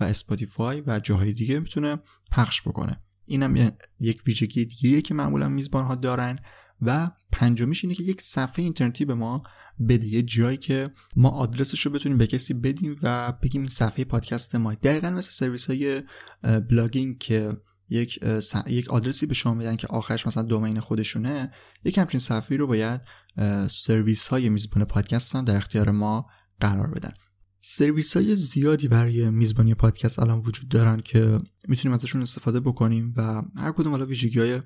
[0.00, 1.98] و اسپاتیفای و جاهای دیگه می‌تونه
[2.32, 3.02] پخش بکنه.
[3.26, 6.38] اینم یک ویژگی دیگه که معمولا میزبان ها دارن
[6.82, 9.42] و پنجمیش اینه که یک صفحه اینترنتی به ما
[9.88, 14.04] بده یه جایی که ما آدرسش رو بتونیم به کسی بدیم و بگیم این صفحه
[14.04, 14.74] پادکست ما.
[14.74, 16.02] دقیقا مثل سرویس های
[16.42, 17.52] blogging که
[17.88, 18.18] یک
[18.66, 21.50] یک آدرسی به شما میدن که آخرش مثلا domain خودشونه
[21.84, 23.00] یک همچین صفحه رو باید
[23.70, 26.26] سرویس های میزبان پادکست هم در اختیار ما
[26.60, 27.12] قرار بدن.
[27.60, 33.42] سرویس های زیادی برای میزبانی پادکست الان وجود دارن که می‌تونیم ازشون استفاده بکنیم و
[33.56, 34.60] هر کدوم حالا ویژگی های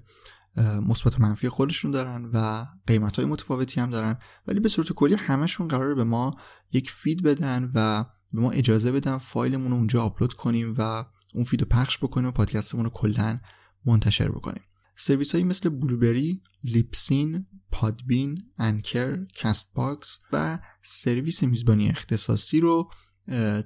[0.56, 4.18] مثبت و منفی خودشون دارن و قیمت های متفاوتی هم دارن.
[4.46, 6.36] ولی به صورت کلی همشون قرار به ما
[6.72, 11.44] یک فید بدن و به ما اجازه بدن فایلمون رو اونجا آپلود کنیم و اون
[11.44, 13.40] فید رو پخش بکنیم و پادکستمون رو کلا
[13.86, 14.62] منتشر بکنیم.
[14.96, 22.90] سرویس هایی مثل Blubrry، Libsyn، Podbean، Anchor، Castbox و سرویس میزبانی اختصاصی رو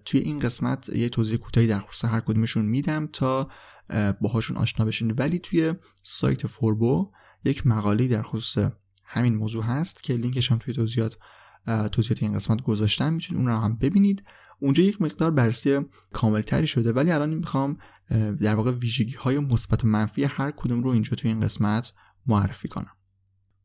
[0.04, 3.48] توی این قسمت یه توضیح کوتاهی در خصوص هر کدومشون میدم تا
[4.20, 5.10] باهاشون آشنا بشین.
[5.10, 7.12] ولی توی سایت فوربو
[7.44, 8.70] یک مقاله در خصوص
[9.04, 11.16] همین موضوع هست که لینکش هم توی توضیحات
[11.92, 13.12] توضیحات این قسمت گذاشتم.
[13.12, 14.24] می‌تونید اون رو هم ببینید.
[14.60, 15.80] اونجا یک مقدار بررسی
[16.12, 16.92] کاملتری شده.
[16.92, 17.78] ولی الان می‌خوام
[18.40, 21.92] در واقع ویژگی های مثبت و منفی هر کدوم رو اینجا توی این قسمت
[22.26, 22.92] معرفی کنم.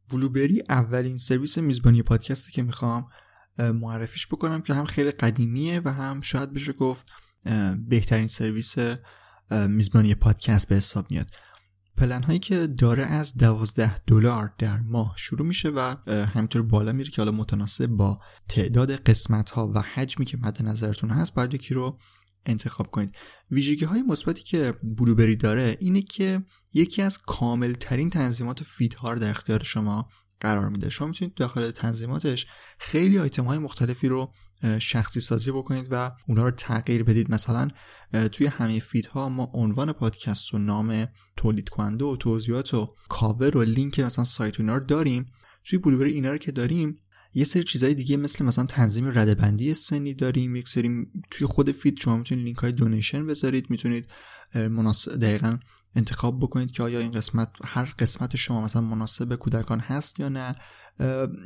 [0.10, 3.08] بلوبری اولین سرویس میزبانی پادکستی که می‌خوام
[3.60, 7.08] معرفیش بکنم که هم خیلی قدیمیه و هم شاید بشه گفت
[7.88, 8.76] بهترین سرویس
[9.70, 11.28] میزبانی پادکست به حساب میاد.
[11.98, 17.12] پلن هایی که داره از 12 دلار در ماه شروع میشه و همینطور بالا میره
[17.12, 18.18] که حالا متناسب با
[18.50, 21.98] تعداد قسمت ها و حجمی که مد نظرتون هست باید یکی رو
[22.46, 23.16] انتخاب کنید.
[23.52, 26.44] ویژگی های مثبتی که Blubrry داره اینه که
[26.74, 30.10] یکی از کامل ترین تنظیمات فید ها در اختیار شما
[30.44, 30.90] قرار میده.
[30.90, 32.48] شما می‌تونید داخل تنظیماتش
[32.80, 34.34] خیلی آیتم های مختلفی رو
[34.80, 37.32] شخصی سازی بکنید و اونا رو تغییر بدید.
[37.32, 37.68] مثلا
[38.32, 43.58] توی همه فید ها ما عنوان پادکست و نام تولید کننده و توضیحات و کاور
[43.58, 45.32] و لینک مثلا سایت اینا رو داریم.
[45.64, 46.96] توی Blubrry اینا رو که داریم
[47.34, 52.00] یه سری چیزهای دیگه مثل مثلا تنظیم رده‌بندی سنی داریم یک سری توی خود فید
[52.00, 54.08] شما می‌تونید لینک های donation بذارید می‌تونید
[54.56, 55.58] مناسب دقیقا
[55.96, 60.56] انتخاب بکنید که آیا این قسمت هر قسمت شما مثلا مناسب کودکان هست یا نه.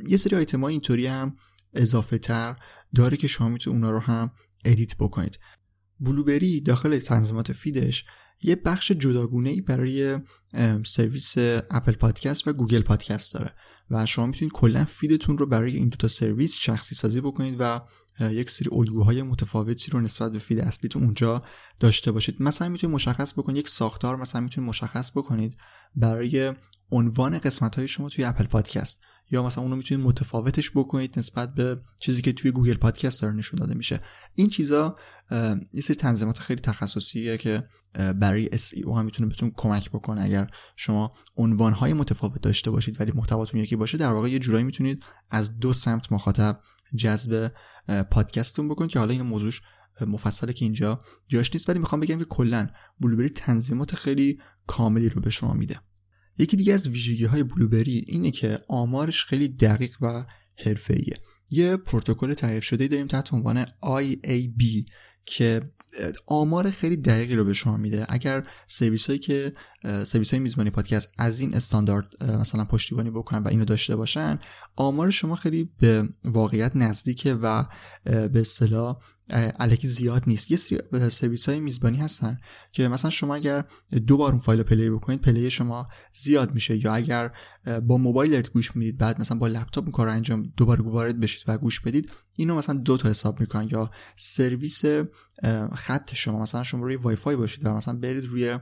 [0.06, 1.36] یه سری آیتم های اینطوری هم
[1.74, 2.56] اضافه تر
[2.94, 4.30] داره که شما می‌تونید اونا رو هم
[4.64, 5.38] edit بکنید.
[6.00, 8.04] Blubrry داخل تنظیمات فیدش
[8.42, 10.18] یه بخش جداگونه ای برای
[10.86, 11.34] سرویس
[11.70, 13.54] اپل پادکست و گوگل پادکست داره
[13.90, 17.80] و شما می‌تونید کلا فیدتون رو برای این دوتا سرویس شخصی سازی بکنید و
[18.20, 21.42] یک سری الگوهای متفاوتی رو نسبت به فید اصلیتون اونجا
[21.80, 22.42] داشته باشید.
[22.42, 25.56] مثلا می‌تونید مشخص بکنید یک ساختار مثلا می‌تونید مشخص بکنید
[25.96, 26.52] برای
[26.90, 29.00] عنوان قسمت های شما توی اپل پادکست.
[29.30, 33.60] یا مثلا اونو می‌تونید متفاوتش بکنید نسبت به چیزی که توی گوگل پادکست داره نشون
[33.60, 34.00] داده میشه.
[34.34, 34.96] این چیزا
[35.72, 40.22] یه سری تنظیمات خیلی تخصصیه که برای SEO هم می‌تونه بهتون کمک بکنه.
[40.22, 41.12] اگر شما
[41.60, 45.72] های متفاوت داشته باشید ولی محتواتون یکی باشه در واقع یه جورایی می‌تونید از دو
[45.72, 46.60] سمت مخاطب
[46.96, 47.52] جذب
[48.10, 49.62] پادکستتون بکنید که حالا این موضوعش
[50.06, 50.98] مفصله که اینجا
[51.28, 51.68] جاش نیست.
[51.68, 52.68] ولی می‌خوام بگم که کلا
[53.00, 55.80] بلوبری تنظیمات خیلی کاملی رو به شما میده.
[56.38, 60.24] یکی دیگه از ویژگی های بلوبری اینه که آمارش خیلی دقیق و
[60.56, 61.18] حرفه‌ایه.
[61.50, 64.84] یه پروتکل تعریف شده داریم تحت عنوان IAB
[65.26, 65.60] که
[66.26, 68.06] آمار خیلی دقیقی رو به شما میده.
[68.08, 69.52] اگر سرویس هایی که
[70.04, 74.38] سرویس های میزبانی پادکست از این استاندارد مثلا پشتیبانی بکنن و اینو داشته باشن
[74.76, 77.64] آمار شما خیلی به واقعیت نزدیکه و
[78.04, 78.98] به اصطلاح
[79.30, 80.50] الکی زیاد نیست.
[80.50, 82.38] یه سری سرویس های میزبانی هستن
[82.72, 83.64] که مثلا شما اگر
[84.06, 86.84] دو بار اون فایل play بکنید play شما زیاد میشه.
[86.84, 87.32] یا اگر
[87.82, 91.58] با موبایل گوش می‌دید بعد مثلا با لپتاپ اون کار انجام دوباره وارد بشید و
[91.58, 93.68] گوش بدید اینو مثلا دو تا حساب می‌کنن.
[93.72, 94.82] یا سرویس
[95.74, 98.58] خط شما مثلا شما روی وای فای باشید و مثلا برید روی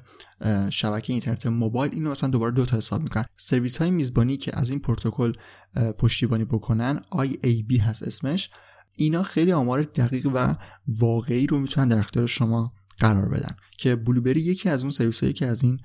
[0.71, 3.25] شبکه اینترنت موبایل اینو مثلا دوباره دو تا حساب می‌کنن.
[3.37, 5.33] سرویس های میزبانی که از این پروتکل
[5.99, 8.51] پشتیبانی بکنن IAB هست اسمش.
[8.97, 10.57] اینا خیلی آمار دقیق و
[10.89, 15.33] واقعی رو می‌تونن در اختیار شما قرار بدن که Blubrry یکی از اون سرویس هایی
[15.33, 15.81] که از این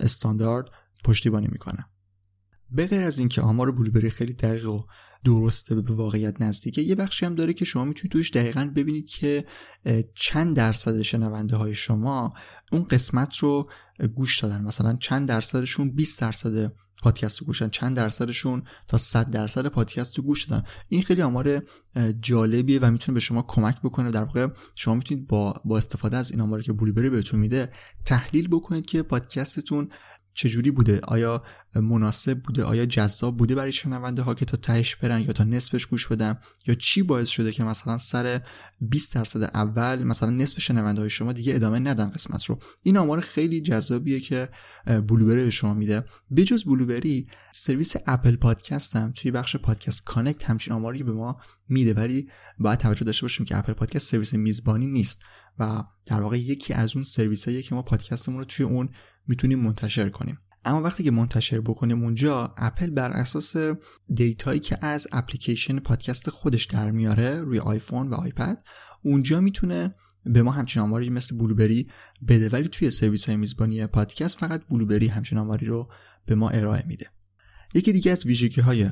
[0.00, 0.66] استاندارد
[1.04, 1.86] پشتیبانی می‌کنه.
[2.70, 4.82] به غیر از اینکه آمار Blubrry خیلی دقیق و
[5.24, 6.82] درسته به واقعیت نزدیکه.
[6.82, 9.44] یه بخشی هم داره که شما می‌تونید توش دقیقا ببینید که
[10.14, 12.32] چند درصد شنونده های شما
[12.72, 13.70] اون قسمت رو
[14.14, 14.62] گوش دادن.
[14.64, 20.24] مثلا چند درصدشون 20 درصد پادکست رو گوشن چند درصدشون تا 100 درصد پادکست رو
[20.24, 20.64] گوش دادن.
[20.88, 21.62] این خیلی آمار
[22.20, 24.10] جالبیه و می‌تونه به شما کمک بکنه.
[24.10, 27.68] در واقع شما می‌تونید با با استفاده از این آماری که بلوبری بهتون میده
[28.04, 29.88] تحلیل بکنید که پادکستتون
[30.34, 31.42] چجوری بوده؟ آیا
[31.74, 35.86] مناسب بوده؟ آیا جذاب بوده برای شنونده ها که تا تهش برن یا تا نصفش
[35.86, 38.42] گوش بدن؟ یا چی باعث شده که مثلا سر
[38.80, 43.20] 20 درصد اول مثلا نصف شنونده های شما دیگه ادامه ندن قسمت رو؟ این آمار
[43.20, 44.48] خیلی جذابیه که
[44.86, 46.04] Blubrry شما میده.
[46.36, 51.94] بجز Blubrry سرویس اپل پادکست هم توی بخش Podcast Connect همچین آماری به ما میده.
[51.94, 52.28] ولی
[52.58, 55.22] باید توجه داشته باشیم که اپل پادکست سرویس میزبانی نیست
[55.58, 58.88] و در واقع یکی از اون سرویس که ما پادکستمون رو توی اون
[59.26, 60.38] می‌تونیم منتشر کنیم.
[60.64, 63.56] اما وقتی که منتشر بکنیم اونجا اپل بر اساس
[64.14, 68.62] دیتایی که از اپلیکیشن پادکست خودش در میاره روی آیفون و آیپد
[69.02, 69.94] اونجا می‌تونه
[70.24, 71.88] به ما همچین آماری مثل Blubrry
[72.28, 72.48] بده.
[72.48, 75.90] ولی توی سرویس های میزبانی پادکست فقط Blubrry همچین آماری رو
[76.26, 77.06] به ما ارائه میده.
[77.74, 78.90] یکی دیگه از ویژگی های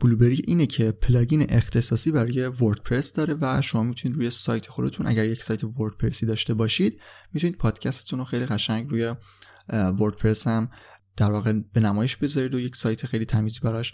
[0.00, 5.24] Blubrry اینه که plugin اختصاصی برای وردپرس داره و شما می‌تونید روی سایت خودتون اگر
[5.24, 7.00] یک سایت وردپرسی داشته باشید
[7.32, 9.14] می‌تونید پادکستتون رو خیلی قشنگ روی
[9.72, 10.70] وردپرس هم
[11.16, 13.92] در واقع به نمایش بذارید و یک سایت خیلی تمیزی براش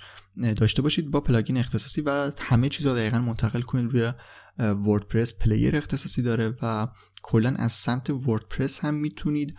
[0.56, 4.12] داشته باشید با plugin اختصاصی و همه چیز رو دقیقا منتقل کنید روی
[4.58, 6.88] وردپرس player اختصاصی داره و
[7.22, 9.56] کلا از سمت وردپرس هم می‌تونید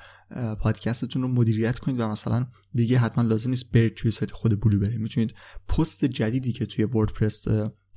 [0.59, 4.97] پادکستتون رو مدیریت کنید و مثلا دیگه حتما لازم نیست برید توی سایت خود Blubrry
[4.97, 5.33] می‌تونید
[5.67, 7.43] پست جدیدی که توی وردپرس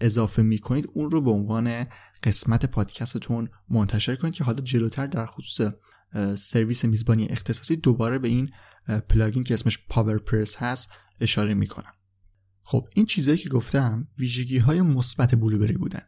[0.01, 1.87] اضافه می‌کنید اون رو به عنوان
[2.23, 5.73] قسمت پادکستتون منتشر کنید که حالا جلوتر در خصوص
[6.39, 8.51] سرویس میزبانی اختصاصی دوباره به این
[9.09, 11.93] plugin که اسمش PowerPress هست اشاره می‌کنم.
[12.63, 16.03] خب این چیزهایی که گفتم ویژگی های مثبت Blubrry بودن.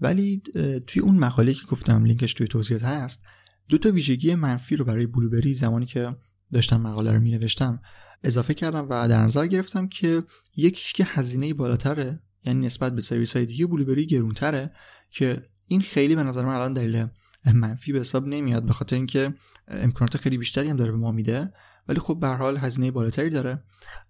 [0.00, 0.42] ولی
[0.86, 3.22] توی اون مقاله که گفتم لینکش توی توضیحات هست
[3.68, 6.16] دو تا ویژگی منفی رو برای Blubrry زمانی که
[6.52, 7.80] داشتم مقاله رو می نوشتم
[8.24, 10.22] اضافه کردم و در نظر گرفتم که
[10.56, 14.70] یکیش که هزینه بالاتره یعنی نسبت به سرویس های دیگه Blubrry گرونتره
[15.10, 17.06] که این خیلی به نظر من الان دلیل
[17.54, 19.34] منفی به حساب نمیاد به خاطر اینکه
[19.68, 21.52] امکانات خیلی بیشتری هم داره به ما میده
[21.88, 23.62] ولی خب به حال هزینه بالاتری داره.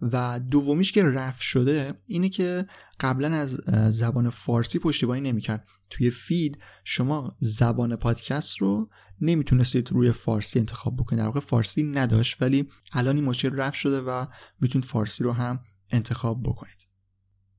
[0.02, 2.66] و دومیش که رفع شده اینه که
[3.00, 5.68] قبلا از زبان فارسی پشتیبانی نمی‌کرد.
[5.90, 8.90] توی فید شما زبان پادکست رو
[9.20, 11.20] نمی‌تونستید روی فارسی انتخاب بکنید.
[11.20, 14.26] در واقع فارسی نداشت ولی الان این مشکل رفع شده و
[14.60, 15.60] می‌تونید فارسی رو هم
[15.90, 16.88] انتخاب بکنید.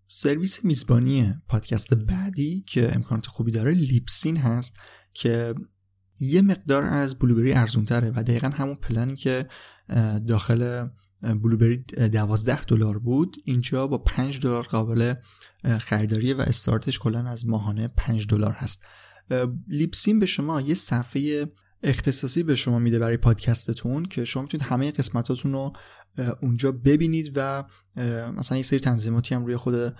[0.07, 4.79] سرویس میزبانی پادکست بعدی که امکانات خوبی داره لیپسین هست
[5.13, 5.55] که
[6.19, 9.47] یه مقدار از بلوبری ارزونتره و دقیقا همون پلنی که
[10.27, 10.87] داخل
[11.21, 13.37] بلوبری 12 دلار بود.
[13.45, 15.13] اینجا با 5 دلار قابل
[15.79, 18.85] خریداریه و استارتش کلا از ماهانه 5 دلار هست.
[19.67, 21.51] لیپسین به شما یه صفحه
[21.83, 25.73] اختصاصی به شما میده برای پادکستتون که شما می‌تونید همه قسمتاتون رو
[26.41, 27.63] اونجا ببینید و
[28.37, 29.93] مثلا یه سری تنظیماتی هم روی خود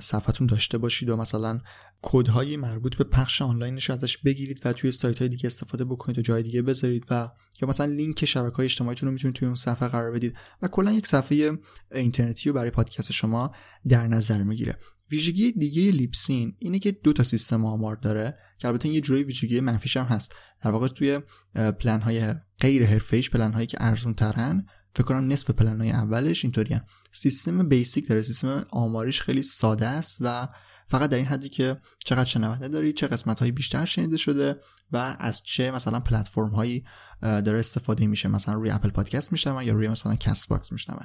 [0.00, 1.60] صفحتون داشته باشید و مثلا
[2.02, 6.22] کودهای مربوط به پخش آنلاینش ازش بگیرید و توی سایت های دیگه استفاده بکنید و
[6.22, 7.30] جای دیگه بذارید و
[7.62, 10.92] یا مثلا لینک شبکه های اجتماعیتون رو می‌تونید توی اون صفحه قرار بدید و کلا
[10.92, 11.58] یک صفحه
[11.94, 13.54] اینترنتی رو برای پادکست شما
[13.88, 14.78] در نظر می‌گیره.
[15.10, 19.60] ویژگی دیگه لیپسین اینه که دو تا سیستم آمار داره که البته یه جوری ویژگی
[19.60, 20.34] منفیش هم هست.
[20.62, 21.20] در واقع توی
[21.54, 26.44] پلن های غیر حرفه‌ایش پلن هایی که ارزون ترن فکر کنم نصف پلن های اولش
[26.44, 26.82] اینطوریه.
[27.12, 30.48] سیستم basic داره سیستم آماریش خیلی ساده است و
[30.88, 34.56] فقط در این حدی که چقدر شنونده داری چه قسمت هایی بیشتر شنیده شده
[34.92, 36.84] و از چه مثلا پلتفرم هایی
[37.22, 38.28] داره استفاده میشه.
[38.28, 41.00] مثلا روی Apple Podcasts میشنون یا روی مثلا Castbox میشنون.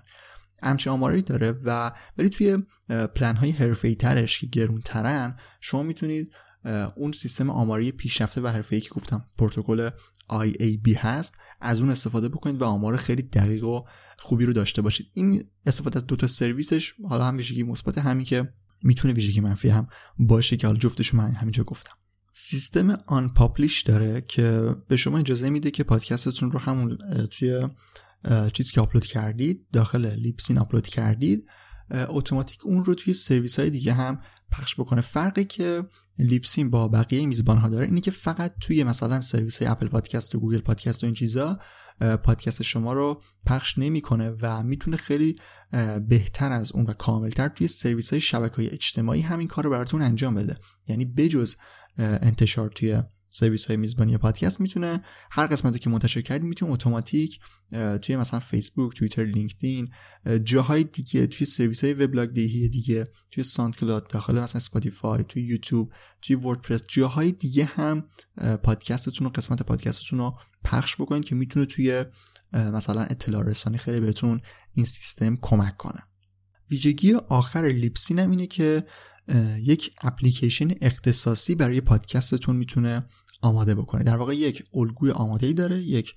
[0.63, 2.57] همچین آماری داره و ولی توی
[3.15, 6.31] پلن های حرفه‌ای ترش که گرون ترن شما می‌تونید
[6.95, 9.89] اون سیستم آماری پیشرفته و حرفه‌ای که گفتم پروتکل
[10.29, 13.83] IAB هست از اون استفاده بکنید و آمار خیلی دقیق و
[14.17, 15.07] خوبی رو داشته باشید.
[15.13, 18.53] این استفاده از دو تا سرویسش حالا هم ویژگی مثبت همین که
[18.83, 19.87] می‌تونه ویژگی منفی هم
[20.19, 21.93] باشه که حالا جفتش من همینجا گفتم.
[22.33, 26.97] سیستم آن پابلیش داره که به شما اجازه میده که پادکستتون رو همون
[27.31, 27.69] توی
[28.53, 31.45] چیزی که آپلود کردید داخل لیپسین آپلود کردید
[31.91, 35.01] اتوماتیک اون رو توی سرویس های دیگه هم پخش بکنه.
[35.01, 35.83] فرقی که
[36.19, 40.35] Libsyn با بقیه میزبان ها داره اینه که فقط توی مثلا سرویس های Apple Podcasts
[40.35, 41.59] و Google Podcasts و این چیزا
[42.23, 45.35] پادکست شما رو پخش نمی‌کنه و می‌تونه خیلی
[46.07, 50.01] بهتر از اون و کاملتر توی سرویس های شبکه های اجتماعی همین کار رو براتون
[50.01, 50.57] انجام بده.
[50.87, 51.55] یعنی بجز
[51.97, 53.03] انتشار توی
[53.33, 55.01] سرویس های میزبانی پادکست می‌تونه
[55.31, 57.39] هر قسمتی که منتشر کردید می‌تونه اتوماتیک
[58.01, 59.89] توی مثلا فیسبوک توییتر لینکدین
[60.43, 65.93] جاهای دیگه توی سرویس های وبلاگ دیگه دیگه توی SoundCloud داخل مثلا Spotify توی یوتیوب
[66.21, 68.03] توی وردپرس جاهای دیگه هم
[68.63, 72.05] پادکستتون و قسمت پادکستتون رو پخش بکنید که می‌تونه توی
[72.53, 74.41] مثلا اطلاع رسانی خیلی بهتون
[74.73, 75.99] این سیستم کمک کنه.
[76.71, 78.83] ویژگی آخر Libsyn هم اینه که
[79.57, 83.05] یک اپلیکیشن اختصاصی برای پادکستتون می‌تونه
[83.41, 84.03] آماده بکنه.
[84.03, 86.13] در واقع یک الگوی آماده ای داره یک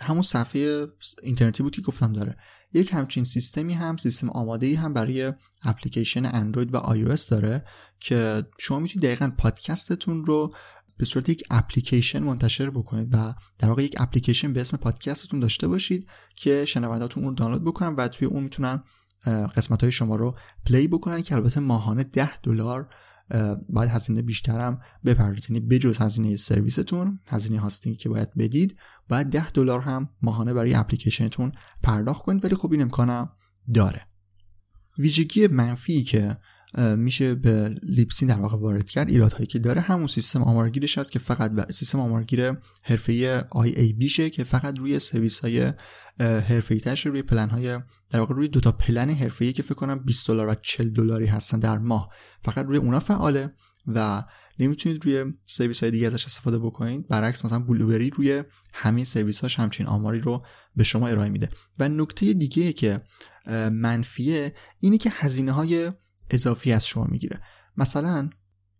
[0.00, 0.86] همون صفحه
[1.22, 2.36] اینترنتی بود که گفتم داره.
[2.72, 7.64] یک همچین سیستمی هم سیستم آماده ای هم برای اپلیکیشن اندروید و آی داره
[8.00, 10.54] که شما می‌تونید دقیقا پادکستتون رو
[10.96, 15.68] به صورت یک اپلیکیشن منتشر بکنید و در واقع یک اپلیکیشن به اسم پادکستتون داشته
[15.68, 18.82] باشید که شنوندهاتون اون دانلود بکنن و توی اون می‌تونن
[19.26, 22.88] قسمت های شما رو play بکنن که البته ماهانه 10 دلار
[23.68, 25.50] باید هزینه بیشترم بپردازید.
[25.50, 30.54] یعنی بجز هزینه سرویستون هزینه hosting ی که باید بدید باید 10 دلار هم ماهانه
[30.54, 31.52] برای اپلیکیشنتون
[31.82, 32.44] پرداخت کنید.
[32.44, 33.32] ولی خب این امکانم
[33.74, 34.02] داره.
[34.98, 36.36] ویژگی منفی که
[36.78, 39.08] میشه به Libsyn در واقع وارد کرد.
[39.08, 39.80] ایرادهایی که داره.
[39.80, 42.52] همون سیستم آمارگیرش هست که فقط سیستم آمارگیر
[42.82, 45.72] حرفه‌ای بیشه که فقط روی سرویس های
[46.20, 47.78] حرفه‌ای ترش روی پلن های
[48.10, 51.26] در واقع روی دو تا پلن حرفه‌ای که فکر کنم 20 دلار و 40 دلاری
[51.26, 52.08] هستن در ماه.
[52.44, 53.50] فقط روی اونا فعاله
[53.86, 54.22] و
[54.58, 57.08] نمی‌تونید روی سرویس های دیگه ازش استفاده بکنید.
[57.08, 58.42] برعکس مثلا بلوبری روی
[58.72, 60.44] همین سرویس هاش همچین آماری رو
[60.76, 61.48] به شما ارائه میده.
[61.78, 63.00] و نکته دیگه که
[63.72, 65.92] منفیه اینه که هزینه های
[66.30, 67.40] اضافی از شما می‌گیره.
[67.76, 68.30] مثلا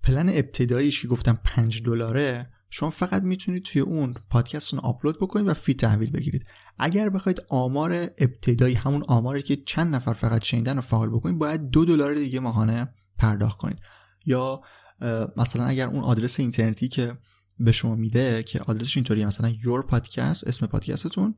[0.02, 5.46] پلن ابتداییش که گفتم 5 دلاره شما فقط می‌تونید توی اون پادکست رو آپلود بکنید
[5.46, 6.46] و فی تحویل بگیرید.
[6.78, 11.70] اگر بخواید آمار ابتدایی همون آماری که چند نفر فقط شنیدن رو فعال بکنید باید
[11.70, 13.78] دو دلار دیگه ماهانه پرداخت کنید.
[14.26, 14.62] یا
[15.36, 17.18] مثلا اگر اون آدرس اینترنتی که
[17.58, 21.34] به شما میده که آدرسش اینطوریه مثلا your podcast اسم پادکستتون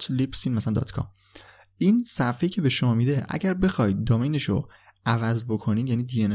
[0.00, 1.04] .lipsin مثلا .com.
[1.78, 4.68] این صفحه که به شما میده اگر بخواید دامینش رو
[5.06, 6.28] عوض بکنید یعنی دی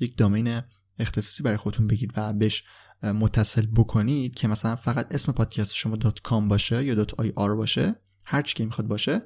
[0.00, 0.60] یک دامین
[0.98, 2.64] اختصاصی برای خودتون بگید و بهش
[3.02, 7.94] متصل بکنید که مثلا فقط اسم پادکست شما .com باشه یا .ir باشه
[8.24, 9.22] هر چی که می‌خواد باشه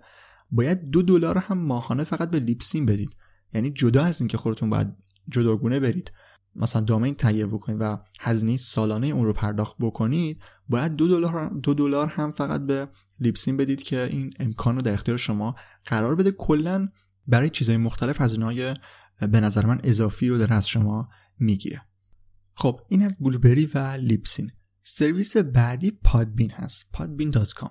[0.51, 3.11] باید دو دلار هم ماهانه فقط به لیپسین بدید.
[3.55, 4.89] یعنی جدا از اینکه خودتون باید
[5.29, 6.13] جداگونه برید.
[6.57, 11.75] مثلا domain تهیه بکنید و هزینه سالانه اون رو پرداخت بکنید باید دو دلار دو
[11.75, 12.89] دلار هم فقط به
[13.21, 15.55] Libsyn بدید که این امکان رو در اختیار شما
[15.85, 16.31] قرار بده.
[16.31, 16.89] کلا
[17.29, 18.75] برای چیزهای مختلف هزینه های
[19.21, 21.09] به نظر من اضافی رو در از شما
[21.39, 21.83] می‌گیره.
[22.55, 24.51] خب این از Blubrry و Libsyn
[24.83, 26.85] سرویس بعدی Podbean هست.
[26.97, 27.71] podbean.com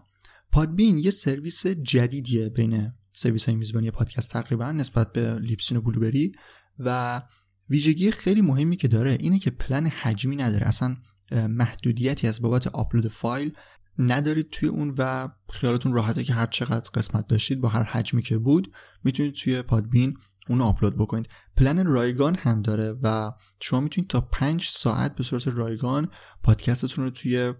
[0.51, 6.31] Podbean یه سرویس جدیدیه بین سرویس های میزبانی پادکست تقریبا نسبت به Libsyn و Blubrry
[6.79, 7.21] و
[7.69, 10.67] ویژگی خیلی مهمی که داره اینه که پلن حجمی نداره.
[10.67, 10.97] اصلا
[11.31, 13.53] محدودیتی از بابت آپلود فایل
[13.99, 18.37] ندارید توی اون و خیالتون راحته که هر چقدر قسمت داشتید با هر حجمی که
[18.37, 18.73] بود
[19.03, 20.17] می‌تونید توی Podbean
[20.49, 21.29] اون آپلود بکنید.
[21.57, 23.31] پلن رایگان هم داره و
[23.61, 26.09] شما می‌تونید تا پنج ساعت به صورت رایگان
[26.43, 27.53] پادکستتون رو توی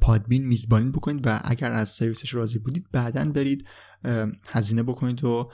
[0.00, 3.66] Podbean میزبانی بکنید و اگر از سرویسش راضی بودید بعدا برید
[4.48, 5.50] هزینه بکنید و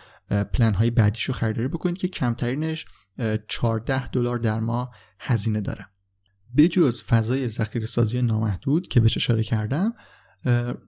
[0.52, 2.84] پلن های بعدیش رو خریداری بکنید که کمترینش
[3.48, 4.90] 14 دلار در ماه
[5.20, 5.86] هزینه داره.
[6.56, 9.94] بجز فضای ذخیره سازی نامحدود که بهش اشاره کردم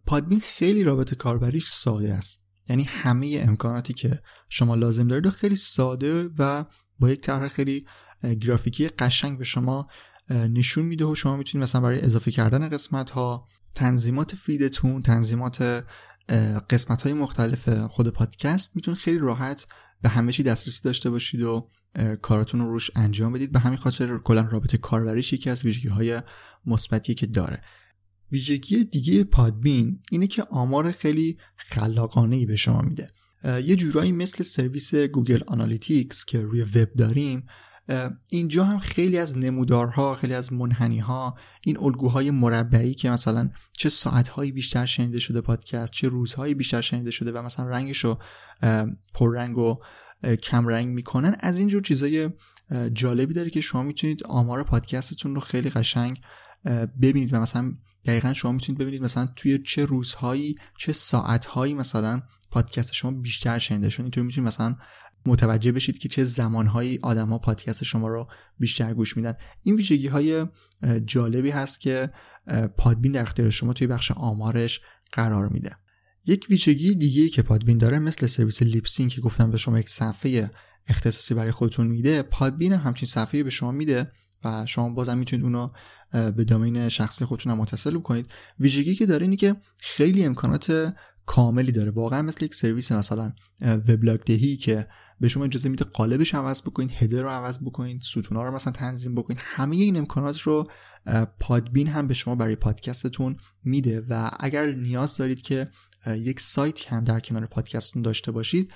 [0.07, 2.45] پادبین خیلی رابط کاربریش ساده است.
[2.69, 6.65] یعنی همه امکاناتی که شما لازم دارید خیلی ساده و
[6.99, 7.87] با یک طرح خیلی
[8.41, 9.87] گرافیکی قشنگ به شما
[10.31, 15.85] نشون میده و شما می‌تونید مثلا برای اضافه کردن قسمت ها تنظیمات feed تون تنظیمات
[16.71, 19.67] قسمت های مختلف خود پادکست می‌تونید خیلی راحت
[20.03, 21.69] به همه چی دسترسی داشته باشید و
[22.23, 23.53] کاراتون رو روش انجام بدید.
[23.53, 26.23] به همین خاطر کلا رابط کاربریش یکی از ویژگی های
[26.67, 27.61] مثبتی که داره.
[28.33, 33.11] ویژگی دیگه Podbean اینه که آمار خیلی خلاقانه ای به شما میده.
[33.45, 37.47] یه جورایی مثل سرویس Google Analytics که روی وب داریم
[38.31, 43.89] اینجا هم خیلی از نمودارها خیلی از منحنی ها این الگوهای مربعی که مثلا چه
[43.89, 48.19] ساعتهایی بیشتر شنیده شده پادکست چه روزهایی بیشتر شنیده شده و مثلا رنگش رو
[49.15, 49.77] پررنگ و
[50.43, 52.31] کم رنگ می‌کنن از اینجور چیزای
[52.93, 56.21] جالبی داره که شما می‌تونید آمار پادکستتون رو خیلی قشنگ
[57.03, 57.73] ببینید و مثلا
[58.05, 63.91] دقیقا شما می‌تونید ببینید مثلا توی چه روزهایی چه ساعتهایی مثلا پادکست شما بیشتر شنیده
[63.91, 64.77] شد اینطور می‌تونید مثلا
[65.29, 68.29] متوجه بشید که چه زمانهایی آدما پادکست شما رو
[68.59, 69.33] بیشتر گوش میدن.
[69.63, 70.47] این ویژگی های
[71.07, 72.11] جالبی هست که
[72.77, 74.81] Podbean در اختیار شما توی بخش آمارش
[75.13, 75.77] قرار میده.
[76.27, 80.51] یک ویژگی دیگه که Podbean داره مثل سرویس Libsyn که گفتم به شما یک صفحه
[80.87, 84.11] اختصاصی برای خودتون میده Podbean هم همچین صفحه به شما میده
[84.45, 85.71] و شما بازم می‌تونید اونو
[86.13, 88.27] به domain شخصی خودتون هم متصل کنید
[88.61, 90.95] ویژگی که داره اینه که خیلی امکانات
[91.27, 91.91] کاملی داره.
[91.91, 93.33] واقعا مثل یک سرویس مثلا
[93.63, 94.87] وبلاگ دهی که
[95.21, 99.15] به شما اجازه میده قالبش عوض بکنید header رو عوض بکنید ستونا رو مثلا تنظیم
[99.15, 100.67] بکنید همه این امکانات رو
[101.41, 105.65] Podbean هم به شما برای پادکستتون میده و اگر نیاز دارید که
[106.07, 108.73] یک سایتی هم در کنار پادکستتون داشته باشید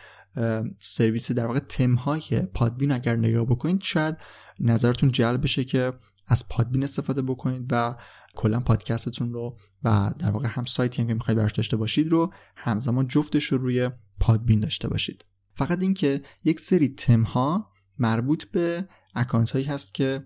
[0.80, 4.16] سرویس در واقع تم های Podbean اگر نگاه بکنید شاید
[4.60, 5.92] نظرتون جلب بشه که
[6.26, 7.96] از Podbean استفاده بکنید و
[8.34, 12.32] کلا پادکستتون رو و در واقع هم سایتی هم که می‌خواید براش داشته باشید رو
[12.56, 13.90] همزمان جفتش رو روی
[14.20, 15.24] Podbean داشته باشید.
[15.54, 20.24] فقط اینکه یک سری تم ها مربوط به account هایی هست که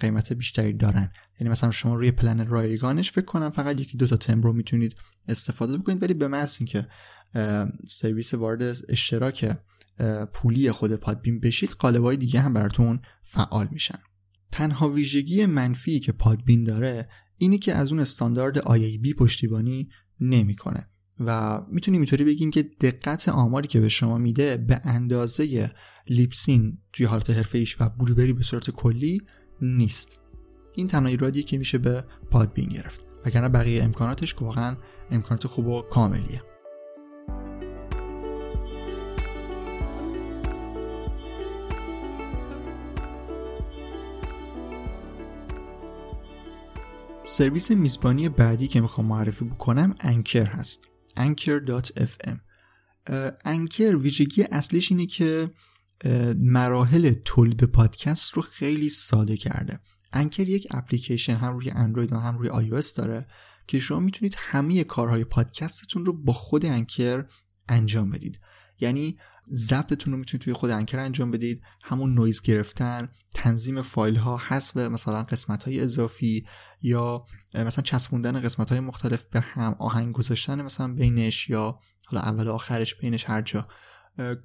[0.00, 1.12] قیمت بیشتری دارن.
[1.40, 4.94] یعنی مثلا شما روی پلن رایگانش فکر کنم فقط یکی دو تا تم رو می‌تونید
[5.28, 6.88] استفاده بکنید ولی به محض اینکه
[7.86, 9.58] سرویس وارد اشتراک
[10.32, 13.98] پولی خود Podbean بشید قالبای دیگه هم براتون فعال میشن.
[14.52, 17.08] تنها ویژگی منفی که Podbean داره
[17.38, 19.88] اینی که از اون استاندارد IAB پشتیبانی
[20.20, 20.88] نمی‌کنه.
[21.26, 25.70] و می‌تونیم اینطوری بگیم که دقت آماری که به شما میده به اندازه
[26.08, 29.22] لیپسین توی حالت حرفه و بلوبری به صورت کلی
[29.60, 30.20] نیست.
[30.74, 33.06] این تنها ایرادی که میشه به پادبین گرفت.
[33.26, 34.76] وگرنه بقیه امکاناتش واقعا
[35.10, 36.42] امکانات خوب و کاملیه.
[47.24, 50.91] سرویس میزبانی بعدی که می‌خوام معرفی بکنم Anchor هست.
[51.16, 52.38] anchor.fm
[53.44, 55.50] Anchor ویژگی اصلیش اینه که
[56.36, 59.80] مراحل تولید پادکست رو خیلی ساده کرده.
[60.12, 63.26] Anchor یک اپلیکیشن هم روی اندروید و هم روی آی داره
[63.66, 67.26] که شما می‌تونید همه کارهای پادکستتون رو با خود Anchor
[67.68, 68.40] انجام بدید.
[68.80, 69.16] یعنی
[69.54, 71.62] ضبطتون رو می‌تونید توی خود Anchor انجام بدید.
[71.82, 76.46] همون نویز گرفتن تنظیم فایل ها حذف مثلا قسمت های اضافی
[76.82, 77.24] یا
[77.54, 82.94] مثلا چسبوندن قسمت های مختلف به هم آهنگ گذاشتن مثلا بینش یا حالا اول آخرش
[82.94, 83.66] بینش هر جا.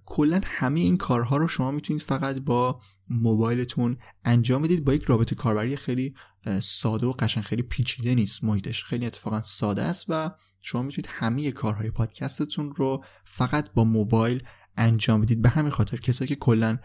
[0.06, 2.80] کلا همه این کارها رو شما می‌تونید فقط با
[3.10, 4.86] موبایلتون انجام بدید.
[4.86, 6.14] با یک رابط کاربری خیلی
[6.62, 8.84] ساده و قشنگ خیلی پیچیده نیست محیطش.
[8.84, 14.44] خیلی اتفاقا ساده است و شما می‌تونید همه کارهای پادکستتون رو فقط با موبایل
[14.78, 15.42] انجام بدید.
[15.42, 16.78] به همین خاطر کسایی که کلا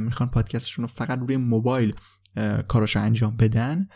[0.00, 1.94] می‌خوان پادکستشون رو فقط روی موبایل
[2.68, 3.88] کاراشو انجام بدن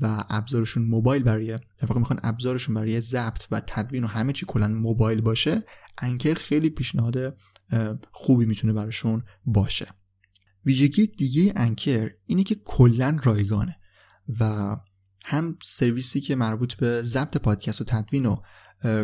[0.00, 4.68] و ابزارشون موبایل برای در می‌خوان ابزارشون برای ضبط و تدوین و همه چی کلا
[4.68, 5.62] موبایل باشه
[5.98, 7.38] انکر خیلی پیشنهاد
[8.10, 9.86] خوبی می‌تونه براشون باشه.
[10.66, 13.76] ویژگی دیگه انکر اینه که کلا رایگانه
[14.40, 14.76] و
[15.24, 18.36] هم سرویسی که مربوط به ضبط پادکست و تدوین و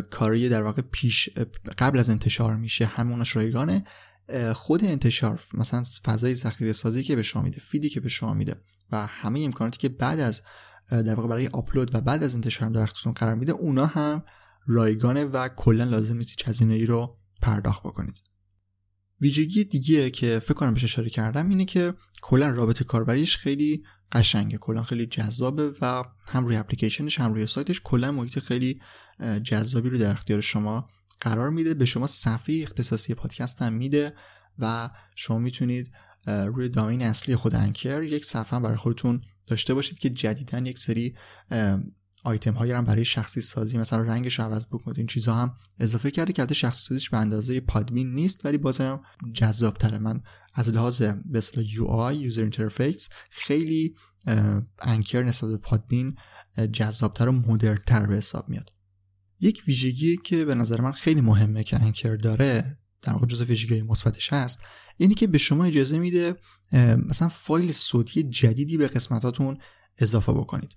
[0.09, 1.29] کاری در واقع پیش
[1.77, 2.85] قبل از انتشار میشه.
[2.85, 3.83] همونش رایگانه
[4.53, 8.55] خود انتشار مثلا فضای ذخیره سازی که به شما میده فیدی که به شما میده
[8.91, 10.41] و همه امکاناتی که بعد از
[10.89, 14.23] در واقع برای آپلود و بعد از انتشار در اختیارتون قرار میده اونا هم
[14.67, 18.21] رایگانه و کلا لازم نیست هزینه ای رو پرداخت بکنید.
[19.21, 24.57] ویژگی دیگه که فکر کنم بهش اشاره کردم اینه که کلا رابطه کاربریش خیلی قشنگه
[24.57, 28.81] کلا خیلی جذابه و هم روی اپلیکیشنش هم روی سایتش کلا محیط خیلی
[29.43, 30.89] جذابی رو در اختیار شما
[31.21, 34.13] قرار میده به شما صفحه اختصاصی پادکست هم میده
[34.59, 35.91] و شما می‌تونید
[36.25, 41.15] روی domain اصلی خود Anchor یک صفحه برای خودتون داشته باشید که جدیدا یک سری
[42.23, 46.11] آیتم هایی هم برای شخصی سازی مثلا رنگش رو عوض بکنید این چیزها هم اضافه
[46.11, 49.01] کرده که شخصی سازیش به اندازه Podbean نیست ولی بازم
[49.33, 50.21] جذاب تره من
[50.53, 53.95] از لحاظ به اصطلاح UI user interface خیلی
[54.79, 56.15] Anchor نسبت به Podbean
[56.73, 58.69] جذابتر و مدرنتر به حساب میاد.
[59.41, 63.81] یک ویژگی که به نظر من خیلی مهمه که Anchor داره در واقع جزو ویژگی
[63.81, 64.59] مثبتش هست
[64.97, 66.35] اینی که به شما اجازه میده
[67.07, 69.57] مثلا فایل صوتی جدیدی به قسمتاتون
[69.97, 70.75] اضافه بکنید.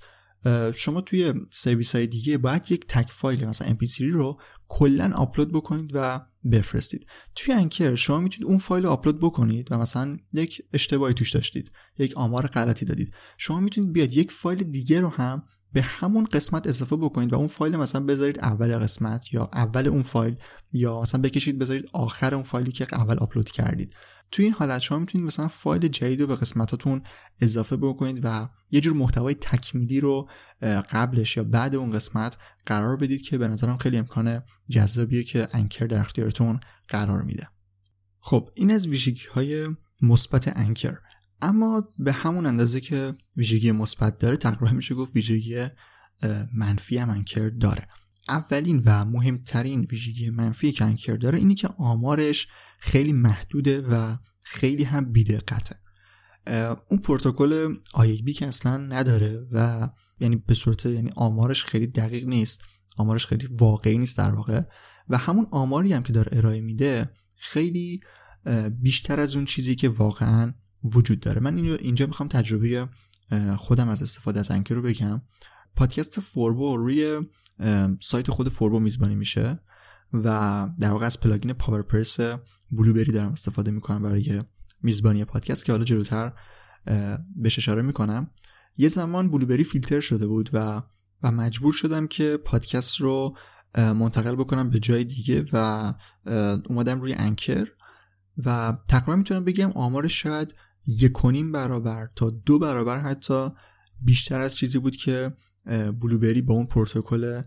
[0.74, 5.90] شما توی سرویس های دیگه باید یک تک فایل مثلا mp3 رو کلا آپلود بکنید
[5.94, 6.20] و
[6.52, 7.06] بفرستید.
[7.34, 11.72] توی Anchor شما می‌تونید اون فایل رو آپلود بکنید و مثلا یک اشتباهی توش داشتید
[11.98, 13.14] یک آمار غلطی دادید.
[13.38, 15.42] شما می‌تونید بیاد یک فایل دیگه رو هم
[15.72, 20.02] به همون قسمت اضافه بکنید و اون فایل مثلا بذارید اول قسمت یا اول اون
[20.02, 20.36] فایل
[20.72, 23.94] یا مثلا بکشید بذارید آخر اون فایلی که اول آپلود کردید.
[24.30, 27.02] تو این حالت شما می‌تونید مثلا فایل جدید رو به قسمتاتون
[27.40, 30.28] اضافه بکنید و یه جور محتوای تکمیلی رو
[30.90, 32.36] قبلش یا بعد اون قسمت
[32.66, 37.48] قرار بدید که به نظرم خیلی امکان جذابیه که انکر در اختیارتون قرار میده.
[38.20, 39.68] خب این از ویژگی های
[40.02, 40.98] مثبت انکر.
[41.42, 45.66] اما به همون اندازه که ویژگی مثبت داره تقریبا میشه گفت ویژگی
[46.54, 47.86] منفی هم انکر داره.
[48.28, 52.48] اولین و مهمترین ویژگی منفی که انکر داره اینی که آمارش
[52.78, 55.76] خیلی محدوده و خیلی هم بیدقته.
[56.88, 57.74] اون پروتکل
[58.24, 59.88] بی که اصلا نداره و
[60.20, 62.60] یعنی به صورت یعنی آمارش خیلی دقیق نیست
[62.96, 64.62] آمارش خیلی واقعی نیست در واقع.
[65.08, 68.00] و همون آماری هم که داره ارائه میده خیلی
[68.80, 71.40] بیشتر از اون چیزی که واقعا وجود داره.
[71.40, 72.88] من اینجا می‌خوام تجربه
[73.56, 75.22] خودم از استفاده از Anchor رو بگم.
[75.76, 77.20] پادکست فوربو روی
[78.00, 79.60] سایت خود فوربو میزبانی میشه
[80.12, 82.20] و در واقع از plugin PowerPress
[82.70, 84.42] Blubrry دارم استفاده می‌کنم برای
[84.82, 86.32] میزبانی پادکست که حالا جلوتر
[87.36, 88.30] بهش اشاره می‌کنم.
[88.76, 90.82] یه زمان Blubrry فیلتر شده بود و
[91.22, 93.36] و مجبور شدم که پادکست رو
[93.74, 95.92] منتقل بکنم به جای دیگه و
[96.68, 97.68] اومدم روی انکر
[98.46, 100.54] و تقریبا می‌تونم بگم آمارش شاید
[100.86, 103.48] یکونیم برابر تا دو برابر حتی
[104.00, 105.32] بیشتر از چیزی بود که
[106.00, 107.42] بلوبری با اون پروتکل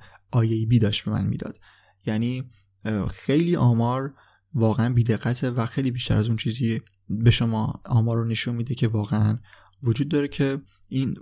[0.68, 1.58] بی داشت به من می‌داد.
[2.06, 2.50] یعنی
[3.10, 4.14] خیلی آمار
[4.54, 8.88] واقعا بیدقته و خیلی بیشتر از اون چیزی به شما آمار رو نشون میده که
[8.88, 9.40] واقعا
[9.84, 11.16] وجود داره که این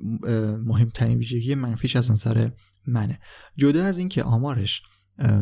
[0.65, 2.49] مهمترین ویژگی منفیش از نظر
[2.87, 3.19] منه.
[3.57, 4.81] جدا از اینکه آمارش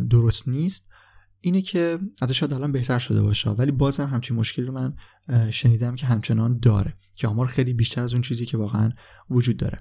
[0.09, 0.90] درست نیست
[1.41, 4.93] اینه که حتی شاید الان بهتر شده باشه ولی باز هم همچین مشکلی رو من
[5.51, 8.91] شنیدم که همچنان داره که آمار خیلی بیشتر از اون چیزی که واقعا
[9.29, 9.77] وجود داره.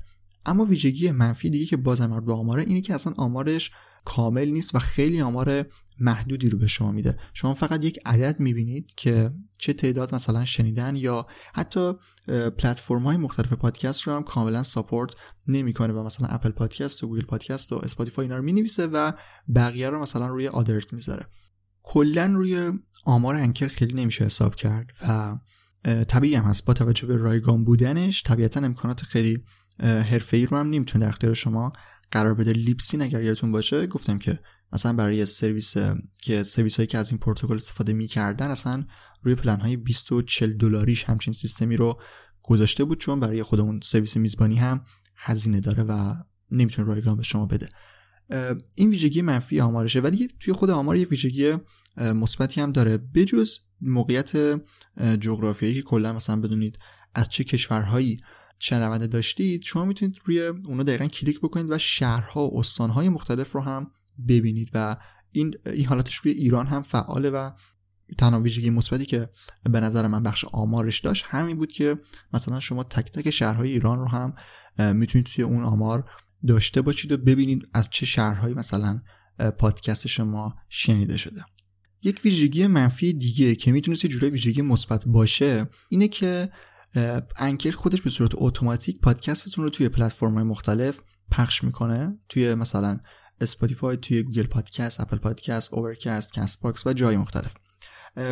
[0.46, 3.70] اما ویژگی منفی دیگه که بازم مربوط به آماره اینه که اصلا آمارش
[4.04, 5.66] کامل نیست و خیلی آمار
[6.00, 7.18] محدودی رو به شما میده.
[7.34, 11.92] شما فقط یک عدد می‌بینید که چه تعداد مثلا شنیدن یا حتی
[12.58, 15.14] پلتفرم های مختلف پادکست رو هم کاملا support
[15.46, 19.12] نمی‌کنه و مثلا اپل پادکست و گوگل پادکست و اسپاتیفای اینا رو می‌نویسه و
[19.54, 21.26] بقیه رو مثلا روی other می‌ذاره.
[21.82, 22.72] کلا روی
[23.04, 25.38] آمار Anchor خیلی نمیشه حساب کرد و
[26.04, 26.64] طبیعی هم هست.
[26.64, 29.44] با توجه به رایگان بودنش طبیعتا امکانات خیلی
[30.32, 31.72] ای رو هم نمی‌تونه در اختیار شما
[32.10, 33.86] قرار بده Libsyn اگر یادتون باشه.
[33.86, 34.40] گفتم که
[34.72, 35.74] مثلا برای سرویس
[36.22, 38.84] که سرویس هایی که از این پروتکل استفاده می‌کردن اصلا
[39.22, 42.00] روی پلن های 20 و 40 دلاریش همچین سیستمی رو
[42.42, 43.00] گذاشته بود.
[43.00, 44.84] چون برای خودمون سرویس میزبانی هم
[45.16, 46.14] هزینه داره و
[46.50, 47.68] نمی‌تونه رایگان به شما بده.
[48.76, 51.54] این ویژگی منفی آمارشه ولی توی خود آمار یه ویژگی
[51.96, 52.98] مثبتی هم داره.
[52.98, 54.60] بجز موقعیت
[55.20, 56.78] جغرافیایی که کلا مثلا بدونید
[57.14, 58.16] از چه کشورهایی
[58.58, 63.60] شنونده داشتید شما می‌تونید روی اونا دقیقا کلیک بکنید و شهرها و استانهای مختلف رو
[63.60, 63.90] هم
[64.28, 64.96] ببینید و
[65.32, 67.50] این این حالتش روی ایران هم فعاله و
[68.18, 69.28] تنها ویژگی مثبتی که
[69.70, 71.98] به نظر من بخش آمارش داشت همین بود که
[72.32, 74.34] مثلا شما تک تک شهرهای ایران رو هم
[74.92, 76.10] می‌تونید توی اون آمار
[76.46, 79.00] داشته باشید و ببینید از چه شهرهایی مثلا
[79.58, 81.44] پادکست شما شنیده شده.
[82.02, 86.50] یک ویژگی منفی دیگه که می‌تونست جورای ویژگی مثبت باشه اینه که
[87.36, 91.00] انکر خودش به صورت اتوماتیک پادکستتون رو توی پلتفرم مختلف
[91.30, 92.18] پخش می‌کنه.
[92.28, 92.98] توی مثلا
[93.40, 97.54] اسپاتیفای توی گوگل پادکست اپل پادکست Overcast Castbox و جای مختلف.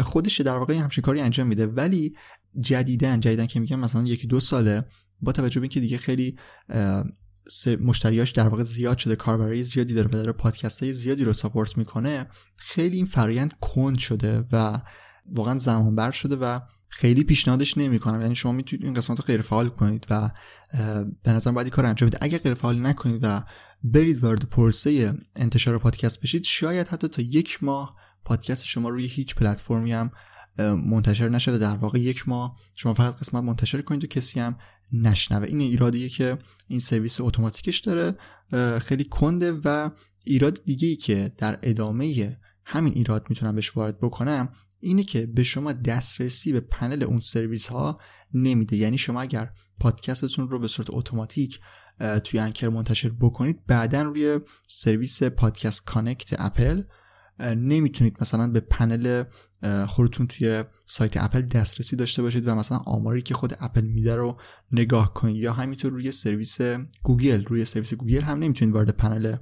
[0.02, 1.66] خودش در واقع همچین کاری انجام میده.
[1.66, 2.16] ولی
[2.60, 4.84] جدیدن جدیدن که میگم مثلا یکی دو ساله
[5.20, 6.36] با توجه به اینکه دیگه خیلی
[7.80, 11.78] مشتریاش در واقع زیاد شده کاربری زیادی داره و داره پادکست های زیادی رو support
[11.78, 12.26] می‌کنه.
[12.56, 14.80] خیلی این فرایند کند شده و
[15.26, 18.20] واقعا زمان بر شده و خیلی پیشنهادش نمی‌کنم.
[18.20, 20.30] یعنی شما می‌تونید این قسمت رو غیر فعال کنید و
[21.22, 22.18] به نظرم باید کار انجام بدید.
[22.22, 23.44] اگر غیر فعال نکنید و
[23.82, 29.34] برید وارد پرسه انتشار پادکست بشید شاید حتی تا یک ماه پادکست شما روی هیچ
[29.34, 30.10] پلتفرمی هم
[30.58, 31.58] منتشر نشده.
[31.58, 34.58] در واقع یک ماه شما فقط قسمت منتشر کنید و کسی هم
[34.92, 35.46] نشنوه.
[35.48, 38.14] این ایرادیه که این سرویس اتوماتیکش داره
[38.78, 39.90] خیلی کنده و
[40.24, 44.48] ایراد دیگه ای که در ادامه همین ایراد می‌تونم بهش وارد بکنم
[44.80, 48.00] اینه که به شما دسترسی به پنل اون سرویس ها
[48.34, 48.76] نمیده.
[48.76, 51.60] یعنی شما اگر پادکستتون رو به صورت اتوماتیک
[52.24, 56.82] توی Anchor منتشر بکنید بعدا روی سرویس Podcast Connect اپل
[57.40, 59.24] نمی‌تونید مثلا به پنل
[59.86, 64.40] خودتون توی سایت اپل دسترسی داشته باشید و مثلا آماری که خود اپل میده رو
[64.72, 65.36] نگاه کنید.
[65.36, 66.58] یا همینطور روی سرویس
[67.02, 69.36] گوگل روی سرویس گوگل هم نمی‌تونید وارد پنل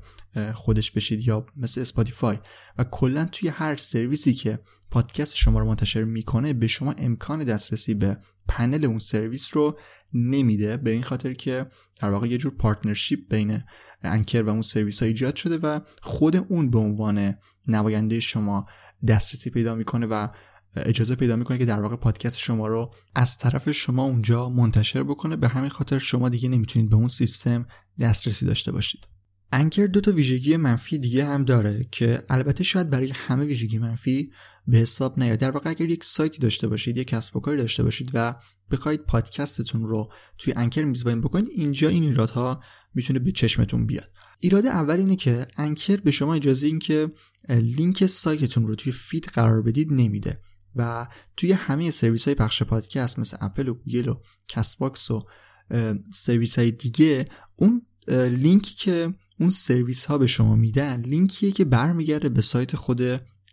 [0.54, 2.38] خودش بشید یا مثل اسپاتیفای.
[2.78, 4.58] و کلا توی هر سرویسی که
[4.90, 8.18] پادکست شما رو منتشر می‌کنه به شما امکان دسترسی به
[8.48, 9.78] پنل اون سرویس رو
[10.14, 10.76] نمیده.
[10.76, 11.66] به این خاطر که
[12.00, 13.62] در واقع یه جور partnership بین
[14.06, 17.34] Anchor و اون سرویس ها ایجاد شده و خود اون به عنوان
[17.68, 18.66] نماینده شما
[19.08, 20.28] دسترسی پیدا می‌کنه و
[20.76, 25.36] اجازه پیدا می‌کنه که در واقع پادکست شما رو از طرف شما اونجا منتشر بکنه.
[25.36, 27.66] به همین خاطر شما دیگه نمی‌تونید به اون سیستم
[28.00, 29.08] دسترسی داشته باشید.
[29.52, 34.30] Anchor دو تا ویژگی منفی دیگه هم داره که البته شاید برای همه ویژگی منفی
[34.66, 35.38] به حساب نیاد.
[35.38, 38.34] در واقع اگر یک سایتی داشته باشید یک کسب و کاری داشته باشید و
[38.70, 42.62] بخواید پادکستتون رو توی Anchor میزبانی بکنید اینجا این ایرادها
[42.94, 44.10] می‌تونه به چشمتون بیاد.
[44.40, 47.12] ایراد اول اینه که Anchor به شما اجازه این که
[47.48, 50.40] لینک سایتتون رو توی feed قرار بدید نمیده
[50.76, 51.06] و
[51.36, 54.14] توی همه سرویس های پخش پادکست مثل اپل و گوگل و
[54.48, 55.26] Castbox و
[56.12, 57.24] سرویس های دیگه
[57.56, 57.82] اون
[58.30, 63.02] لینکی که اون سرویس ها به شما میدن لینکیه که برمیگرده به سایت خود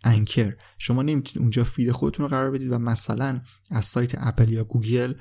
[0.04, 0.54] Anchor.
[0.78, 3.40] شما نمی‌تونید اونجا feed خودتون رو قرار بدید و مثلا
[3.70, 5.14] از سایت اپل یا گوگل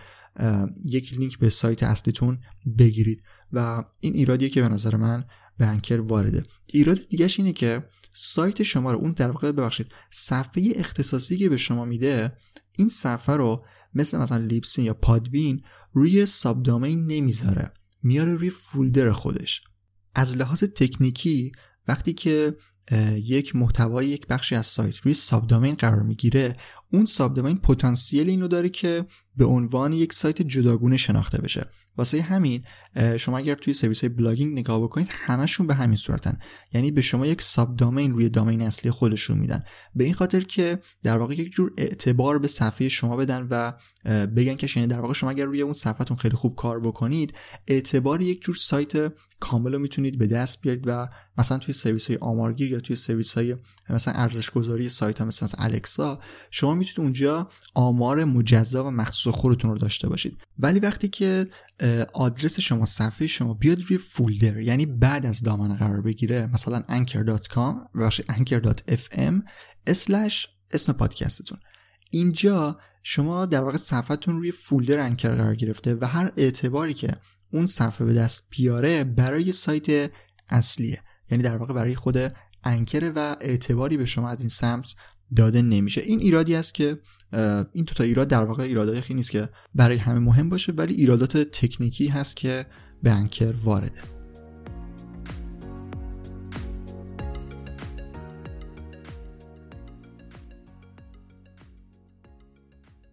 [0.86, 2.40] یک لینک به سایت اصلیتون
[2.78, 5.26] بگیرید و این ایرادیه که به نظر من
[5.58, 6.44] به Anchor وارده.
[6.68, 11.58] ایراد دیگهش اینه که سایت شما رو اون در واقع ببخشید صفحه اختصاصی که به
[11.58, 12.38] شما میده
[12.78, 17.74] این صفحه رو مثل مثلا Libsyn یا Podbean روی sub نمی‌ذاره
[18.04, 19.62] میاره روی folder خودش.
[20.16, 21.52] از لحاظ تکنیکی
[21.88, 22.58] وقتی که
[23.16, 26.56] یک محتوای یک بخشی از سایت روی sub قرار می‌گیره.
[26.92, 29.06] اون subdomain پتانسیل اینو داره که
[29.36, 31.66] به عنوان یک سایت جداگونه شناخته بشه.
[31.98, 32.64] واسه همین
[33.18, 36.40] شما اگر توی سرویس های blogging نگاه بکنید همشون به همین صورتن.
[36.74, 39.64] یعنی به شما یک subdomain روی domain اصلی خودشون میدن.
[39.96, 43.74] به این خاطر که در واقع یک جور اعتبار به صفحه شما بدن و
[44.26, 47.34] بگن که یعنی در واقع شما اگر روی اون صفحتون خیلی خوب کار بکنید
[47.68, 51.08] اعتبار یک جور سایت کامل رو می‌تونید به دست بیارید و
[51.38, 53.56] مثلا توی سرویس های آمارگیر یا توی سرویس های
[53.90, 56.20] مثلا ارزش گذاری سایت ها مثل, مثل الکسا
[56.52, 60.38] شما می‌تونید اونجا آمار مجزا و مخصوص خودتون رو داشته باشید.
[60.60, 61.48] ولی وقتی که
[62.14, 68.00] آدرس شما صفحه شما بیاد روی فولدر یعنی بعد از دامنه قرار بگیره مثلا anchor.com
[68.32, 69.34] anchor.fm
[69.88, 71.58] اسلش اسم پادکستتون
[72.10, 77.18] اینجا شما در واقع صفحتون روی فولدر انکر قرار گرفته و هر اعتباری که
[77.52, 80.12] اون صفحه به دست بیاره برای سایت
[80.50, 81.02] اصلیه.
[81.32, 82.18] یعنی در واقع برای خود
[82.64, 84.96] انکره و اعتباری به شما از این سمت
[85.36, 86.02] داده نمیشه.
[86.02, 87.00] این ایرادی است که
[87.74, 90.94] این تو تا ایراد در واقع ایرادای خیلی نیست که برای همه مهم باشه ولی
[90.94, 92.66] ایرادات تکنیکی هست که
[93.04, 94.02] به انکر وارده.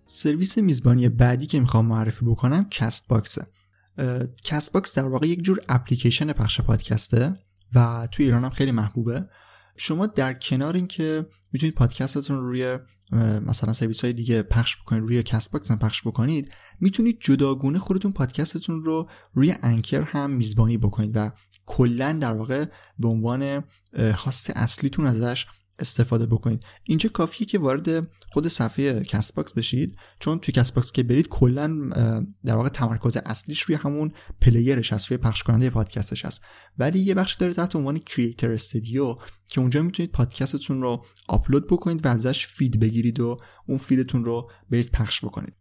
[0.06, 3.47] سرویس میزبانی بعدی که می‌خوام معرفی بکنم Castbox ه
[4.45, 7.36] Castbox در واقع یک جور اپلیکیشن پخش پادکسته.
[7.75, 9.29] و تو ایران هم خیلی محبوبه.
[9.77, 12.79] شما در کنار اینکه می‌تونید پادکستتون رو روی
[13.47, 18.85] مثلا سرویس های دیگه پخش بکنید روی Castbox هم پخش بکنید می‌تونید جداگونه خودتون پادکستتون
[18.85, 21.31] رو روی Anchor هم میزبانی بکنید و
[21.67, 22.65] کلا در واقع
[22.99, 23.65] به عنوان
[23.97, 25.47] host اصلیتون ازش
[25.81, 26.65] استفاده بکنید.
[26.85, 31.90] اینجا کافیه که وارد خود صفحه Castbox بشید چون توی Castbox که برید کلا
[32.44, 36.43] در واقع تمرکز اصلیش روی همون player ش هست روی پخش کننده پادکستش هست.
[36.78, 39.16] ولی یه بخش داره تحت عنوان creator studio
[39.48, 43.36] که اونجا می‌تونید پادکستتون رو آپلود بکنید و ازش feed بگیرید و
[43.66, 45.55] اون feed تون رو برید پخش بکنید.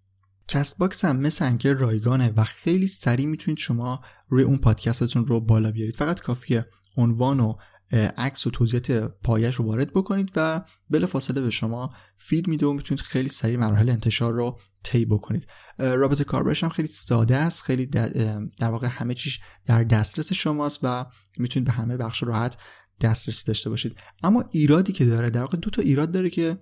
[0.47, 5.71] Castbox هم مثل Anchor رایگانه و خیلی سریع می‌تونید شما روی اون پادکستتون رو بالا
[5.71, 5.95] بیارید.
[5.95, 6.65] فقط کافیه
[6.97, 7.53] عنوان و
[7.91, 8.91] عکس و توضیحات
[9.23, 13.57] پایش رو وارد بکنید و بلا فاصله به شما فید میده و می‌تونید خیلی سریع
[13.57, 15.47] مراحل انتشار رو طی بکنید.
[15.77, 21.05] رابط کاربرش هم خیلی ساده است خیلی در واقع همه چیش در دسترس شماست و
[21.37, 22.57] می‌تونید به همه بخش راحت
[23.01, 23.97] دسترسی داشته باشید.
[24.23, 26.57] اما ایرادی که داره در واقع دو تا ایراد داره که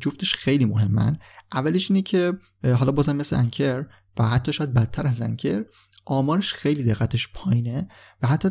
[0.00, 1.18] جفتش خیلی مهمن.
[1.52, 2.32] اولش اینه که
[2.64, 3.86] حالا بازم مثل انکر
[4.18, 5.64] و حتی شاید بدتر از انکر
[6.10, 7.88] آمارش خیلی دقتش پایینه
[8.22, 8.48] و حتی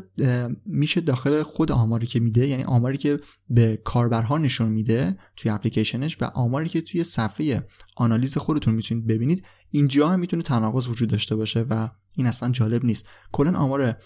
[0.66, 3.20] میشه داخل خود آماری که میده یعنی آماری که
[3.50, 9.46] به کاربرها نشون میده توی اپلیکیشنش و آماری که توی صفحه آنالیز خودتون می‌تونید ببینید
[9.72, 13.06] اینجا هم می‌تونه تناقض وجود داشته باشه و این اصلا جالب نیست.
[13.32, 13.98] کلا آمار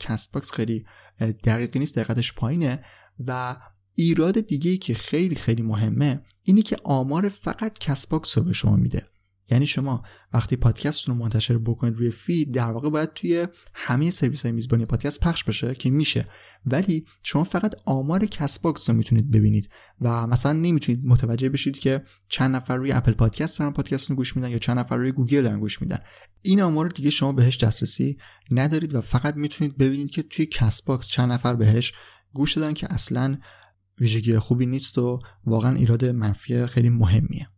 [0.00, 0.84] Castbox خیلی
[1.20, 2.84] دقیقی نیست دقتش پایینه
[3.26, 3.56] و
[3.94, 8.76] ایراد دیگه ای که خیلی خیلی مهمه اینی که آمار فقط Castbox رو به شما
[8.76, 9.06] میده.
[9.50, 10.02] یعنی شما
[10.32, 14.84] وقتی پادکستتون رو منتشر بکنید روی feed در واقع باید توی همه سرویس های میزبانی
[14.84, 16.26] پادکست پخش بشه که میشه.
[16.66, 19.70] ولی شما فقط آمار Castbox رو می‌تونید ببینید
[20.00, 24.36] و مثلا نمی‌تونید متوجه بشید که چند نفر روی Apple Podcast دارن پادکست رو گوش
[24.36, 25.98] میدن یا چند نفر روی گوگل دارن گوش میدن.
[26.42, 28.18] این آمار دیگه شما بهش دسترسی
[28.50, 31.92] ندارید و فقط می‌تونید ببینید که توی Castbox چند نفر بهش
[32.32, 33.38] گوش دادن که اصلا
[34.00, 37.48] ویژگی خوبی نیست و واقعا ایراد منفی خیلی مهمیه.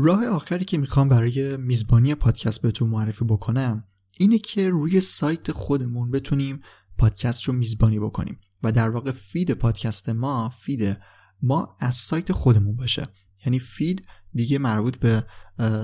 [0.00, 3.84] راه آخری که می‌خوام برای میزبانی پادکست بهتون معرفی بکنم
[4.18, 6.60] اینه که روی سایت خودمون بتونیم
[6.98, 10.98] پادکست رو میزبانی بکنیم و در واقع feed پادکست ما feed
[11.42, 13.08] ما از سایت خودمون باشه.
[13.46, 15.24] یعنی feed دیگه مربوط به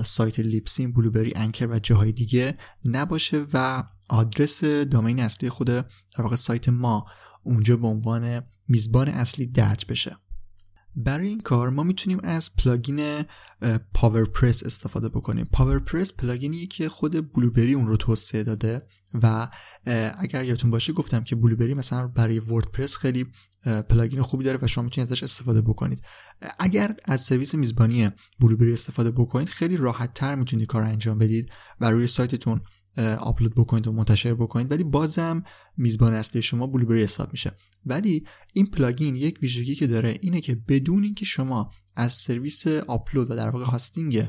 [0.05, 5.85] سایت Libsyn Blubrry Anchor و جاهای دیگه نباشه و آدرس domain اصلی خود در
[6.17, 7.05] واقع سایت ما
[7.43, 10.17] اونجا به عنوان میزبان اصلی درج بشه.
[10.95, 13.23] برای این کار ما می‌تونیم از plugin
[13.93, 15.49] PowerPress استفاده بکنیم.
[15.51, 18.81] PowerPress plugin یه که خود Blubrry اون رو توسعه داده
[19.13, 19.47] و
[20.17, 23.25] اگر یادتون باشه گفتم که Blubrry مثلا برای WordPress خیلی
[23.89, 26.01] plugin خوبی داره و شما می‌تونید ازش استفاده بکنید.
[26.59, 28.09] اگر از سرویس میزبانی
[28.39, 31.51] Blubrry استفاده بکنید خیلی راحت تر می‌تونید کار انجام بدید
[31.81, 32.61] و روی سایتتون
[33.19, 35.43] آپلود بکنید و منتشر بکنید ولی بازم
[35.77, 37.51] میزبان اصلی شما Blubrry حساب میشه.
[37.85, 38.23] ولی
[38.53, 43.35] این plugin یک ویژگی که داره اینه که بدون اینکه شما از سرویس آپلود و
[43.35, 44.27] در واقع hosting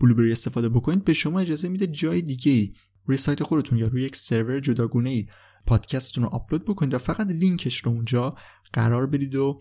[0.00, 2.72] Blubrry استفاده بکنید به شما اجازه میده جای دیگه ای
[3.06, 5.26] روی سایت خودتون یا روی یک سرور جداگونه ای
[5.66, 8.34] پادکستتون رو آپلود بکنید و فقط لینکش رو اونجا
[8.72, 9.60] قرار بدید و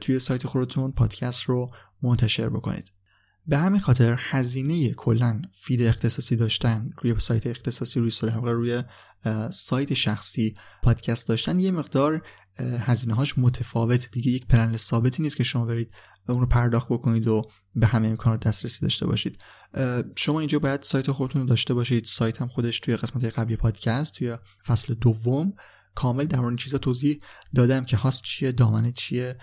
[0.00, 1.66] توی سایت خودتون پادکست رو
[2.02, 2.92] منتشر بکنید.
[3.46, 8.82] به همین خاطر هزینه کلا feed اختصاصی داشتن روی سایت اختصاصی روی در روی
[9.52, 12.22] سایت شخصی پادکست داشتن یه مقدار
[12.58, 14.10] هزینه هاش متفاوت.
[14.10, 15.94] دیگه یک پلن ثابتی نیست که شما برید
[16.28, 17.42] اون رو پرداخت بکنید و
[17.76, 19.44] به همه امکانات دسترسی داشته باشید.
[20.16, 22.04] شما اینجا باید سایت خودتون رو داشته باشید.
[22.04, 25.52] سایت هم خودش توی قسمت قبلی پادکست توی فصل دوم.
[25.94, 27.18] کامل در مورد چیزا توضیح
[27.54, 29.36] دادم که هاست چیه دامنه چیه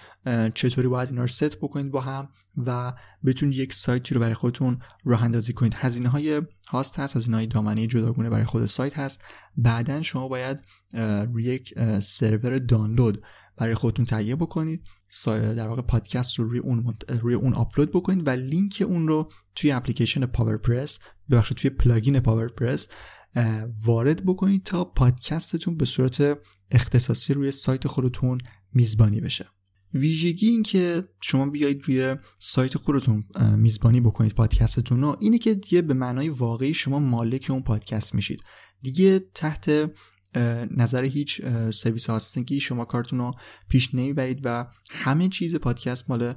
[0.54, 2.94] چطوری باید اینا رو ست بکنید با هم و
[3.26, 5.74] بتونید یک سایتی رو برای خودتون راه اندازی کنید.
[5.76, 9.22] هزینه های host هست هزینه های دامنه جداگونه برای خود سایت هست.
[9.58, 10.60] بعدا شما باید
[11.28, 13.24] روی یک سرور دانلود
[13.58, 14.84] برای خودتون تهیه بکنید.
[15.28, 19.72] در واقع پادکست رو روی اون روی اون آپلود بکنید و لینک اون رو توی
[19.72, 21.00] application PowerPress
[21.30, 22.88] ببخشید توی plugin PowerPress
[23.84, 26.38] وارد بکنید تا پادکستتون به صورت
[26.72, 28.38] اختصاصی روی سایت خودتون
[28.74, 29.46] میزبانی بشه.
[29.94, 33.24] ویژگی این که شما بیایید روی سایت خودتون
[33.56, 38.44] میزبانی بکنید پادکستتون رو اینه که دیگه به معنای واقعی شما مالک اون پادکست میشید.
[38.82, 39.92] دیگه تحت
[40.78, 41.42] نظر هیچ
[41.74, 43.34] سرویس هاستینگی شما کارتون رو
[43.70, 46.34] پیش نمی‌برید و همه چیز پادکست مال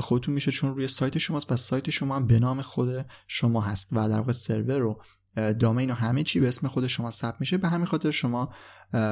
[0.00, 3.88] خودتون میشه چون روی سایت شماست و سایت شما هم به نام خود شما هست
[3.92, 5.02] و در واقع سرور رو
[5.36, 7.58] دامین و همه چی به اسم خود شما ثبت میشه.
[7.58, 8.52] به همین خاطر شما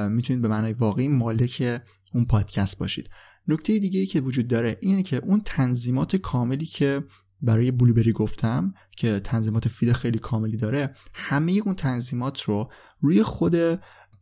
[0.09, 1.81] می‌تونید به معنای واقعی مالک
[2.13, 3.09] اون پادکست باشید.
[3.47, 7.03] نکته دیگه ای که وجود داره اینه که اون تنظیمات کاملی که
[7.41, 13.55] برای Blubrry گفتم که تنظیمات feed خیلی کاملی داره همه اون تنظیمات رو روی خود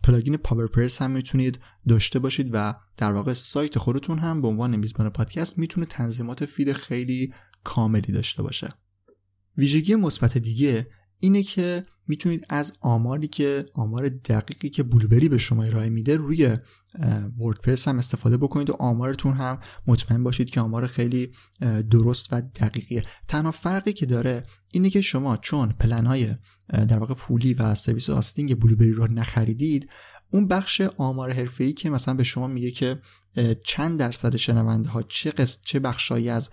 [0.04, 5.10] plugin PowerPress هم می‌تونید داشته باشید و در واقع سایت خودتون هم به عنوان میزبان
[5.10, 8.70] پادکست می‌تونه تنظیمات feed خیلی کاملی داشته باشه.
[9.58, 10.88] ویژگی مثبت دیگه
[11.24, 16.58] اینه که می‌تونید از آماری که آمار دقیقی که Blubrry به شما ارائه میده روی
[17.40, 21.32] وردپرس هم استفاده بکنید و آمارتون هم مطمئن باشید که آمار خیلی
[21.90, 23.04] درست و دقیقیه.
[23.28, 26.36] تنها فرقی که داره اینه که شما چون پلن های
[26.88, 29.90] در واقع پولی و سرویس آستینگ بلوبری رو نخریدید
[30.32, 33.02] اون بخش آمار حرفه‌ای که مثلا به شما میگه که
[33.66, 36.50] چند درصد شنونده ها چه قسم چه بخشایی از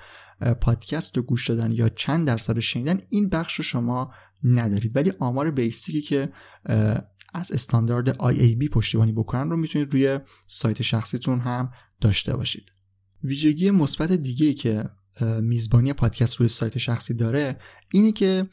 [0.60, 4.12] پادکست رو گوش دادن یا چند درصد شنیدن این بخش رو شما
[4.44, 4.96] ندارید.
[4.96, 6.32] ولی آمار بیسیکی که
[7.34, 12.72] از استاندارد IAB پشتیبانی بکنن رو می‌تونید روی سایت شخصیتون هم داشته باشید.
[13.24, 14.84] ویژگی مثبت دیگه که
[15.42, 17.56] میزبانی پادکست روی سایت شخصی داره
[17.92, 18.48] اینه که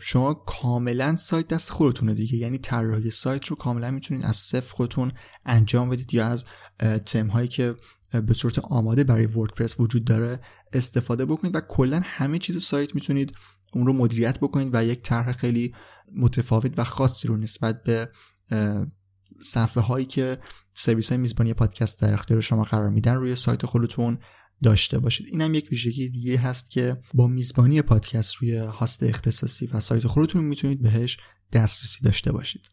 [0.00, 2.36] شما کاملا سایت دست خودتونه دیگه.
[2.36, 5.12] یعنی طراحی سایت رو کاملا می‌تونید از صفر خودتون
[5.44, 6.44] انجام بدید یا از
[7.06, 7.74] تم هایی که
[8.26, 10.38] به صورت آماده برای وردپرس وجود داره
[10.72, 13.32] استفاده بکنید و کلا همه چیز سایت می‌تونید
[13.74, 15.74] اون رو مدیریت بکنید و یک طرح خیلی
[16.16, 18.08] متفاوت و خاصی رو نسبت به
[19.42, 20.38] صفحه هایی که
[20.74, 24.18] سرویس های میزبانی پادکست در اختیار شما قرار میدن روی سایت خودتون
[24.62, 25.26] داشته باشید.
[25.30, 30.06] این هم یک ویژگی دیگه هست که با میزبانی پادکست روی host اختصاصی و سایت
[30.06, 31.16] خودتون می‌تونید بهش
[31.52, 32.70] دسترسی داشته باشید.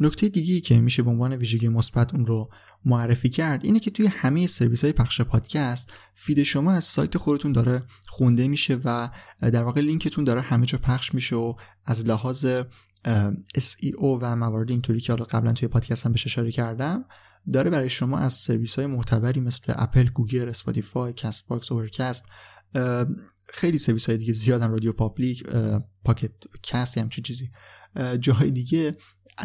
[0.00, 2.50] نکته دیگه که میشه به عنوان ویژگی مثبت اون رو
[2.84, 3.64] معرفی کرد.
[3.64, 8.48] اینه که توی همه سرویس های پخش پادکست feed شما از سایت خودتون داره خونده
[8.48, 9.10] میشه و
[9.40, 12.46] در واقع لینکتون داره همه جا پخش میشه و از لحاظ
[13.58, 17.04] SEO و موارد اینطوری که حالا قبلا توی پادکست هم بهش اشاره کردم
[17.52, 22.24] داره برای شما از سرویس های معتبری مثل Apple، Google، Spotify، Castbox، Overcast
[23.48, 25.42] خیلی سرویس های دیگه زیادن RadioPublic
[26.04, 26.32] Pocket
[26.62, 27.50] Casts همچین چیزی
[28.20, 28.96] جاهای دیگه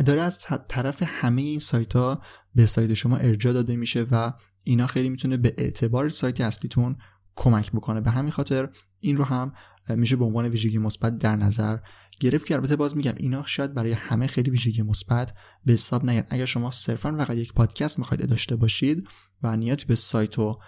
[0.05, 0.37] داره از
[0.69, 2.21] طرف همه این سایت ها
[2.55, 4.33] به سایت شما ارجاع داده میشه و
[4.63, 6.95] اینا خیلی می‌تونه به اعتبار سایت اصلیتون
[7.35, 8.01] کمک بکنه.
[8.01, 9.53] به همین خاطر این رو هم
[9.89, 11.77] میشه به عنوان ویژگی مثبت در نظر
[12.19, 15.33] گرفت که البته باز میگم اینا شاید برای همه خیلی ویژگی مثبت
[15.65, 16.25] به حساب نیاد.
[16.29, 19.07] اگر شما صرفا فقط یک پادکست می‌خواید داشته باشید
[19.43, 20.59] و نیازی به سایت و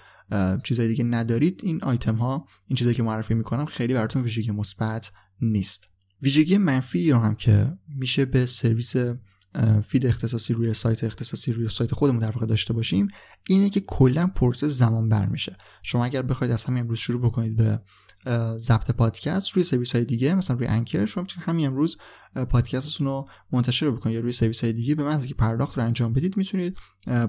[0.64, 5.12] چیزای دیگه ندارید این آیتم ها این چیزایی که معرفی می‌کنم خیلی براتون ویژگی مثبت
[5.42, 5.95] نیست.
[6.22, 8.96] ویژگی منفی رو هم که میشه به سرویس
[9.84, 13.08] فید اختصاصی روی سایت اختصاصی روی سایت خودمون در واقع داشته باشیم
[13.50, 15.56] اینه که کلا پروسه زمان بر میشه.
[15.84, 17.80] شما اگر بخواید از همین امروز شروع بکنید به
[18.58, 21.98] ضبط پادکست روی سرویس های دیگه مثلا روی Anchor شما می‌تونید همین امروز
[22.50, 24.16] پادکستتون رو منتشر بکنید.
[24.16, 26.78] یا روی سرویس های دیگه به محض که پرداخت رو انجام بدید می‌تونید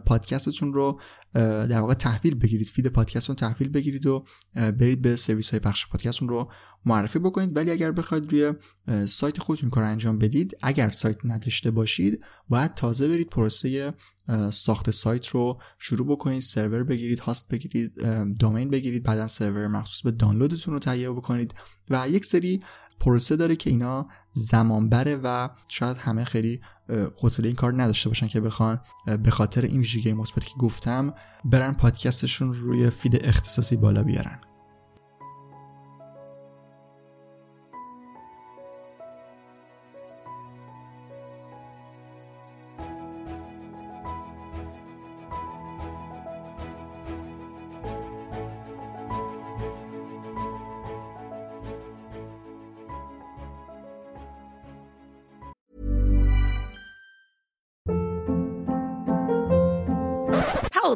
[0.06, 1.00] پادکستتون رو
[1.34, 2.68] در واقع تحویل بگیرید.
[2.68, 6.52] فید پادکستتون تحویل بگیرید و برید به سرویس های پخش پادکستتون رو
[6.86, 7.56] معرفی بکنید.
[7.56, 8.52] ولی اگر بخواید روی
[9.06, 13.94] سایت خودتون کار انجام بدید اگر سایت نداشته باشید باید تازه برید پروسه
[14.50, 17.92] ساخت سایت رو شروع بکنید سرور بگیرید هاست بگیرید
[18.40, 21.54] دامین بگیرید بعدا سرور مخصوص به دانلودتون رو تهیه بکنید
[21.90, 22.58] و یک سری
[23.00, 26.60] پروسه داره که اینا زمان بره و شاید همه خیلی
[27.20, 28.80] حوصله این کار نداشته باشن که بخوان
[29.22, 31.14] به خاطر این ویژگی مثبتی که گفتم
[31.44, 34.40] برن پادکستشون روی فید اختصاصی بالا بیارن.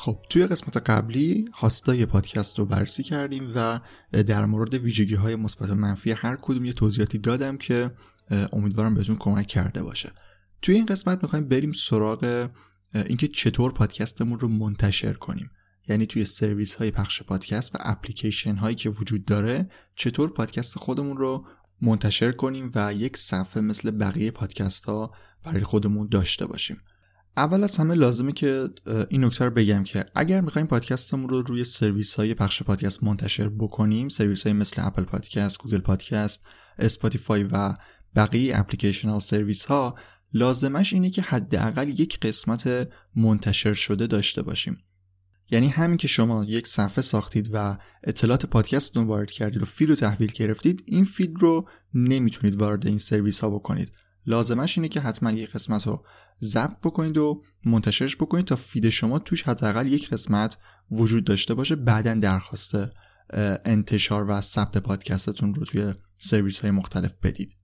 [0.00, 3.80] خب توی قسمت قبلی هاستای پادکست رو بررسی کردیم و
[4.12, 7.90] در مورد ویژگی های مثبت و منفی هر کدوم یه توضیحاتی دادم که
[8.52, 10.12] امیدوارم بهتون کمک کرده باشه.
[10.62, 12.48] توی این قسمت می‌خوایم بریم سراغ
[12.94, 15.50] اینکه چطور پادکستمون رو منتشر کنیم.
[15.88, 21.16] یعنی توی سرویس های پخش پادکست و اپلیکیشن هایی که وجود داره چطور پادکست خودمون
[21.16, 21.46] رو
[21.82, 25.14] منتشر کنیم و یک صفحه مثل بقیه پادکست ها
[25.44, 26.76] برای خودمون داشته باشیم.
[27.36, 28.68] اول از همه لازمه که
[29.08, 33.48] این نکته رو بگم که اگر می‌خوایم پادکستمون رو روی سرویس های پخش پادکست منتشر
[33.48, 36.42] بکنیم سرویس های مثل اپل پادکست، گوگل پادکست،
[36.78, 37.74] اسپاتیفای و
[38.16, 39.94] بقیه اپلیکیشن ها و سرویس ها
[40.32, 44.78] لازمش اینه که حداقل یک قسمت منتشر شده داشته باشیم.
[45.50, 49.94] یعنی همین که شما یک صفحه ساختید و اطلاعات پادکستتون وارد کردید و فید رو
[49.94, 53.92] تحویل گرفتید این فید رو نمی‌تونید وارد این سرویس ها بکنید.
[54.30, 56.02] لازمش اینه که حتما یک قسمت رو
[56.42, 60.56] ضبط بکنید و منتشرش بکنید تا فید شما توش حداقل یک قسمت
[60.90, 62.74] وجود داشته باشه بعدا درخواست
[63.64, 67.56] انتشار و ثبت پادکستتون رو توی سرویس های مختلف بدید.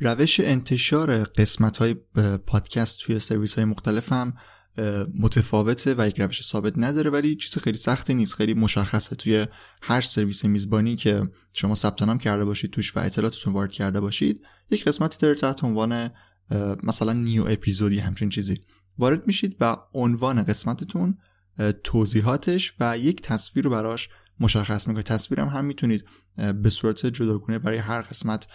[0.00, 1.94] روش انتشار قسمت های
[2.46, 4.34] پادکست توی سرویس های مختلف هم
[5.18, 9.16] متفاوته و یک روش ثابت نداره ولی چیز خیلی سختی نیست خیلی مشخصه.
[9.16, 9.46] توی
[9.82, 11.22] هر سرویس میزبانی که
[11.52, 14.40] شما ثبت نام کرده باشید توش و اطلاعاتتون وارد کرده باشید
[14.70, 16.10] یک قسمتی داره تحت عنوان
[16.82, 18.60] مثلا new episode ی همچین چیزی.
[18.98, 21.18] وارد میشید و عنوان قسمتتون
[21.84, 24.08] توضیحاتش و یک تصویر رو براش
[24.40, 25.06] مشخص می‌کنید.
[25.06, 26.04] تصویرم هم می‌تونید
[26.62, 28.46] به صورت جداگونه برای هر قسمت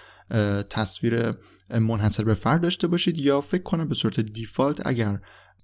[0.70, 1.34] تصویر
[1.70, 5.20] منحصر به فرد داشته باشید یا فکر کنم به صورت default اگر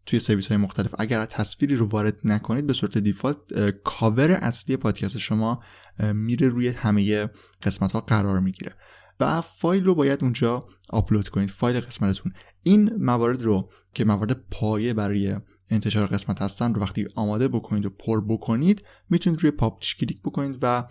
[0.05, 0.95] توی سرویس های مختلف.
[0.99, 5.63] اگر تصویری رو وارد نکنید به صورت default کاور اصلی پادکست شما
[5.99, 7.29] میره روی همه
[7.63, 8.75] قسمت ها قرار می‌گیره.
[9.19, 12.31] و فایل رو باید اونجا آپلود کنید فایل قسمتتون.
[12.63, 15.35] این موارد رو که موارد پایه برای
[15.69, 20.57] انتشار قسمت هستن رو وقتی آماده بکنید و پر بکنید می‌تونید روی publish کلیک بکنید
[20.61, 20.87] و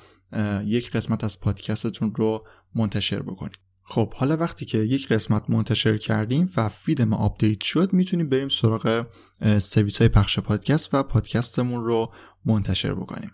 [0.64, 3.58] یک قسمت از پادکستتون رو منتشر بکنید.
[3.92, 8.48] خب حالا وقتی که یک قسمت منتشر کردیم و فید ما آپدیت شد می‌تونیم بریم
[8.48, 9.06] سراغ
[9.58, 12.12] سرویس های پخش پادکست و پادکستمون رو
[12.44, 13.30] منتشر بکنیم.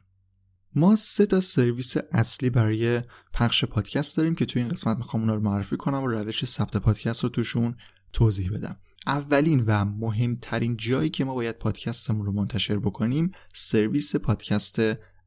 [0.75, 3.03] ما سه تا سرویس اصلی برای
[3.33, 6.77] پخش پادکست داریم که توی این قسمت می‌خوام اونا رو معرفی کنم و روش ثبت
[6.77, 7.77] پادکست رو توشون
[8.13, 8.77] توضیح بدم.
[9.07, 14.81] اولین و مهمترین جایی که ما باید پادکستمون رو منتشر بکنیم سرویس پادکست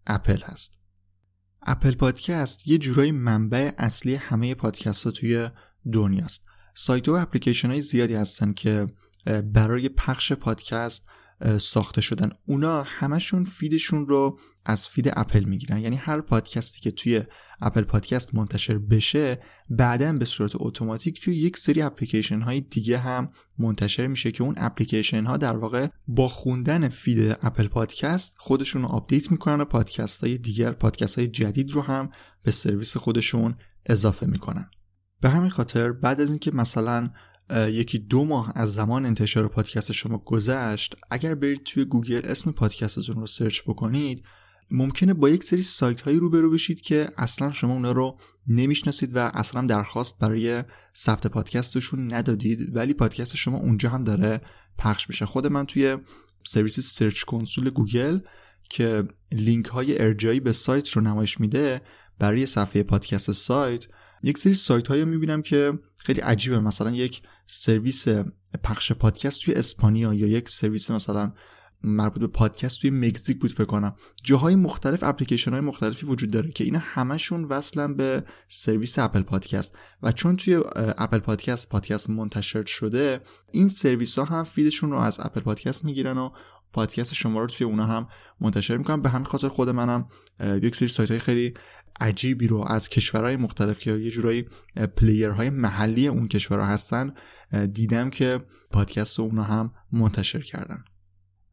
[0.08, 0.81] اپل هست.
[1.62, 5.50] اپل پادکست یه جورای منبع اصلی همه پادکست ها توی
[5.92, 6.46] دنیاست.
[6.74, 8.88] سایت و اپلیکیشن های زیادی هستن که
[9.54, 11.10] برای پخش پادکست
[11.60, 12.30] ساخته شدن.
[12.46, 15.80] اونا همشون فیدشون رو از فید اپل می‌گیرن.
[15.80, 17.24] یعنی هر پادکستی که توی
[17.62, 19.40] اپل پادکست منتشر بشه
[19.70, 24.56] بعدا به صورت اتوماتیک توی یک سری اپلیکیشن های دیگه هم منتشر میشه که اون
[24.58, 30.24] اپلیکیشن ها در واقع با خوندن فید اپل پادکست خودشون رو آپدیت می‌کنن و پادکست
[30.24, 32.10] های دیگر پادکست های جدید رو هم
[32.44, 33.56] به سرویس خودشون
[33.86, 34.70] اضافه می‌کنن.
[35.22, 37.10] به همین خاطر بعد از اینکه مثلا
[37.56, 43.16] یکی دو ماه از زمان انتشار پادکست شما گذشت اگر برید توی گوگل اسم پادکستتون
[43.16, 44.24] رو سرچ بکنید
[44.72, 48.18] ممکنه با یک سری سایت هایی روبرو بشید که اصلا شما اونا رو
[48.48, 50.64] نمی‌شناسید و اصلا درخواست برای
[50.98, 54.42] ثبت پادکستشون ندادید ولی پادکست شما اونجا هم داره
[54.78, 55.26] پخش میشه.
[55.26, 55.98] خود من توی
[56.46, 58.20] سرویس Search Console گوگل
[58.70, 61.82] که لینک های ارجاعی به سایت رو نمایش میده
[62.20, 63.88] برای صفحه پادکست سایت
[64.24, 66.60] یک سری سایت هایی می‌بینم که خیلی عجیبه.
[66.60, 68.08] مثلا یک سرویس
[68.64, 71.34] پخش پادکست توی اسپانیا یا یک سرویس مثلا
[71.84, 73.96] مربوط به پادکست توی مکزیک بود فکر کنم.
[74.24, 79.78] جاهای مختلف اپلیکیشن های مختلفی وجود داره که اینا همشون وصلن به سرویس اپل پادکست.
[80.04, 85.20] و چون توی اپل پادکست پادکست منتشر شده این سرویس ها هم فیدشون رو از
[85.20, 86.30] اپل پادکست می‌گیرن و
[86.74, 88.08] پادکست شما رو توی اونا هم
[88.42, 89.02] منتشر می‌کنن.
[89.02, 90.08] به همین خاطر خود منم
[90.40, 91.54] یک سری سایت های خیلی
[92.02, 94.46] عجیبی رو از کشورهای مختلف که یه جورایی
[94.98, 97.14] پلیرهای محلی اون کشورها هستن
[97.74, 98.40] دیدم که
[98.72, 100.84] پادکست اونا هم منتشر کردن.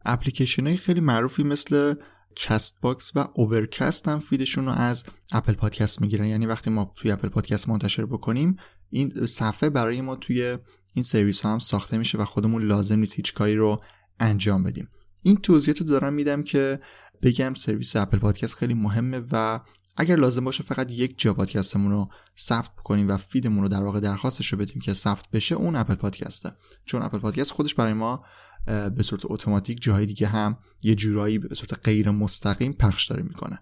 [0.05, 1.95] اپلیکیشن های خیلی معروفی مثل
[2.37, 6.25] Castbox و Overcast هم فیدشون رو از اپل پادکست می‌گیرن.
[6.25, 8.57] یعنی وقتی ما توی اپل پادکست منتشر بکنیم
[8.91, 10.59] این صفحه برای ما توی
[10.95, 13.83] این سرویس ها هم ساخته میشه و خودمون لازم نیست هیچ کاری رو
[14.21, 14.89] انجام بدیم.
[15.23, 16.81] این توضیحات رو دارم میدم که
[17.23, 19.61] بگم سرویس اپل پادکست خیلی مهمه و
[20.01, 22.09] اگر لازم باشه فقط یک جا پادکستمون رو
[22.39, 25.95] ثبت کنیم و فیدمون رو در واقع درخواستش رو بدیم که ثبت بشه اون اپل
[25.95, 26.53] پادکسته.
[26.85, 28.25] چون اپل پادکست خودش برای ما
[28.67, 33.59] به صورت اتوماتیک جاهای دیگه هم یه جورایی به صورت غیر مستقیم پخش داره می‌کنه.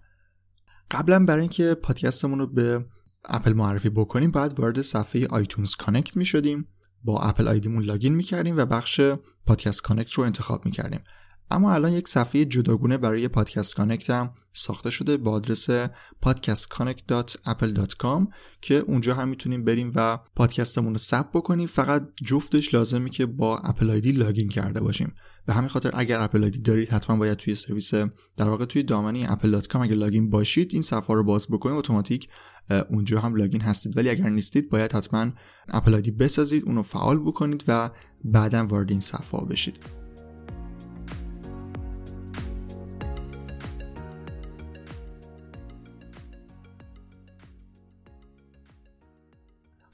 [0.91, 2.85] قبلا برای اینکه پادکستمون رو به
[3.25, 6.67] اپل معرفی بکنیم باید وارد صفحه iTunes Connect می‌شدیم.
[7.03, 9.01] با Apple ID مون لاگین می‌کردیم و بخش
[9.45, 10.99] Podcast Connect رو انتخاب می‌کردیم.
[11.51, 15.69] اما الان یک صفحه جداگونه برای Podcast Connect هم ساخته شده با آدرس
[16.25, 18.27] podcastconnect.apple.com
[18.61, 21.67] که اونجا هم می‌تونیم بریم و پادکستمون رو ثبت بکنیم.
[21.67, 25.13] فقط جفتش لازمه که با Apple ID لاگین کرده باشیم.
[25.45, 27.93] به همین خاطر اگر Apple ID دارید حتما باید توی سرویس
[28.37, 32.27] در واقع توی دامنه apple.com اگر لاگین باشید این صفحه رو باز بکنید اتوماتیک
[32.89, 33.97] اونجا هم لاگین هستید.
[33.97, 35.31] ولی اگر نیستید باید حتما
[35.73, 37.89] Apple ID بسازید اونو فعال بکنید و
[38.23, 40.06] بعدا وارد این صفحه بشید.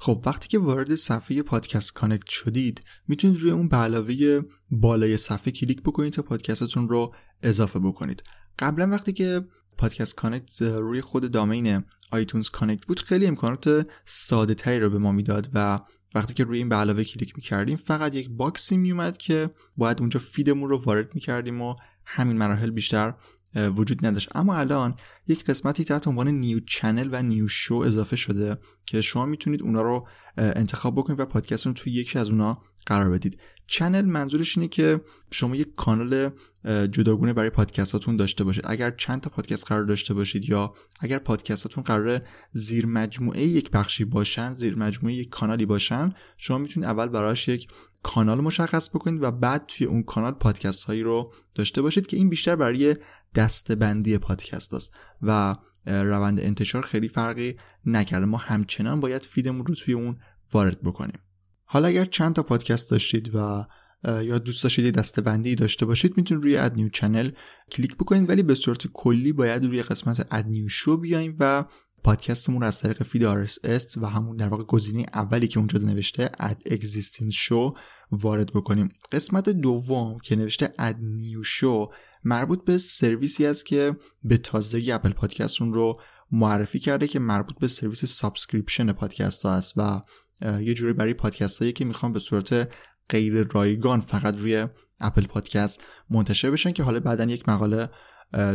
[0.03, 5.51] خب وقتی که وارد صفحه Podcast Connect شدید می‌تونید روی اون به علاوه بالای صفحه
[5.51, 8.23] کلیک بکنید تا پادکستتون رو اضافه بکنید.
[8.59, 9.41] قبلا وقتی که
[9.77, 15.11] Podcast Connect روی خود domain iTunes Connect بود خیلی امکانات ساده تری رو به ما
[15.11, 15.79] می‌داد و
[16.15, 19.99] وقتی که روی این به علاوه کلیک می‌کردیم فقط یک box ی میومد که باید
[19.99, 21.75] اونجا feed مون رو وارد می‌کردیم و
[22.05, 23.13] همین مراحل بیشتر
[23.55, 24.29] وجود نداشت.
[24.35, 24.95] اما الان
[25.27, 29.81] یک قسمتی تحت عنوان new channel و new show اضافه شده که شما می‌تونید اونا
[29.81, 30.07] رو
[30.37, 33.41] انتخاب بکنید و پادکستتون توی یکی از اونا قرار بدید.
[33.67, 35.01] چنل منظورش اینه که
[35.31, 36.29] شما یک کانال
[36.65, 38.63] جداگونه برای پادکستاتون داشته باشید.
[38.67, 42.19] اگر چند تا پادکست قرار داشته باشید یا اگر پادکستاتون قرار
[42.51, 47.67] زیر مجموعه یک بخشی باشن زیر مجموعه یک کانالی باشن شما می‌تونید اول براش یک
[48.03, 52.29] کانال مشخص بکنید و بعد توی اون کانال پادکست هایی رو داشته باشید که این
[52.29, 52.95] بیشتر برای
[53.35, 55.55] دستبندی پادکست است و
[55.85, 57.55] روند انتشار خیلی فرقی
[57.85, 58.25] نکرده.
[58.25, 60.17] ما همچنان باید فیدمون رو توی اون
[60.53, 61.19] وارد بکنیم.
[61.65, 63.65] حالا اگر چند تا پادکست داشتید و
[64.05, 67.31] یا دوست داشتید دسته‌بندی داشته باشید می‌تونید روی add new channel
[67.71, 71.65] کلیک بکنید ولی به صورت کلی باید روی قسمت add new show بیایم و
[72.03, 76.31] پادکستمون رو از طریق feed RSS و همون در واقع گزینه اولی که اونجا نوشته
[76.39, 77.73] add existing show
[78.15, 78.89] وارد بکنیم.
[79.11, 81.89] قسمت دوم که نوشته add new show
[82.23, 85.93] مربوط به سرویسی است که به تازگی Apple Podcast اون رو
[86.31, 90.01] معرفی کرده که مربوط به سرویس subscription پادکست ها است و
[90.41, 92.73] یه جوری برای پادکست هایی که می‌خوان به صورت
[93.09, 94.67] غیر رایگان فقط روی
[94.99, 97.89] Apple Podcast منتشر بشن که حالا بعدا یک مقاله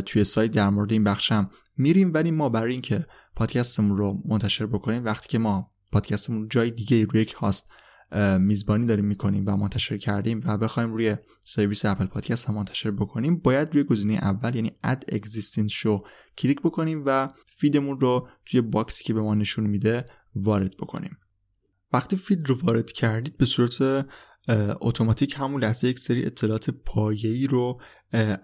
[0.06, 2.10] توی سایت در مورد این بخشم میریم.
[2.14, 3.06] ولی ما برای اینکه
[3.36, 7.72] پادکستمون رو منتشر بکنیم وقتی که ما پادکستمون جای دیگه روی یک هاست
[8.40, 13.38] میزبانی داریم می‌کنیم و منتشر کردیم و بخوایم روی سرویس Apple Podcast هم منتشر بکنیم
[13.38, 16.06] باید روی گزینه اول یعنی add existing show
[16.38, 20.04] کلیک بکنیم و feed مون رو توی box ی که به ما نشون میده
[20.34, 21.18] وارد بکنیم.
[21.92, 24.06] وقتی feed رو وارد کردید به صورت
[24.80, 27.80] اتوماتیک همون لحظه یک سری اطلاعات پایه‌ای رو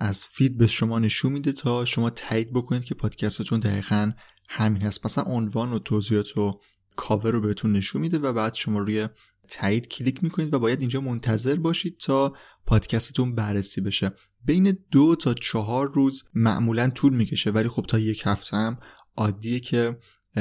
[0.01, 4.13] از feed به شما نشون میده تا شما تایید بکنید که پادکستتون دقیقا
[4.49, 5.07] همین هست.
[5.07, 6.61] مثلا عنوان و توضیحات و
[6.97, 9.09] کاور رو بهتون نشون میده و بعد شما روی
[9.49, 12.33] تایید کلیک می‌کنید و باید اینجا منتظر باشید تا
[12.67, 14.13] پادکستتون بررسی بشه.
[14.45, 18.79] بین دو تا چهار روز معمولا طول می‌کشه ولی خب تا یک هفته هم
[19.17, 19.99] عادیه که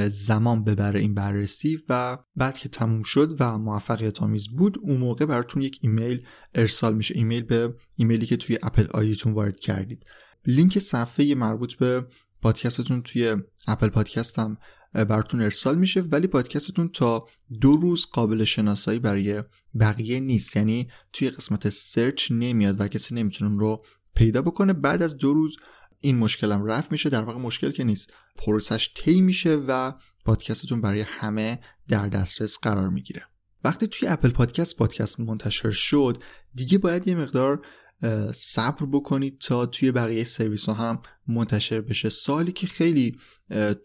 [0.10, 5.26] زمان ببره این بررسی و بعد که تموم شد و موفقیت آمیز بود اون موقع
[5.26, 6.26] براتون یک ایمیل
[6.56, 7.14] ارسال میشه.
[7.18, 10.06] ایمیل به ایمیلی که توی Apple ID تون وارد کردید.
[10.46, 12.06] لینک صفحه مربوط به
[12.42, 13.36] پادکستتون توی
[13.68, 14.58] Apple Podcast هم
[14.94, 17.28] براتون ارسال میشه ولی پادکستتون تا
[17.62, 19.44] دو روز قابل شناسایی برای
[19.80, 20.56] بقیه نیست.
[20.56, 24.74] یعنی توی قسمت سرچ نمیاد و کسی نمی‌تونه رو پیدا بکنه.
[24.74, 25.58] بعد از دو روز
[26.02, 27.10] این مشکلم رفع میشه.
[27.10, 28.14] در واقع مشکل که نیست.
[28.36, 29.94] پروسش طی میشه و
[30.26, 33.24] پادکستتون برای همه در دسترس قرار می‌گیره.
[33.64, 37.66] وقتی توی Apple Podcast پادکست منتشر شد دیگه باید یه مقدار
[38.34, 42.10] صبر بکنید تا توی بقیه سرویس ها هم منتشر بشه.
[42.10, 43.18] سوالی که خیلی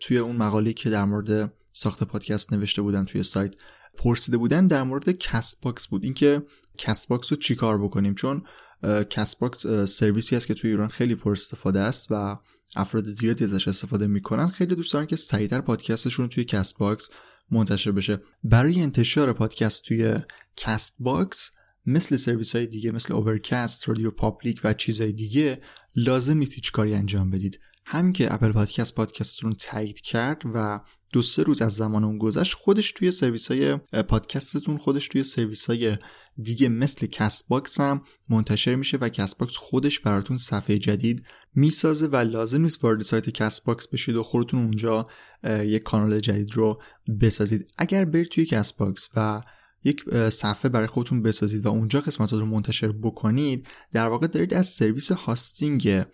[0.01, 3.55] توی اون مقاله که در مورد ساخت پادکست نوشته بودن توی سایت
[3.97, 6.05] پرسیده بودن در مورد Castbox بود.
[6.05, 6.43] اینکه
[6.79, 8.43] Castbox رو چیکار بکنیم؟ چون
[9.11, 12.37] Castbox سرویسی است که توی ایران خیلی پر استفاده است و
[12.77, 14.49] افراد زیادی ازش استفاده می‌کنن.
[14.49, 17.09] خیلی دوست دارن که سریعتر پادکستشون توی Castbox
[17.51, 18.21] منتشر بشه.
[18.45, 20.17] برای انتشار پادکست توی
[20.57, 21.51] Castbox
[21.89, 25.61] مثل سرویس های دیگه مثل Overcast، RadioPublic و چیزهای دیگه
[25.97, 27.61] لازم نیست هیچ کاری انجام بدید.
[27.87, 30.81] همین که Apple Podcast پادکستتون تایید کرد و
[31.13, 33.77] دو سه روز از زمان اون گذشت خودش توی سرویس های
[34.09, 35.97] پادکستتون خودش توی سرویس های
[36.43, 42.61] دیگه مثل Castbox هم منتشر میشه و Castbox خودش براتون صفحه جدید می‌سازه و لازم
[42.61, 45.07] نیست وارد سایت Castbox بشید و خودتون اونجا
[45.45, 46.83] یک کانال جدید رو
[47.21, 47.71] بسازید.
[47.79, 49.43] اگر برید توی Castbox و
[49.85, 54.69] یک صفحه برای خودتون بسازید و اونجا قسمت رو منتشر بکنید در واقع دارید از
[54.69, 56.05] سرویس hosting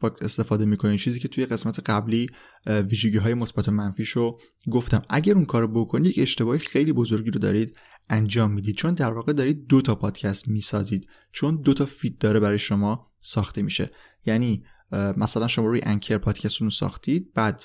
[0.00, 0.98] باکس استفاده می‌کنید.
[1.00, 2.30] چیزی که توی قسمت قبلی
[2.66, 4.40] ویژگی های مثبت و منفیش رو
[4.70, 5.02] گفتم.
[5.08, 7.78] اگر اون کار بکنید یک اشتباهی خیلی بزرگی رو دارید
[8.08, 8.76] انجام می‌دید.
[8.76, 11.08] چون در واقع دارید دو تا پادکست می‌سازید.
[11.32, 13.90] چون دو تا feed داره برای شما ساخته میشه.
[14.26, 17.64] یعنی مثلا شما روی Anchor پادکستتون رو ساختید بعد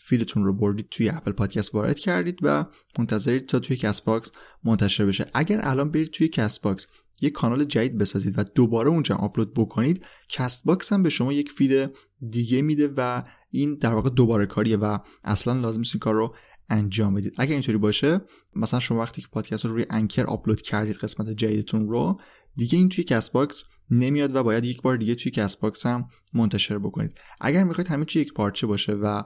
[0.00, 2.66] feed تون رو بردید توی Apple Podcast وارد کردید و
[2.98, 4.30] منتظرید تا توی Castbox
[4.64, 5.26] منتشر بشه.
[5.34, 6.86] اگر الان برید توی Castbox
[7.20, 11.90] یک کانال جدید بسازید و دوباره اونجا آپلود بکنید Castbox هم به شما یک feed
[12.30, 16.34] دیگه میده و این در واقع دوباره کاریه و اصلا لازم نیست این کار رو
[16.68, 17.34] انجام بدید.
[17.38, 18.20] اگر اینطوری باشه
[18.56, 22.20] مثلا شما وقتی که پادکست رو روی Anchor آپلود کردید قسمت جدیدتون رو
[22.56, 27.20] دیگه این توی Castbox نمیاد و باید یک بار دیگه توی Castbox هم منتشر بکنید.
[27.40, 29.22] اگر می‌خواید همه چی یک پارچه باشه و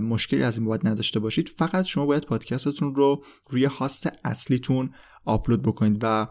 [0.00, 4.90] مشکلی از این بابت نداشته باشید فقط شما باید پادکستتون رو روی host اصلیتون
[5.24, 6.26] آپلود بکنید و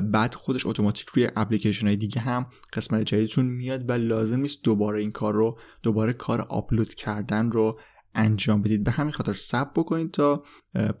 [0.00, 5.00] بعد خودش اتوماتیک روی اپلیکیشن های دیگه هم قسمت جدیدتون میاد و لازم نیست دوباره
[5.00, 7.80] این کار رو دوباره کار آپلود کردن رو
[8.14, 8.84] انجام بدید.
[8.84, 10.44] به همین خاطر صبر بکنید تا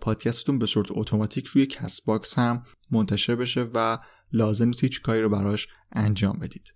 [0.00, 3.98] پادکستتون به صورت اتوماتیک روی Castbox هم منتشر بشه و
[4.32, 6.72] لازم نیست هیچ کاری رو براش انجام بدید.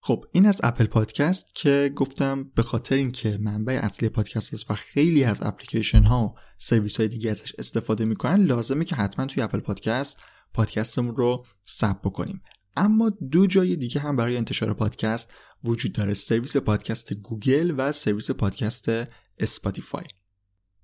[0.00, 4.74] خب این از اپل پادکست که گفتم به خاطر اینکه منبع اصلی پادکست است و
[4.74, 9.42] خیلی از اپلیکیشن ها و سرویس های دیگه ازش استفاده می‌کنن لازمه که حتما توی
[9.42, 10.20] اپل پادکست
[10.54, 12.42] پادکستمون رو ثبت بکنیم.
[12.76, 18.30] اما دو جای دیگه هم برای انتشار پادکست وجود داره سرویس پادکست گوگل و سرویس
[18.30, 18.90] پادکست
[19.38, 20.04] اسپاتیفای.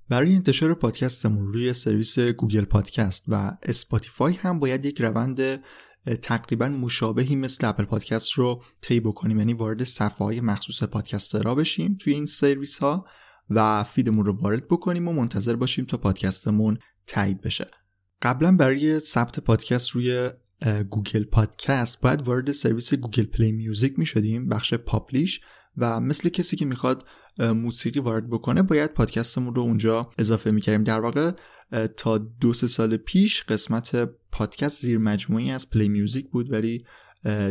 [0.09, 5.65] برای انتشار پادکستمون روی سرویس گوگل پادکست و اسپاتیفای هم باید یک روند
[6.23, 9.39] تقریبا مشابهی مثل اپل پادکست رو طی بکنیم.
[9.39, 13.07] یعنی وارد صفحه های مخصوص پادکست را بشیم توی این سرویس ها
[13.51, 17.67] و feed مون رو وارد بکنیم و منتظر باشیم تا پادکستمون تایید بشه.
[18.23, 20.31] قبلا برای ثبت پادکست روی
[20.91, 25.41] گوگل پادکست باید وارد سرویس Google Play Music می شدیم بخش publish
[25.77, 27.09] و مثل کسی که می‌خواد
[27.39, 30.85] موسیقی وارد بکنه باید پادکستمون رو اونجا اضافه می‌کردیم.
[30.85, 31.31] در واقع
[31.97, 36.85] تا دو سه سال پیش قسمت پادکست زیر مجموعه‌ای از Play Music بود ولی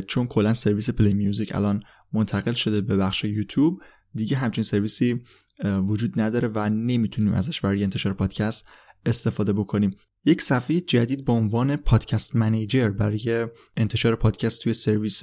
[0.07, 1.83] چون کلا سرویس Play Music الان
[2.13, 3.81] منتقل شده به بخش یوتیوب
[4.13, 5.15] دیگه همچین سرویسی
[5.63, 8.71] وجود نداره و نمی‌تونیم ازش برای انتشار پادکست
[9.05, 9.91] استفاده بکنیم.
[10.25, 13.47] یک صفحه جدید با عنوان Podcast Manager برای
[13.77, 15.21] انتشار پادکست توی سرویس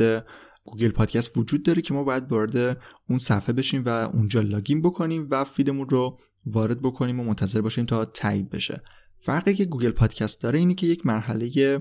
[0.64, 5.26] گوگل پادکست وجود داره که ما باید وارد اون صفحه بشیم و اونجا login بکنیم
[5.30, 8.82] و feed مون رو وارد بکنیم و منتظر باشیم تا تایید بشه.
[9.26, 11.80] فرقی که گوگل پادکست داره اینه که یک مرحله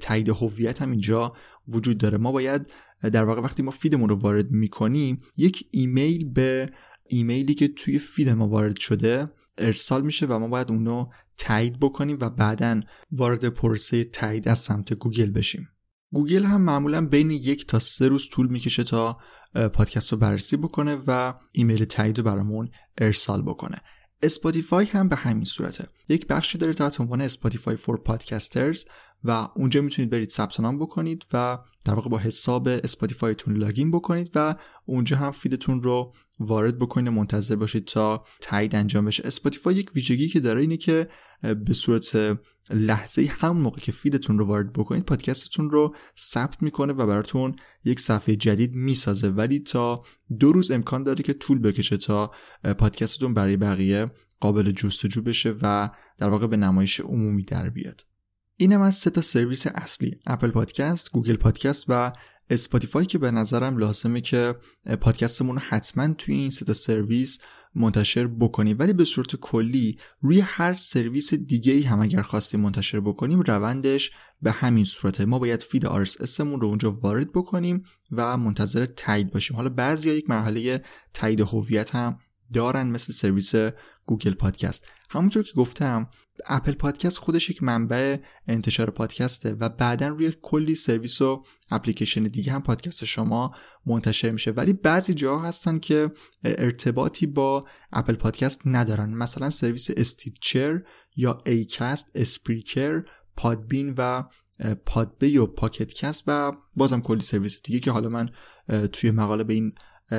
[0.00, 1.32] تایید هویت هم اینجا
[1.68, 2.18] وجود داره.
[2.18, 6.70] ما باید در واقع وقتی ما feed مون رو وارد می‌کنیم یک ایمیل به
[7.08, 9.28] ایمیلی که توی feed ما وارد شده
[9.58, 11.06] ارسال میشه و ما باید اونو
[11.36, 15.68] تایید بکنیم و بعدا وارد پروسه تایید از سمت گوگل بشیم.
[16.12, 19.18] گوگل هم معمولا بین یک تا سه روز طول می‌کشه تا
[19.72, 22.68] پادکست رو بررسی بکنه و ایمیل تایید رو برامون
[22.98, 23.76] ارسال بکنه.
[24.22, 25.88] اسپاتیفای هم به همین صورته.
[26.08, 28.84] یک بخشی داره تحت عنوان Spotify for Podcasters
[29.28, 34.30] و اونجا می‌تونید برید ثبت نام بکنید و در واقع با حساب اسپاتیفایتون login بکنید
[34.34, 34.54] و
[34.86, 39.22] اونجا هم feed تون رو وارد بکنید و منتظر باشید تا تایید انجام بشه.
[39.26, 41.06] اسپاتیفای یک ویژگی که داره اینه که
[41.42, 42.38] به صورت
[42.70, 47.56] لحظه‌ای همون موقع که feed تون رو وارد بکنید پادکستتون رو ثبت می‌کنه و براتون
[47.84, 49.28] یک صفحه جدید می‌سازه.
[49.28, 49.98] ولی تا
[50.38, 52.30] دو روز امکان داره که طول بکشه تا
[52.78, 54.06] پادکستتون برای بقیه
[54.40, 58.02] قابل جستجو بشه و در واقع به نمایش عمومی در بیاد.
[58.56, 62.12] اینم از سه تا سرویس اصلی اپل پادکست، گوگل پادکست و
[62.50, 64.54] اسپاتیفای که به نظرم لازمه که
[65.00, 67.38] پادکستمون رو حتما توی این سه تا سرویس
[67.74, 68.76] منتشر بکنیم.
[68.78, 74.10] ولی به صورت کلی روی هر سرویس دیگه ای هم اگر خواستیم منتشر بکنیم روندش
[74.42, 75.24] به همین صورته.
[75.24, 79.56] ما باید feed RSS مون رو اونجا وارد بکنیم و منتظر تایید باشیم.
[79.56, 80.82] حالا بعضی یک مرحله
[81.14, 82.18] تایید هویت هم
[82.52, 83.54] دارن مثل سرویس
[84.06, 84.92] گوگل پادکست.
[85.10, 86.08] همونطور که گفتم
[86.46, 88.16] اپل پادکست خودش یک منبع
[88.46, 93.54] انتشار پادکسته و بعدا روی کلی سرویس و اپلیکیشن دیگه هم پادکست شما
[93.86, 94.50] منتشر میشه.
[94.50, 96.10] ولی بعضی جاها هستن که
[96.44, 97.60] ارتباطی با
[97.92, 99.10] اپل پادکست ندارن.
[99.10, 100.82] مثلا سرویس Stitcher
[101.16, 103.02] یا Acast Spreaker
[103.36, 104.24] Podbean و
[104.86, 108.30] Podbay و Pocket Casts و بازم کلی سرویس دیگه که حالا من
[108.92, 109.72] توی مقاله به این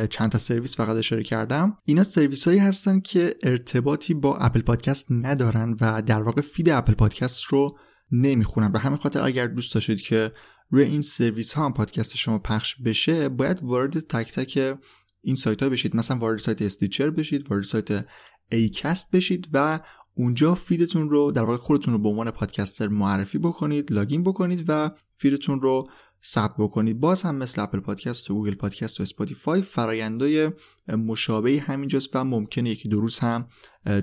[0.09, 1.77] چند تا سرویس فقط اشاره کردم.
[1.85, 6.93] اینا سرویس هایی هستن که ارتباطی با اپل پادکست ندارن و در واقع feed اپل
[6.93, 7.77] پادکست رو
[8.11, 8.71] نمی‌خونن.
[8.71, 10.31] به همین خاطر اگر دوست داشتید که
[10.69, 14.77] روی این سرویس ها هم پادکست شما پخش بشه باید وارد تک تک
[15.21, 15.95] این سایت ها بشید.
[15.95, 18.05] مثلا وارد سایت Stitcher بشید وارد سایت
[18.51, 19.79] Acast بشید و
[20.13, 24.65] اونجا feed تون رو در واقع خودتون رو به عنوان podcaster معرفی بکنید login بکنید
[24.67, 25.89] و feed تون رو
[26.23, 30.51] ثبت بکنید باز هم مثل اپل پادکست و گوگل پادکست و اسپاتیفای فرایندهای
[30.87, 33.47] مشابهی همینجاست و ممکنه یکی دو روز هم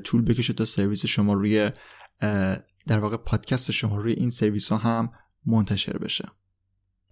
[0.04, 1.70] طول بکشه تا سرویس شما روی
[2.86, 5.10] در واقع پادکست شما روی این سرویس ها هم
[5.46, 6.28] منتشر بشه.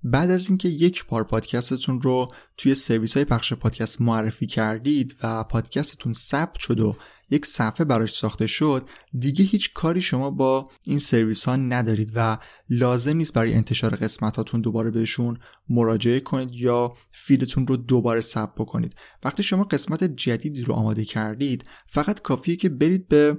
[0.04, 5.44] بعد از اینکه یک بار پادکستتون رو توی سرویس های پخش پادکست معرفی کردید و
[5.44, 6.96] پادکستتون ثبت شد و
[7.32, 12.38] یک صفحه براش ساخته شد دیگه هیچ کاری شما با این سرویس ها ندارید و
[12.70, 15.38] لازم نیست برای انتشار قسمتاتون دوباره بهشون
[15.68, 18.94] مراجعه کنید یا feed تون رو دوباره ثبت بکنید.
[19.24, 23.38] وقتی شما قسمت جدیدی رو آماده کردید فقط کافیه که برید به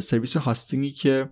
[0.00, 1.28] سرویس hosting ی که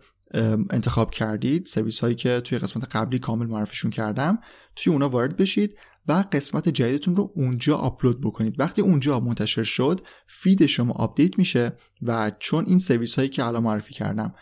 [0.71, 4.39] انتخاب کردید سرویس هایی که توی قسمت قبلی کامل معرفیشون کردم
[4.77, 5.77] توی اونا وارد بشید
[6.09, 8.61] و قسمت جدیدتون رو اونجا آپلود بکنید.
[8.61, 11.73] وقتی اونجا منتشر شد feed شما update میشه
[12.03, 14.35] و چون این سرویس هایی که الان معرفی کردم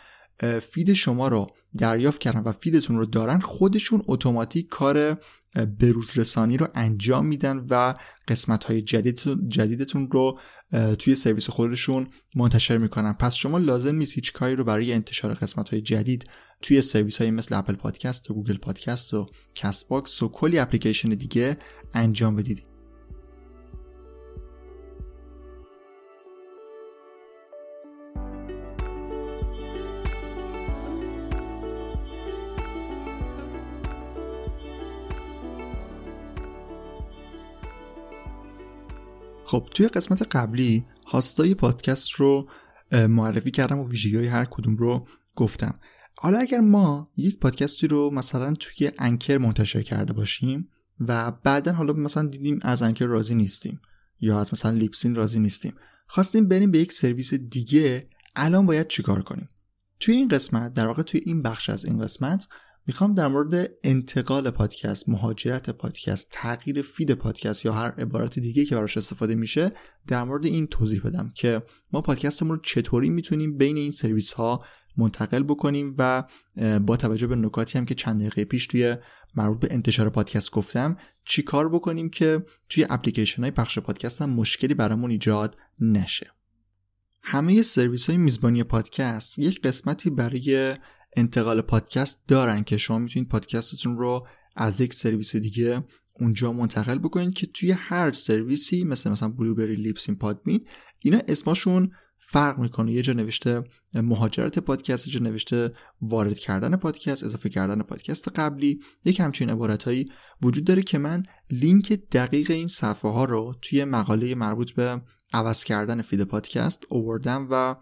[0.59, 1.47] feed شما رو
[1.77, 5.17] دریافت کردن و feed تون رو دارن خودشون اتوماتیک کار
[5.79, 7.93] بروز رسانی رو انجام میدن و
[8.27, 8.81] قسمت های
[9.47, 10.39] جدیدتون رو
[10.99, 13.13] توی سرویس خودشون منتشر می‌کنن.
[13.13, 16.23] پس شما لازم نیست هیچ کاری رو برای انتشار قسمت های جدید
[16.61, 19.25] توی سرویس های مثل اپل پادکست و گوگل پادکست و
[19.55, 21.57] Castbox و کلی اپلیکیشن دیگه
[21.93, 22.70] انجام بدید.
[39.51, 42.49] خب توی قسمت قبلی host ای پادکست رو
[42.91, 45.75] معرفی کردم و ویژگی هر کدوم رو گفتم.
[46.17, 50.69] حالا اگر ما یک پادکستی رو مثلا توی Anchor منتشر کرده باشیم
[50.99, 53.81] و بعدا حالا مثلا دیدیم از Anchor راضی نیستیم
[54.19, 55.73] یا از مثلا Libsyn راضی نیستیم
[56.07, 59.47] خواستیم بریم به یک سرویس دیگه الان باید چیکار کنیم؟
[59.99, 62.47] توی این قسمت در واقع توی این بخش از این قسمت
[62.87, 68.75] می‌خوام در مورد انتقال پادکست مهاجرت پادکست تغییر feed پادکست یا هر عبارت دیگه که
[68.75, 69.71] براش استفاده میشه
[70.07, 71.61] در مورد این توضیح بدم که
[71.93, 74.65] ما پادکستمون رو چطوری می‌تونیم بین این سرویس ها
[74.97, 76.23] منتقل بکنیم و
[76.79, 78.95] با توجه به نکاتی هم که چند دقیقه پیش توی
[79.35, 84.29] مربوط به انتشار پادکست گفتم چی کار بکنیم که توی اپلیکیشن های پخش پادکست هم
[84.29, 86.31] مشکلی برامون ایجاد نشه.
[87.23, 90.75] همه سرویس های میزبانی پادکست یک قسمتی برای
[91.17, 95.83] انتقال پادکست دارن که شما می‌تونید پادکستتون رو از یک سرویس دیگه
[96.19, 100.63] اونجا منتقل بکنید که توی هر سرویسی مثل مثلا Blubrry Libsyn Podbean
[100.99, 101.91] اینا اسمشون
[102.31, 102.91] فرق می‌کنه.
[102.91, 103.63] یه جا نوشته
[103.93, 105.71] مهاجرت پادکست یه جا نوشته
[106.01, 108.79] وارد کردن پادکست اضافه کردن پادکست قبلی.
[109.05, 110.05] یک همچین عبارتهایی
[110.41, 115.01] وجود داره که من لینک دقیق این صفحه ها رو توی مقاله مربوط به
[115.33, 117.75] عوض کردن feed پادکست اووردم و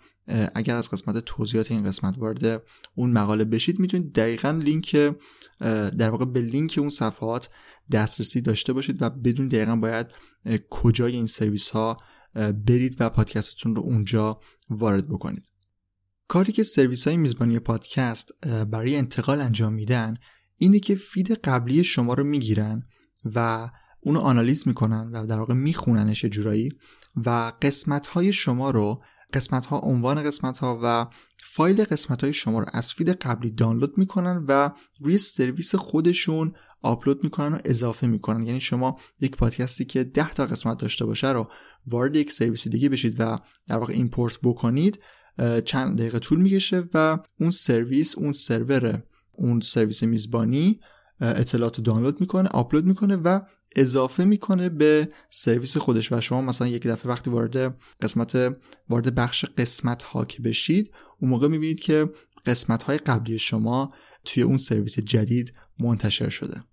[0.56, 2.64] اگر از قسمت توضیحات این قسمت وارد
[2.96, 5.14] اون مقاله بشید می‌تونید دقیقا لینک
[5.98, 7.50] در واقع به لینک اون صفحات
[7.92, 10.08] دسترسی داشته باشید و بدونید دقیقا باید
[10.70, 11.98] کجای این سرویس ها
[12.66, 14.40] برید و پادکستتون رو اونجا
[14.70, 15.52] وارد بکنید.
[16.28, 20.18] کاری که سرویس های میزبانی پادکست برای انتقال انجام میدن
[20.58, 22.84] اینه که feed قبلی شما رو می‌گیرن
[23.36, 23.70] و
[24.02, 26.70] اونو آنالیز می‌کنن و در واقع میخوننش یه جورایی
[27.26, 29.04] و قسمت های شما رو
[29.34, 31.08] قسمت ها عنوان قسمت ها و
[31.44, 34.70] فایل قسمت های شما رو از feed قبلی دانلود می‌کنن و
[35.02, 36.52] روی سرویس خودشون
[36.82, 38.44] آپلود می‌کنن و اضافه می‌کنن.
[38.44, 41.50] یعنی شما یک پادکستی که 10 تا قسمت داشته باشه رو
[41.88, 43.38] وارد یک سرویس دیگه بشید و
[43.68, 45.00] در واقع import بکنید
[45.66, 50.80] چند دقیقه طول می‌کشه و اون سرویس اون سرور اون سرویس میزبانی
[51.22, 53.40] اطلاعات رو دانلود می‌کنه آپلود می‌کنه و
[53.76, 58.58] اضافه می‌کنه به سرویس خودش و شما مثلا یک دفعه وقتی وارد قسمت
[58.90, 62.08] وارد بخش قسمت ها که بشید اون موقع می‌بینید که
[62.46, 63.92] قسمت های قبلی شما
[64.26, 66.64] توی اون سرویس جدید منتشر شده.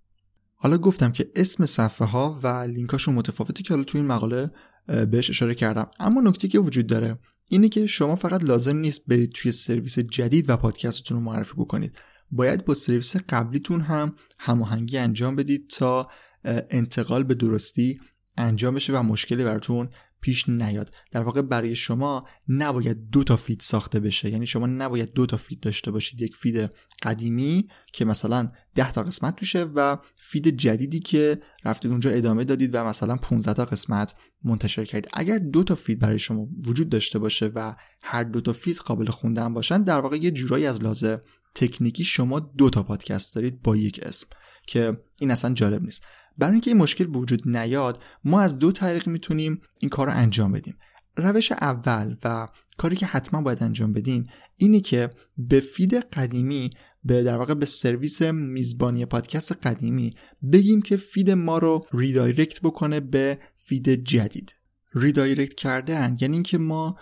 [0.55, 4.49] حالا گفتم که اسم صفحه ها و لینکاشون متفاوتی که حالا توی این مقاله
[4.87, 5.91] بهش اشاره کردم.
[5.99, 7.17] اما نکته که وجود داره
[7.49, 11.97] اینه که شما فقط لازم نیست برید توی سرویس جدید و پادکستتون رو معرفی بکنید.
[12.31, 16.07] باید با سرویس قبلیتون هم هماهنگی انجام بدید تا
[16.43, 17.99] انتقال به درستی
[18.37, 19.89] انجام بشه و مشکلی براتون
[20.21, 20.95] پیش نیاد.
[21.11, 24.29] در واقع برای شما نباید دو تا feed ساخته بشه.
[24.29, 26.21] یعنی شما نباید دو تا feed داشته باشید.
[26.21, 26.69] یک feed
[27.03, 32.75] قدیمی که مثلا 10 تا قسمت توشه و feed جدیدی که رفتید اونجا ادامه دادید
[32.75, 34.15] و مثلا 15 تا قسمت
[34.45, 35.11] منتشر کردید.
[35.13, 39.05] اگر دو تا feed برای شما وجود داشته باشه و هر دو تا feed قابل
[39.05, 41.21] خوندن باشن در واقع یه جورایی از لحاظ
[41.55, 44.27] تکنیکی شما دو تا پادکست دارید با یک اسم
[44.67, 46.03] که این اصلا جالب نیست.
[46.37, 50.13] برای اینکه این مشکل به وجود نیاد ما از دو طریق می‌تونیم این کار رو
[50.15, 50.73] انجام بدیم.
[51.17, 52.47] روش اول و
[52.77, 54.23] کاری که حتما باید انجام بدیم
[54.57, 56.69] اینه که به feed قدیمی
[57.03, 60.13] به در واقع به سرویس میزبانی پادکست قدیمی
[60.51, 64.53] بگیم که feed ما رو redirect بکنه به feed جدید.
[64.95, 66.97] redirect کردن یعنی اینکه ما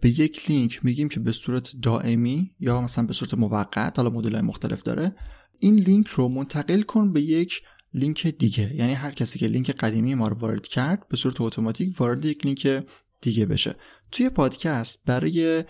[0.00, 4.40] به یک لینک میگیم که به صورت دائمی یا مثلا به صورت موقت حالا مدل
[4.40, 5.14] مختلف داره
[5.60, 7.62] این لینک رو منتقل کن به یک
[7.94, 8.74] لینک دیگه.
[8.74, 12.46] یعنی هر کسی که لینک قدیمی ما رو وارد کرد به صورت اتوماتیک وارد یک
[12.46, 12.84] لینک
[13.20, 13.74] دیگه بشه.
[14.12, 15.64] توی پادکست برای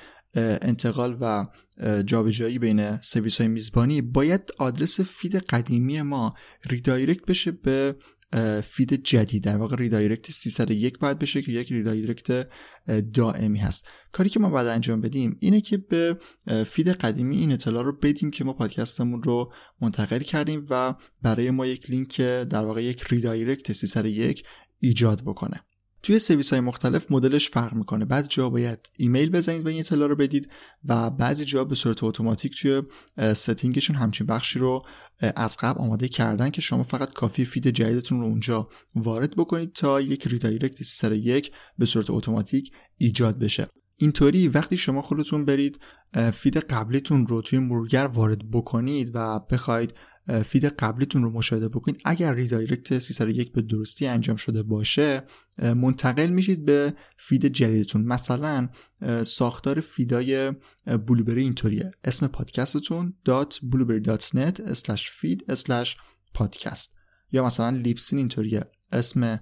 [0.63, 1.47] انتقال و
[2.07, 6.35] جابجایی بین سرویس های میزبانی باید آدرس feed قدیمی ما
[6.71, 7.97] redirect بشه به
[8.65, 12.49] feed جدید در واقع redirect 301 باید بشه که یک redirect
[13.13, 13.89] دائمی هست.
[14.13, 16.19] کاری که ما باید انجام بدیم اینه که به
[16.67, 21.67] feed قدیمی این اطلاع رو بدیم که ما پادکستمون رو منتقل کردیم و برای ما
[21.67, 24.43] یک لینک در واقع یک redirect 301
[24.81, 25.61] ایجاد بکنه.
[26.07, 28.05] توی سرویس های مختلف مدلش فرق می‌کنه.
[28.05, 30.53] بعضی جا باید ایمیل بزنید و این اطلاع رو بدید
[30.85, 32.83] و بعضی جا به صورت اتوماتیک توی
[33.35, 34.83] setting شون همچین بخشی رو
[35.37, 40.01] از قبل آماده کردن که شما فقط کافیه feed جدیدتون رو اونجا وارد بکنید تا
[40.01, 43.69] یک redirect سیصد و یک به صورت اتوماتیک ایجاد بشه.
[43.97, 45.81] اینطوری وقتی شما خودتون برید
[46.33, 49.95] feed قبلیتون رو توی مرورگر وارد بکنید و بخواید
[50.45, 52.01] feed قبلیتون رو مشاهده بکنید.
[52.05, 55.23] اگر redirect 301 به درستی انجام شده باشه
[55.59, 58.05] منتقل میشید به feed جدیدتون.
[58.05, 58.69] مثلا
[59.23, 60.53] ساختار feed
[60.87, 61.93] ای Blubrry اینطوریه.
[62.05, 64.61] اسم پادکستتون blubrry.net
[64.95, 65.41] feed
[66.39, 66.89] podcast.
[67.33, 68.65] یا مثلا Libsyn اینطوریه.
[68.93, 69.41] اسم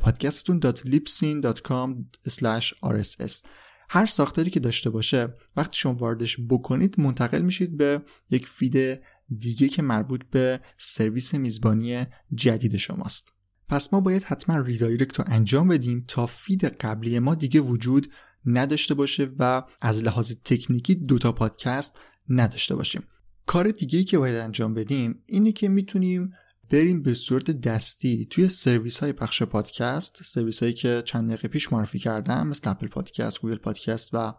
[0.00, 3.46] پادکستتون .libsyn.com/rss
[3.88, 9.02] هر ساختاری که داشته باشه وقتی شما واردش بکنید منتقل میشید به یک feed
[9.38, 13.32] دیگه که مربوط به سرویس میزبانی جدید شماست.
[13.68, 18.12] پس ما باید حتما redirect رو انجام بدیم تا feed قبلی ما دیگه وجود
[18.46, 23.02] نداشته باشه و از لحاظ تکنیکی دوتا پادکست نداشته باشیم.
[23.46, 26.32] کار دیگه که باید انجام بدیم اینه که می‌تونیم
[26.70, 31.72] بریم به صورت دستی توی سرویس های پخش پادکست سرویس هایی که چند دقیقه پیش
[31.72, 34.34] معرفی کردم مثل Apple Podcast، Google Podcast و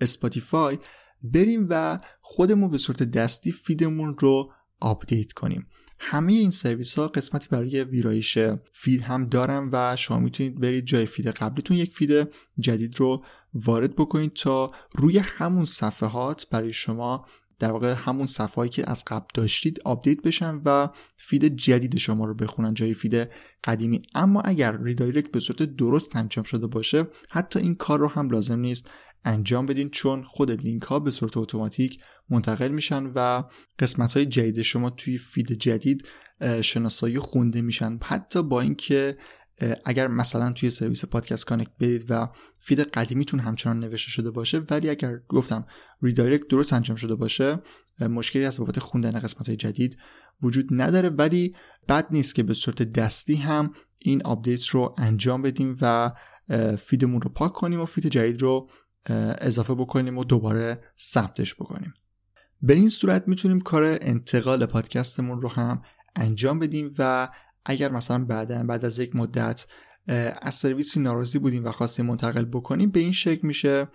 [0.00, 0.78] Spotify
[1.22, 5.66] بریم و خودمون به صورت دستی feed مون رو آپدیت کنیم.
[6.00, 8.38] همه این سرویس ها قسمتی برای ویرایش
[8.72, 12.28] feed هم دارن و شما می‌تونید برید جای feed قبلیتون یک feed
[12.58, 13.24] جدید رو
[13.54, 17.26] وارد بکنید تا روی همون صفحات برای شما
[17.58, 22.34] در واقع همون صفحه‌ای که از قبل داشتید آپدیت بشن و feed جدید شما رو
[22.34, 23.28] بخونن جای feed
[23.64, 24.02] قدیمی.
[24.14, 28.58] اما اگر redirect به صورت درست انجام شده باشه حتی این کار رو هم لازم
[28.58, 28.90] نیست.
[29.26, 31.98] انجام بدین چون خود لینک ها به صورت اتوماتیک
[32.30, 33.42] منتقل میشن و
[33.78, 36.08] قسمت های جدید شما توی feed جدید
[36.62, 37.98] شناسایی خونده میشن.
[38.02, 39.16] حتی با اینکه
[39.84, 42.28] اگر مثلا توی سرویس Podcast Connect برید و
[42.60, 45.66] feed قدیمیتون همچنان نوشته شده باشه ولی اگر گفتم
[46.02, 47.58] redirect درست انجام شده باشه
[48.00, 49.98] مشکلی از بابت خوندن قسمت های جدید
[50.42, 51.08] وجود نداره.
[51.08, 51.50] ولی
[51.88, 56.12] بد نیست که به صورت دستی هم این آپدیت رو انجام بدیم و
[56.78, 58.70] feed مون رو پاک کنیم و feed جدید رو
[59.40, 61.94] اضافه بکنیم و دوباره ثبتش بکنیم.
[62.62, 65.82] به این صورت می‌تونیم کار انتقال پادکستمون رو هم
[66.16, 67.28] انجام بدیم و
[67.64, 69.66] اگر مثلا بعدا بعد از یک مدت
[70.42, 73.88] از سرویسی ناراضی بودیم و خواستیم منتقل بکنیم به این شکل میشه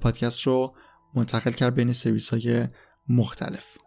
[0.00, 0.76] پادکست رو
[1.14, 2.68] منتقل کرد بین سرویس های
[3.08, 3.78] مختلف.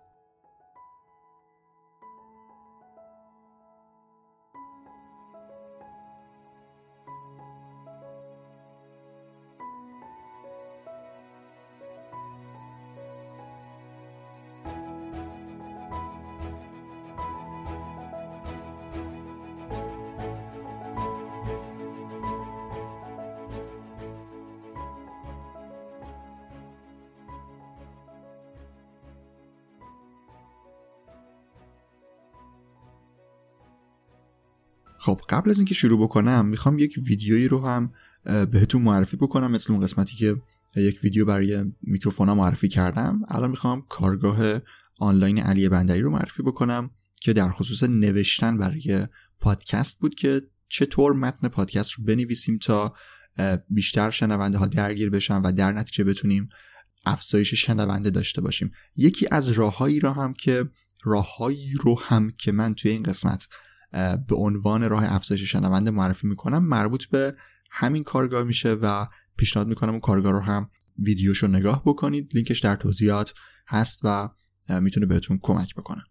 [35.08, 37.94] خب قبل از اینکه شروع بکنم می‌خوام یک ویدیویی رو هم
[38.24, 40.36] بهتون معرفی بکنم مثل اون قسمتی که
[40.76, 43.22] یک ویدیو برای میکروفونا معرفی کردم.
[43.28, 44.60] الان می‌خوام کارگاه
[45.00, 49.08] آنلاین علی بندری رو معرفی بکنم که در خصوص نوشتن برای
[49.40, 52.94] پادکست بود که چطور متن پادکست رو بنویسیم تا
[53.70, 56.50] بیشتر شنونده ها درگیر بشن و در نتیجه بتونیم
[57.06, 58.72] افزایش شنونده داشته باشیم.
[58.96, 60.70] یکی از راههایی را هم که
[61.04, 63.48] راههایی رو هم که من توی این قسمت
[64.28, 66.66] به عنوان راه افزایش شنونده معرفی می‌کنم.
[66.66, 67.36] مربوط به
[67.72, 69.06] همین کارگاه میشه و
[69.38, 70.70] پیشنهاد می‌کنم اون کارگاه رو هم
[71.00, 72.32] ویدیوشو نگاه بکنید.
[72.36, 73.34] لینکش در توضیحات
[73.68, 74.30] هست و
[74.70, 76.04] می‌تونه بهتون کمک بکنه.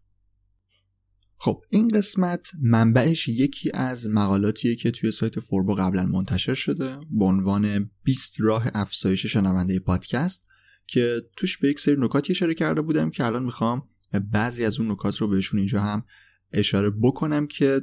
[1.39, 7.25] خب این قسمت منبعش یکی از مقالاتیه که توی سایت فوربو قبلا منتشر شده به
[7.25, 10.49] عنوان 20 راه افزایش شنونده پادکست
[10.87, 13.89] که توش به یک سری نکاتی اشاره کرده بودم که الان می‌خوام
[14.33, 16.05] بعضی از اون نکات رو بهشون اینجا هم
[16.53, 17.81] اشاره بکنم که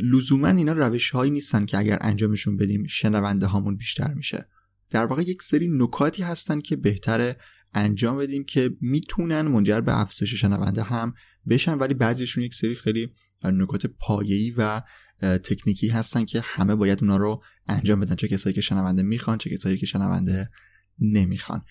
[0.00, 4.48] لزوما اینا روش هایی نیستن که اگر انجامشون بدیم شنونده هامون بیشتر میشه.
[4.90, 7.36] در واقع یک سری نکاتی هستن که بهتره
[7.74, 11.14] انجام بدیم که می‌تونن منجر به افزایش شنونده هم
[11.48, 13.12] بشن ولی بعضیشون یک سری خیلی
[13.44, 14.82] نکات پایه‌ای و
[15.22, 18.14] تکنیکی هستن که همه باید اونا رو انجام بدن.
[18.14, 20.50] چه کسایی که شنونده می‌خوان چه کسایی که شنونده
[20.98, 21.62] نمی‌خوان.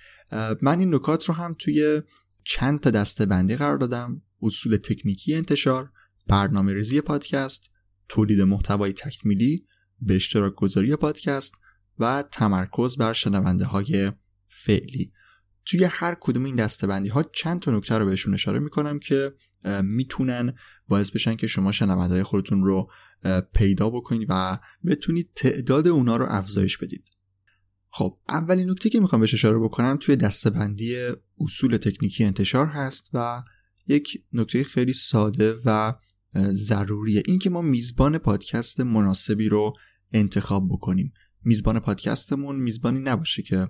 [0.61, 2.01] من این نکات رو هم توی
[2.43, 4.21] چند تا دسته بندی قرار دادم.
[4.41, 5.91] اصول تکنیکی انتشار
[6.31, 7.71] برنامه ریزی پادکست
[8.09, 9.65] تولید محتوای تکمیلی
[10.01, 11.53] به اشتراک گذاری پادکست
[11.99, 14.11] و تمرکز بر شنونده های
[14.47, 15.11] فعلی.
[15.65, 19.31] توی هر کدوم این دستبندی ها چند تا نکته رو بهشون اشاره می‌کنم که
[19.83, 20.53] می‌تونن
[20.87, 22.91] باعث بشن که شما شنونده های خودتون رو
[23.53, 27.09] پیدا بکنید و بتونید تعداد اونا رو افزایش بدید.
[27.89, 30.97] خب اولین نکته که می‌خوام بهش اشاره بکنم توی دستبندی
[31.39, 33.43] اصول تکنیکی انتشار هست و
[33.87, 35.93] یک نکته خیلی ساده و
[36.37, 37.23] ضروریه.
[37.25, 39.73] این که ما میزبان پادکست مناسبی رو
[40.11, 41.13] انتخاب بکنیم.
[41.43, 43.69] میزبان پادکستمون میزبانی نباشه که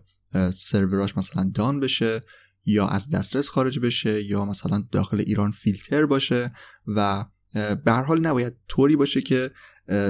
[0.54, 2.22] سروراش مثلا دان بشه
[2.66, 6.52] یا از دسترس خارج بشه یا مثلا داخل ایران فیلتر باشه
[6.88, 9.52] و به هر حال نباید طوری باشه که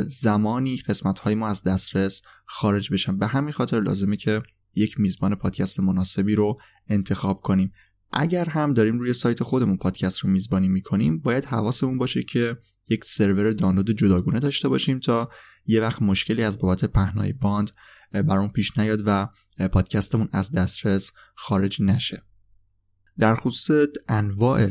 [0.06, 3.18] زمانی قسمت های ما از دسترس خارج بشن.
[3.18, 4.42] به همین خاطر لازمه که
[4.76, 7.72] یک میزبان پادکست مناسبی رو انتخاب کنیم.
[8.14, 12.58] اگر هم داریم روی سایت خودمون پادکست رو میزبانی می‌کنیم باید حواسمون باشه که
[12.90, 15.30] یک سرور دانلود جداگونه داشته باشیم تا
[15.66, 17.72] یه وقت مشکلی از بابت پهنای باند
[18.12, 19.28] برامون پیش نیاد و
[19.72, 22.24] پادکستمون از دسترس خارج نشه.
[23.18, 24.70] در خصوص انواع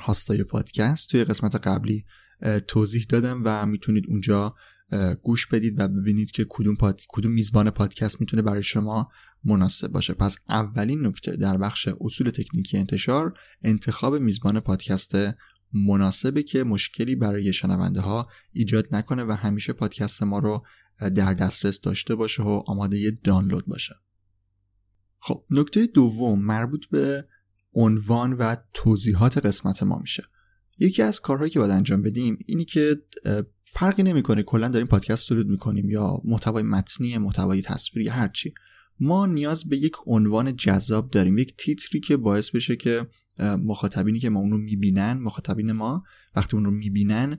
[0.00, 2.04] هاستای پادکست توی قسمت قبلی
[2.68, 4.54] توضیح دادم و می‌تونید اونجا
[5.22, 7.00] گوش بدید و ببینید که کدوم, پاد...
[7.08, 9.08] کدوم میزبان پادکست می‌تونه برای شما
[9.44, 10.14] مناسب باشه.
[10.14, 15.14] پس اولین نکته در بخش اصول تکنیکی انتشار انتخاب میزبان پادکست
[15.72, 20.64] مناسبه که مشکلی برای شنونده ها ایجاد نکنه و همیشه پادکست ما رو
[21.14, 23.94] در دسترس داشته باشه و آماده دانلود باشه.
[25.18, 27.28] خب نکته دوم مربوط به
[27.72, 30.22] عنوان و توضیحات قسمت ما میشه.
[30.78, 32.96] یکی از کارهایی که باید انجام بدیم اینی که
[33.64, 38.54] فرقی نمی‌کنه کلا داریم پادکست تولید می‌کنیم یا محتوای متنی محتوای تصویری هرچی
[39.00, 43.06] ما نیاز به یک عنوان جذاب داریم یک تیتری که باعث بشه که
[43.38, 46.02] مخاطبینی که ما اون رو می‌بینن مخاطبین ما
[46.36, 47.38] وقتی اون رو می‌بینن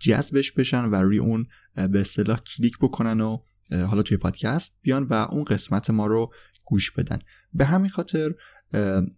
[0.00, 3.38] جذبش بشن و روی اون به اصطلاح کلیک بکنن و
[3.70, 6.32] حالا توی پادکست بیان و اون قسمت ما رو
[6.64, 7.18] گوش بدن.
[7.52, 8.34] به همین خاطر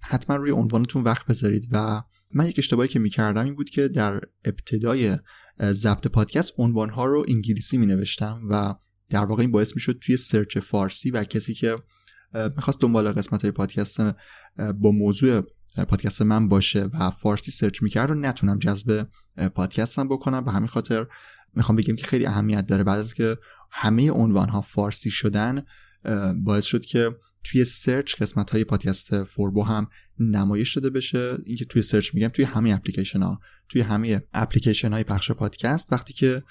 [0.08, 1.68] حتما روی عنوانتون وقت بذارید.
[1.72, 2.02] و
[2.34, 5.18] من یک اشتباهی که می‌کردم این بود که در ابتدای
[5.62, 8.74] ضبط پادکست عنوانها رو انگلیسی می نوشتم و
[9.10, 11.76] در واقع این باعث می شد توی سرچ فارسی و کسی که
[12.56, 14.00] می‌خواست دنبال قسمت های پادکست
[14.74, 15.42] با موضوع
[15.88, 19.06] پادکست من باشه و فارسی سرچ می‌کرد رو نتونم جذب
[19.54, 20.44] پادکستم بکنم.
[20.44, 21.06] به همین خاطر
[21.54, 22.84] می‌خوام بگم که خیلی اهمیت داره.
[22.84, 23.36] بعد از که
[23.70, 25.62] همه عنوان ها فارسی شدن
[26.44, 27.10] باعث شد که
[27.44, 29.86] توی سرچ قسمت های پادکست فوربو هم
[30.18, 31.36] نمایش داده بشه.
[31.46, 36.12] اینکه توی سرچ میگم توی همه اپلیکیشن ها توی همه اپلیکیشن های پخش پادکست وقتی
[36.12, 36.42] که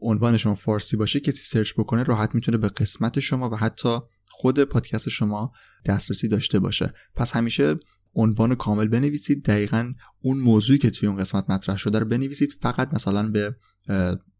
[0.00, 3.98] عنوان شما فارسی باشه کسی سرچ بکنه راحت می‌تونه به قسمت شما و حتی
[4.28, 5.52] خود پادکست شما
[5.86, 6.88] دسترسی داشته باشه.
[7.14, 7.76] پس همیشه
[8.14, 9.44] عنوان کامل بنویسید.
[9.44, 12.56] دقیقا اون موضوعی که توی اون قسمت مطرح شده رو بنویسید.
[12.60, 13.56] فقط مثلا به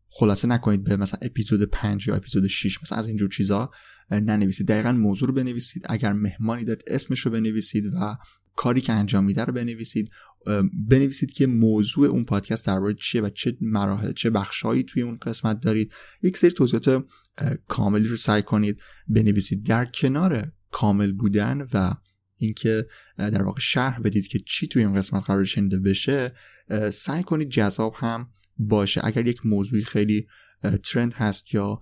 [0.08, 3.70] خلاصه نکنید به مثلا اپیزود 5 یا اپیزود 6 مثلا از اینجور چیزا
[4.10, 4.68] ننویسید.
[4.68, 5.82] دقیقا موضوع رو بنویسید.
[5.88, 8.16] اگر مهمانی دارید اسمش رو بنویسید و
[8.56, 10.10] کاری که انجام میده رو بنویسید.
[10.88, 15.60] بنویسید که موضوع اون پادکست درباره چیه و چه مراحل چه بخشهایی توی اون قسمت
[15.60, 15.92] دارید.
[16.22, 17.04] یک سری توضیحات
[17.68, 19.66] کاملی رو سعی کنید بنویسید.
[19.66, 21.94] در کنار کامل بودن و
[22.38, 22.86] اینکه
[23.18, 26.32] در واقع شرح بدید که چی توی این قسمت قرار شنیده بشه
[26.92, 28.28] سعی کنید جذاب هم
[28.58, 29.00] باشه.
[29.04, 30.26] اگر یک موضوعی خیلی
[30.84, 31.80] ترند هست یا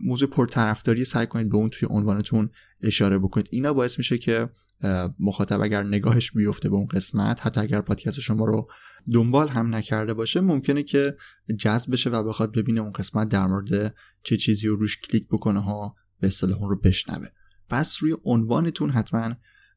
[0.00, 2.50] موضوع پرطرفداری سعی کنید به اون توی عنوانتون
[2.82, 3.48] اشاره بکنید.
[3.50, 4.48] اینا باعث میشه که
[5.20, 8.64] مخاطب اگر نگاهش بیفته به اون قسمت حتی اگر پادکست شما رو
[9.12, 11.16] دنبال هم نکرده باشه ممکنه که
[11.58, 15.60] جذب بشه و بخواد ببینه اون قسمت در مورد چه چیزی رو روش کلیک بکنه
[15.60, 17.26] ها به اصطلاح اون رو بشنوه.
[17.68, 19.34] پس روی عنوانتون حتما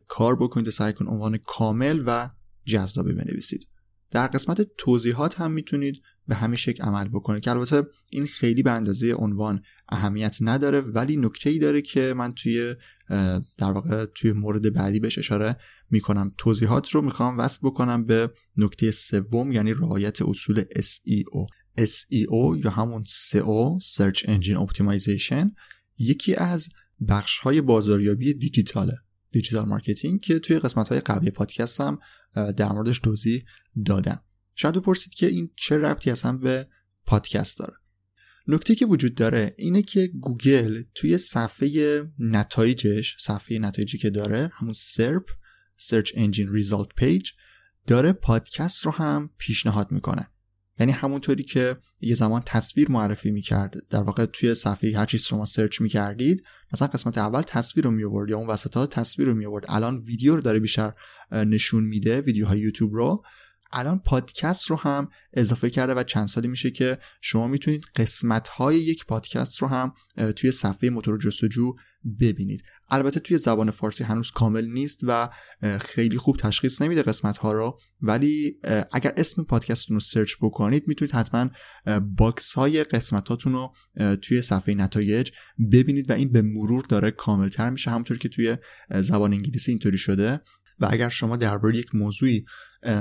[0.08, 2.30] کار بکنید و سعی کنید عنوان کامل و
[2.66, 3.68] جذابی بنویسید.
[4.12, 7.40] در قسمت توضیحات هم می‌تونید به همین شکل عمل بکنه.
[7.40, 12.34] که البته این خیلی به اندازه عنوان اهمیت نداره ولی نکته ای داره که من
[12.34, 12.76] توی
[13.58, 15.56] در واقع توی مورد بعدی بهش اشاره
[15.90, 16.34] می‌کنم.
[16.38, 21.46] توضیحات رو می‌خوام وصل بکنم به نکته سوم یعنی رعایت اصول SEO
[21.80, 25.52] SEO یا همون SEO Search Engine Optimization
[26.00, 26.70] یکی از
[27.08, 28.94] بخش های بازاریابی دیجیتاله
[29.32, 32.00] digital marketing که توی قسمت های قبلی پادکست هم
[32.58, 33.44] در موردش توضیح
[33.86, 34.22] دادم.
[34.56, 36.68] شاید بپرسید که این چه ربطی اصلا به
[37.06, 37.74] پادکست داره.
[38.48, 44.74] نکته که وجود داره اینه که گوگل توی صفحه نتایجش صفحه نتایجی که داره همون
[44.74, 45.30] SERP
[45.78, 47.32] Search Engine Result Page
[47.88, 50.30] داره پادکست رو هم پیشنهاد می‌کنه.
[50.80, 55.46] یعنی همونطوری که یه زمان تصویر معرفی می‌کرد در واقع توی صفحه هر چیز شما
[55.46, 56.42] سرچ می‌کردید
[56.74, 60.36] مثلا قسمت اول تصویر رو میورد یا اون وسط ها تصویر رو میورد الان ویدیو
[60.36, 60.92] رو داره بیشتر
[61.32, 63.24] نشون میده ویدیوهای یوتیوب رو.
[63.74, 68.80] الان پادکست رو هم اضافه کرده و چند سالی میشه که شما می‌تونید قسمت های
[68.80, 69.94] یک پادکست رو هم
[70.36, 71.74] توی صفحه موتور جستجو
[72.20, 72.64] ببینید.
[72.90, 75.30] البته توی زبان فارسی هنوز کامل نیست و
[75.80, 78.60] خیلی خوب تشخیص نمیده قسمت ها رو ولی
[78.92, 81.50] اگر اسم پادکستتون رو سرچ بکنید می‌تونید حتما
[82.18, 83.74] box های قسمت هاتون رو
[84.16, 85.32] توی صفحه نتایج
[85.72, 88.58] ببینید و این به مرور داره کاملتر میشه همونطور که توی
[88.92, 90.42] زبان انگلیسی اینطوری شده.
[90.80, 92.46] و اگر شما درباره یک موضوعی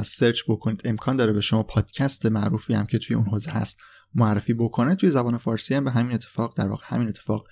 [0.05, 0.83] سرچ بکنید.
[0.85, 3.81] امکان داره به شما پادکست معروفی هم که توی اون حوزه هست
[4.15, 4.95] معرفی بکنه.
[4.95, 7.49] توی زبان فارسی هم به همین اتفاق در واقع همین اتفاق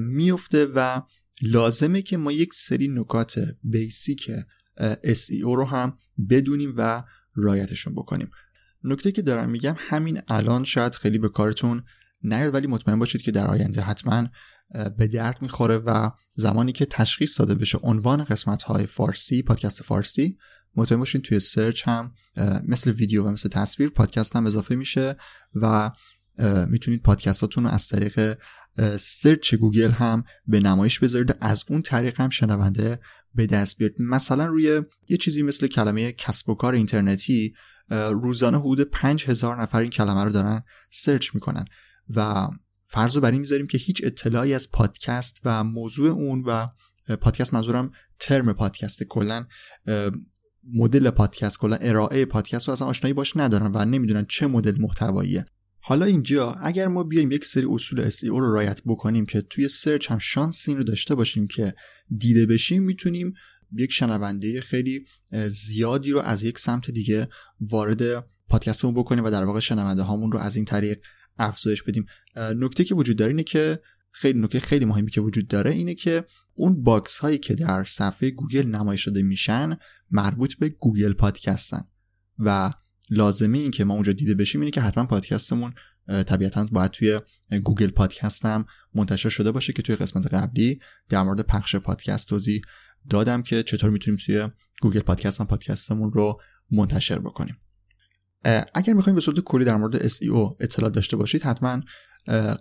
[0.00, 1.02] میفته و
[1.42, 4.30] لازمه که ما یک سری نکات بیسیک
[5.04, 5.96] SEO رو هم
[6.30, 7.04] بدونیم و
[7.34, 8.30] رایتشون بکنیم.
[8.84, 11.82] نکته که دارم میگم همین الان شاید خیلی به کارتون
[12.22, 14.28] نیاد ولی مطمئن باشید که در آینده حتما
[14.98, 20.38] به درد می‌خوره و زمانی که تشخیص داده بشه عنوان قسمت های فارسی پادکست فارسی
[20.76, 22.12] مطمئن باشین توی سرچ هم
[22.68, 25.16] مثل ویدیو و مثل تصویر پادکست هم اضافه میشه
[25.54, 25.90] و
[26.68, 28.38] می‌تونید پادکستاتون رو از طریق
[28.96, 33.00] سرچ گوگل هم به نمایش بذارید از اون طریق هم شنونده
[33.34, 33.96] به دست بیارید.
[34.00, 37.54] مثلا روی یه چیزی مثل کلمه کسب و کار اینترنتی
[38.10, 41.64] روزانه حدود 5000 نفر این کلمه رو دارن سرچ می‌کنن
[42.14, 42.48] و
[42.86, 46.66] فرض رو بر این می‌ذاریم که هیچ اطلاعی از پادکست و موضوع اون و
[47.16, 49.46] پادکست منظورم ترم پادکست کلا
[50.74, 55.44] مدل پادکست کلا ارائه پادکست رو اصلا آشنایی باش ندارن و نمی‌دونن چه مدل محتواییه.
[55.80, 60.10] حالا اینجا اگر ما بیایم یک سری اصول SEO رو رایت بکنیم که توی سرچ
[60.10, 61.74] هم شانس این رو داشته باشیم که
[62.16, 63.34] دیده بشیم می‌تونیم
[63.72, 65.04] یک شنونده خیلی
[65.48, 67.28] زیادی رو از یک سمت دیگه
[67.60, 70.98] وارد پادکستمون بکنیم و در واقع شنونده هامون رو از این طریق
[71.38, 72.06] افزایش بدیم.
[72.36, 73.80] نکته که وجود داره اینه که
[74.20, 76.24] خیلی نکته خیلی مهمی که وجود داره اینه که
[76.54, 79.76] اون box هایی که در صفحه گوگل نمایش داده میشن
[80.10, 81.84] مربوط به گوگل پادکستن.
[82.38, 82.70] و
[83.10, 85.74] لازمه این که ما اونجا دیده بشیم اینه که حتما پادکستمون
[86.08, 87.20] طبیعتا باید توی
[87.64, 88.64] گوگل پادکست هم
[88.94, 90.78] منتشر شده باشه که توی قسمت قبلی
[91.08, 92.62] در مورد پخش پادکست توضیح
[93.10, 94.48] دادم که چطور می‌تونیم توی
[94.80, 96.40] گوگل پادکست هم پادکستمون رو
[96.70, 97.56] منتشر بکنیم.
[98.74, 101.80] اگر می‌خوایم به صورت کلی در مورد SEO اطلاع داشته باشید حتما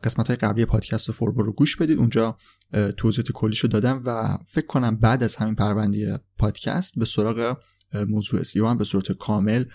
[0.03, 1.97] قسمت های قبلی پادکست فوربو رو گوش بدید.
[1.97, 2.37] اونجا
[2.97, 7.57] توضیحات کلیشو دادم و فکر کنم بعد از همین پرونده پادکست به سراغ
[8.07, 9.65] موضوع SEO هم به صورت کامل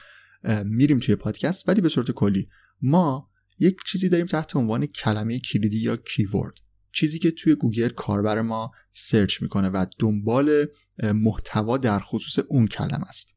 [0.65, 1.69] میریم توی پادکست.
[1.69, 2.45] ولی به صورت کلی
[2.83, 6.55] ما یک چیزی داریم تحت عنوان کلمه کلیدی یا keyword
[6.93, 10.67] چیزی که توی گوگل کاربر ما سرچ می‌کنه و دنبال
[11.03, 13.35] محتوا در خصوص اون کلمه است.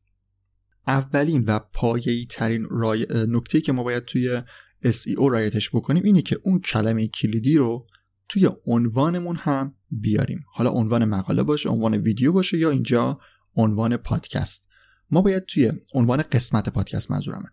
[0.87, 3.07] اولین و پایه‌ای ترین رای...
[3.09, 4.41] نکته که ما باید توی
[4.85, 7.87] SEO رایتش بکنیم اینه که اون کلمه کلیدی رو
[8.29, 10.45] توی عنوانمون هم بیاریم.
[10.53, 13.19] حالا عنوان مقاله باشه عنوان ویدیو باشه یا اینجا
[13.55, 14.67] عنوان پادکست.
[15.11, 17.49] ما باید توی عنوان قسمت پادکست منظورمه.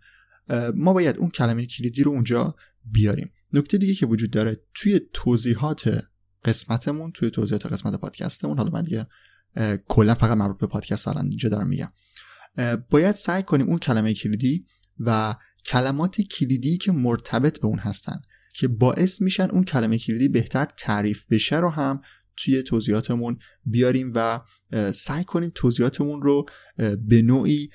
[0.74, 2.54] ما باید اون کلمه کلیدی رو اونجا
[2.84, 3.32] بیاریم.
[3.52, 6.04] نکته دیگه که وجود داره توی توضیحات
[6.44, 9.06] قسمتمون توی توضیحات قسمت پادکستمون حالا من دیگه
[9.88, 11.88] کلا فقط مربوط به پادکست الان اینجا دارم میگم.
[12.90, 14.64] باید سعی کنیم اون کلمه کلیدی
[14.98, 15.34] و
[15.66, 18.22] کلمات کلیدی که مرتبط به اون هستن
[18.54, 21.98] که باعث میشن اون کلمه کلیدی بهتر تعریف بشه رو هم
[22.36, 24.40] توی توضیحاتمون بیاریم و
[24.92, 26.46] سعی کنیم توضیحاتمون رو
[27.08, 27.70] به نوعی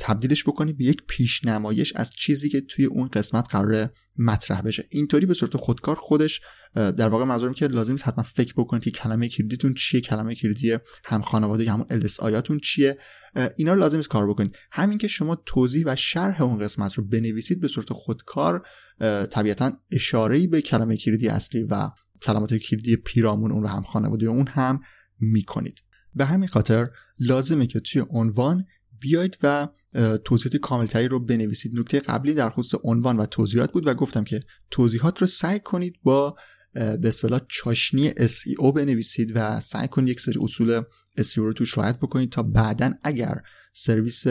[0.00, 4.86] تبدیلش بکنیم به یک پیشنمایش از چیزی که توی اون قسمت قرار مطرح بشه.
[4.90, 6.40] اینطوری به صورت خودکار خودش
[6.74, 10.76] در واقع منظورم که لازم نیست حتما فکر بکنید که کلمه کلیدیتون چیه کلمه کلیدی
[11.04, 12.96] هم خانواده همون ال آیاتون چیه.
[13.56, 14.56] اینا رو لازم نیست کار بکنید.
[14.72, 18.66] همین که شما توضیح و شرح اون قسمت رو بنویسید به صورت خودکار
[19.30, 21.90] طبیعتا اشاره به کلمه کلیدی اصلی و
[22.22, 24.80] کلمات کلیدی پیرامون اون رو هم خانواده اون هم
[25.20, 25.82] می‌کنید.
[26.14, 26.86] به همین خاطر
[27.20, 28.64] لازمه که توی عنوان
[29.00, 29.68] بیاید و
[30.24, 31.78] توضیحات کاملتری رو بنویسید.
[31.78, 34.40] نکته قبلی در خصوص عنوان و توضیحات بود و گفتم که
[34.70, 36.36] توضیحات رو سعی کنید با
[36.72, 40.82] به اصطلاح چاشنی SEO بنویسید و سعی کنید یک سری اصول
[41.20, 43.40] SEO رو توش رعایت بکنید تا بعدا اگر
[43.72, 44.24] سرویس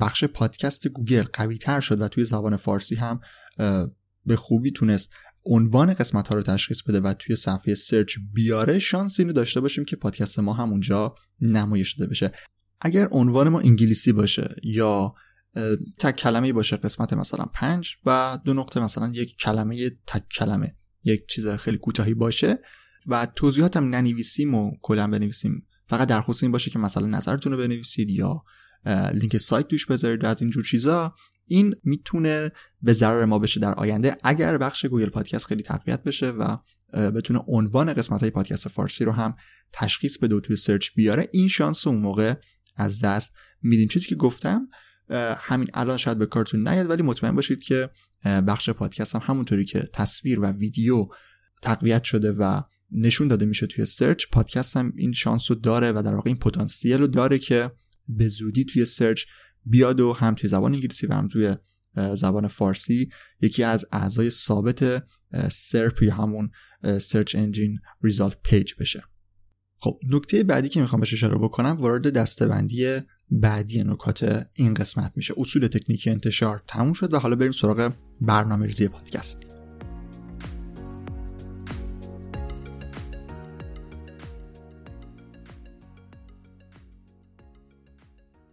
[0.00, 3.20] بخش پادکست گوگل قوی تر شد و توی زبان فارسی هم
[4.26, 5.12] به خوبی تونست
[5.44, 9.84] عنوان قسمت ها رو تشخیص بده و توی صفحه سرچ بیاره شانس اینو داشته باشیم
[9.84, 12.32] که پادکست ما هم اونجا نمایش داده بشه.
[12.84, 15.14] اگر عنوان ما انگلیسی باشه یا
[15.98, 21.26] تک کلمه باشه قسمت مثلا پنج و دو نقطه مثلا یک کلمه تک کلمه یک
[21.28, 22.58] چیز خیلی کوتاهی باشه
[23.06, 25.66] و توضیحاتم ننویسیم و کلا بنویسیم.
[25.86, 28.44] فقط در خصوص این باشه که مثلا نظرتون رو بنویسید یا
[29.14, 31.14] لینک سایت توش بذارید از اینجور چیزا.
[31.46, 32.50] این می‌تونه
[32.82, 36.56] به ضرر ما بشه در آینده اگر بخش گوگل پادکست خیلی تقویت بشه و
[36.92, 39.34] بتونه عنوان قسمت های پادکست فارسی رو هم
[39.72, 41.28] تشخیص بده و توی سرچ بیاره.
[41.32, 42.34] این شانس اون موقع
[42.76, 43.32] از دست
[43.62, 44.68] میدیم چیزی که گفتم
[45.36, 47.90] همین الان شاید به کارتون نیاد ولی مطمئن باشید که
[48.24, 51.06] بخش پادکست هم همونطوری که تصویر و ویدیو
[51.62, 52.60] تقویت شده و
[52.92, 56.38] نشون داده میشه توی سرچ پادکست هم این شانس رو داره و در واقع این
[56.38, 57.70] پتانسیل رو داره که
[58.08, 59.24] به زودی توی سرچ
[59.64, 61.56] بیاد و هم توی زبان انگلیسی و هم توی
[62.14, 65.04] زبان فارسی یکی از اعضای ثابت
[65.50, 66.50] SERP یا همون
[67.00, 69.02] Search Engine Result Page بشه.
[69.84, 75.34] خب نکته بعدی که می‌خوام بهش اشاره بکنم وارد دسته‌بندی بعدی نکات این قسمت میشه.
[75.36, 79.38] اصول تکنیکی انتشار تموم شد و حالا بریم سراغ برنامه ریزی پادکست.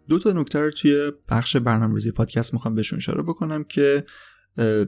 [0.08, 4.04] دو تا نکته رو توی بخش برنامه ریزی پادکست می‌خوام بهشون اشاره بکنم که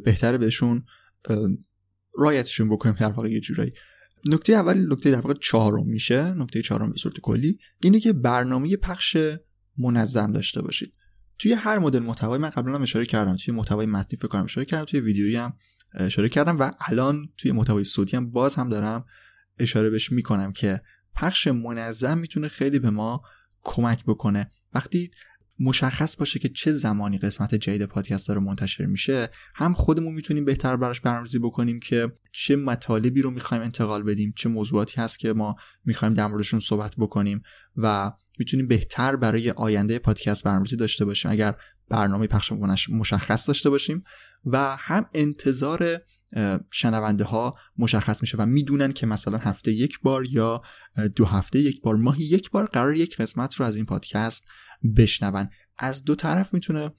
[0.06, 0.86] بهتره بهشون
[2.18, 3.72] رایتشون بکنیم در واقع یه جورایی.
[4.26, 6.34] نکته اول نکته در واقع چهارم میشه.
[6.34, 9.18] نکته چهارم به صورت کلی اینه که برنامه پخش
[9.78, 10.98] منظم داشته باشید.
[11.40, 13.36] توی هر مدل محتوای من قبلا هم اشاره کردم.
[13.36, 15.54] توی محتوای متنی فکر کنم اشاره کردم توی ویدیویی هم
[15.94, 19.06] اشاره کردم و الان توی محتوای صوتی هم باز هم دارم
[19.60, 20.82] اشاره بهش می‌کنم که
[21.16, 23.22] پخش منظم می‌تونه خیلی به ما
[23.64, 24.52] کمک بکنه.
[24.74, 25.12] وقتی
[25.64, 29.30] مشخص باشه که چه زمانی قسمت جدید پادکست داره منتشر میشه.
[29.56, 34.50] هم خودمون می‌تونیم بهتر براش برنامه‌ریزی بکنیم که چه مطالبی رو می‌خوایم انتقال بدیم چه
[34.50, 35.56] موضوعاتی هست که ما
[35.86, 37.42] می‌خوایم در موردشون صحبت بکنیم
[37.78, 41.32] و می‌تونیم بهتر برای آینده پادکست برنامه‌ریزی داشته باشیم.
[41.32, 41.56] اگر
[41.90, 42.52] برنامه پخش
[42.90, 44.04] مشخص داشته باشیم
[44.46, 45.98] و هم انتظار
[46.72, 50.62] شنونده ها مشخص میشه و می‌دونن که مثلا هفته یک بار یا
[51.16, 54.44] دو هفته یک بار ماهی یک بار قرار یک قسمت رو از این پادکست
[54.98, 55.48] بشنون.
[55.78, 56.92] از دو طرف می‌تونه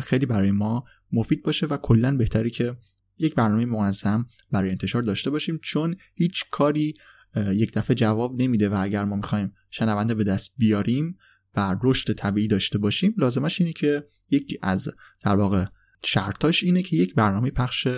[0.00, 2.76] خیلی برای ما مفید باشه و کلا بهتری که
[3.18, 6.92] یک برنامه منظم برای انتشار داشته باشیم چون هیچ کاری
[7.36, 11.16] یک دفعه جواب نمیده و اگر ما می‌خوایم شنونده به دست بیاریم
[11.56, 14.88] و رشد طبیعی داشته باشیم لازمش اینه که یکی از
[15.22, 15.64] در واقع
[16.04, 17.88] شرطاش اینه که یک برنامه پخش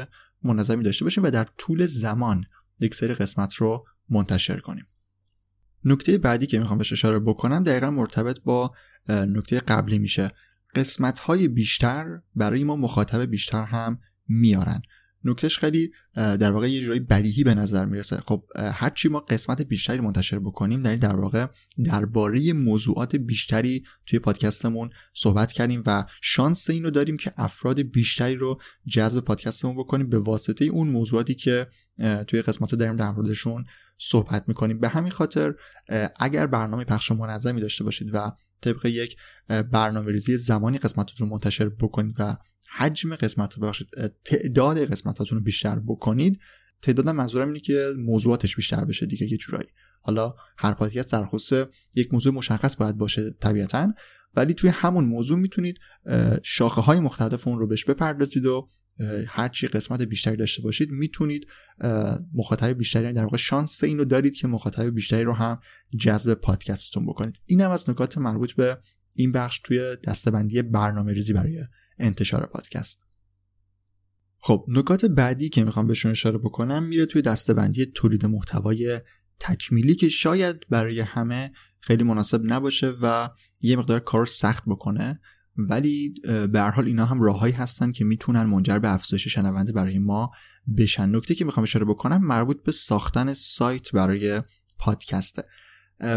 [0.42, 2.44] منظمی داشته باشیم و در طول زمان
[2.80, 4.86] یک سری قسمت رو منتشر کنیم.
[5.84, 8.74] نکته بعدی که می‌خوام بهش اشاره بکنم دقیقا مرتبط با
[9.08, 10.30] نکته قبلی میشه.
[10.74, 13.98] قسمت های بیشتر برای ما مخاطب بیشتر هم
[14.28, 14.82] میارن.
[15.24, 18.16] نکتهش خیلی در واقع یه جورایی بدیهی به نظر می‌رسه.
[18.16, 21.46] خب هرچی ما قسمت بیشتری منتشر بکنیم در در واقع
[21.84, 28.60] درباره موضوعات بیشتری توی پادکستمون صحبت کردیم و شانس اینو داریم که افراد بیشتری رو
[28.86, 30.08] جذب پادکستمون بکنیم.
[30.08, 31.66] به واسطه اون موضوعاتی که
[32.26, 33.64] توی قسمت داریم در موردشون
[33.98, 34.80] صحبت می‌کنیم.
[34.80, 35.54] به همین خاطر
[36.20, 39.16] اگر برنامه پخش منظمی داشته باشید و طبق یک
[39.48, 42.36] برنامه ریزی زمانی قسمتتون رو منتشر بکنید و
[42.76, 43.88] حجم قسمت ببخشید
[44.24, 46.40] تعداد قسمتاتون رو بیشتر بکنید
[46.82, 49.68] تعداد منظورم اینه که موضوعاتش بیشتر بشه دیگه یه جورایی.
[50.00, 53.92] حالا هر پادکست در خصوص یک موضوع مشخص باید باشه طبیعتا
[54.34, 55.78] ولی توی همون موضوع می‌تونید
[56.42, 58.68] شاخه های مختلف اون رو بهش بپردازید و
[59.26, 61.46] هرچی قسمت بیشتری داشته باشید می‌تونید
[62.34, 65.60] مخاطب بیشتری در واقع شانس اینو دارید که مخاطب بیشتری رو هم
[65.98, 67.40] جذب پادکستتون بکنید.
[67.46, 68.78] این هم از نکات مربوط به
[69.16, 71.64] این بخش توی دستبندی برنامه ریزی برای
[71.98, 73.02] انتشار پادکست.
[74.38, 79.00] خب نکات بعدی که می‌خوام بهشون اشاره بکنم میره توی دستبندی تولید محتوای
[79.40, 85.20] تکمیلی که شاید برای همه خیلی مناسب نباشه و یه مقدار کار سخت بکنه
[85.56, 86.14] ولی
[86.52, 90.30] به هر حال اینا هم راههایی هستن که می‌تونن منجر به افزایش شنونده برای ما
[90.78, 91.16] بشن.
[91.16, 94.42] نکته که می‌خوام اشاره بکنم مربوط به ساختن سایت برای
[94.78, 95.44] پادکسته.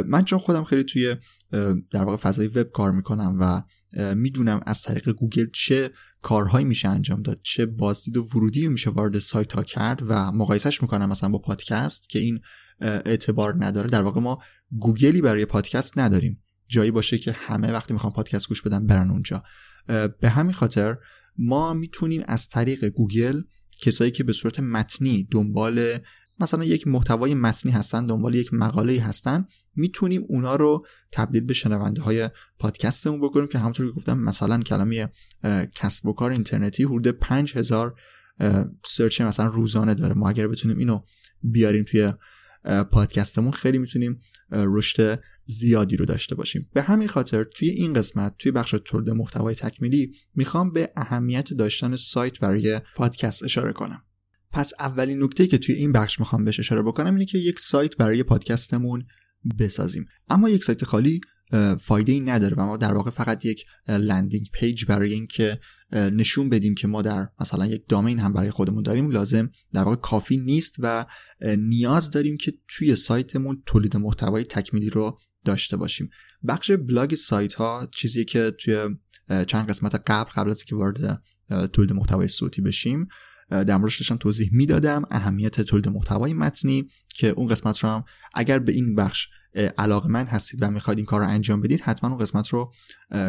[0.08, 1.16] من چون خودم خیلی توی
[1.92, 3.62] در واقع فضای وب کار می‌کنم و
[4.16, 5.92] می‌دونم از طریق گوگل چه
[6.22, 10.82] کارهایی میشه انجام داد چه بازدید و ورودی میشه وارد سایت ها کرد و مقایسهش
[10.82, 12.40] می‌کنم مثلا با پادکست که این
[12.82, 13.90] اعتبار نداره.
[13.90, 14.42] در واقع ما
[14.80, 16.44] گوگلی برای پادکست نداریم.
[16.68, 19.44] جایی باشه که همه وقتی می‌خوان پادکست گوش بدن برن اونجا.
[20.22, 20.98] به همین خاطر
[21.38, 23.42] ما می‌تونیم از طریق گوگل
[23.82, 25.98] کسایی که به صورت متنی دنبال
[26.40, 29.46] مثلا یک محتوای متنی هستن دنبال یک مقاله هستن
[29.76, 32.30] می‌تونیم اونا رو تبدیل به شنونده های
[32.60, 35.10] پادکستمون بکنیم که همونطور که گفتم مثلا کلمه
[35.76, 37.96] کسب و کار اینترنتی حدود 5000
[38.86, 40.14] سرچ مثلا روزانه داره.
[40.14, 41.02] ما اگر بتونیم اینو
[41.42, 42.14] بیاریم توی
[42.92, 44.20] پادکستمون خیلی می‌تونیم
[44.52, 46.70] رشد زیادی رو داشته باشیم.
[46.74, 51.96] به همین خاطر توی این قسمت توی بخش تولید محتوای تکمیلی می‌خوام به اهمیت داشتن
[51.96, 54.04] سایت برای پادکست اشاره کنم.
[54.56, 57.98] پس اولین نکته که توی این بخش می‌خوام بهش اشاره بکنم اینه که یک سایت
[57.98, 59.06] برای پادکستمون
[59.60, 60.06] بسازیم.
[60.30, 61.22] اما یک سایت خالی
[61.80, 65.60] فایده ای نداره و ما در واقع فقط یک landing page برای اینکه
[65.92, 69.96] نشون بدیم که ما در مثلا یک domain هم برای خودمون داریم لازم در واقع
[69.96, 71.06] کافی نیست و
[71.58, 76.10] نیاز داریم که توی سایتمون تولید محتوای تکمیلی رو داشته باشیم.
[76.48, 78.78] بخش بلاگ سایت ها چیزی که توی
[79.48, 81.22] چند قسمت قبل قبل از که وارد
[81.74, 83.08] تولید محتوای صوتی بشیم
[83.50, 88.04] در موردش داشتم توضیح می‌دادم اهمیت تولید محتوای متنی که اون قسمت رو هم
[88.34, 89.28] اگر به این بخش
[89.78, 92.72] علاقه من هستید و می‌خواید این کار رو انجام بدید حتما اون قسمت رو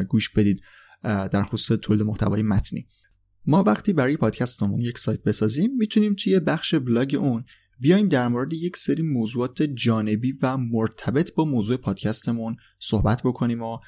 [0.09, 0.63] گوش بدید
[1.03, 2.87] در خصوص تولید محتوای متنی.
[3.47, 7.45] ما وقتی برای پادکستمون یک سایت بسازیم می‌تونیم توی بخش بلاگ اون
[7.79, 13.79] بیایم در مورد یک سری موضوعات جانبی و مرتبط با موضوع پادکستمون صحبت بکنیم و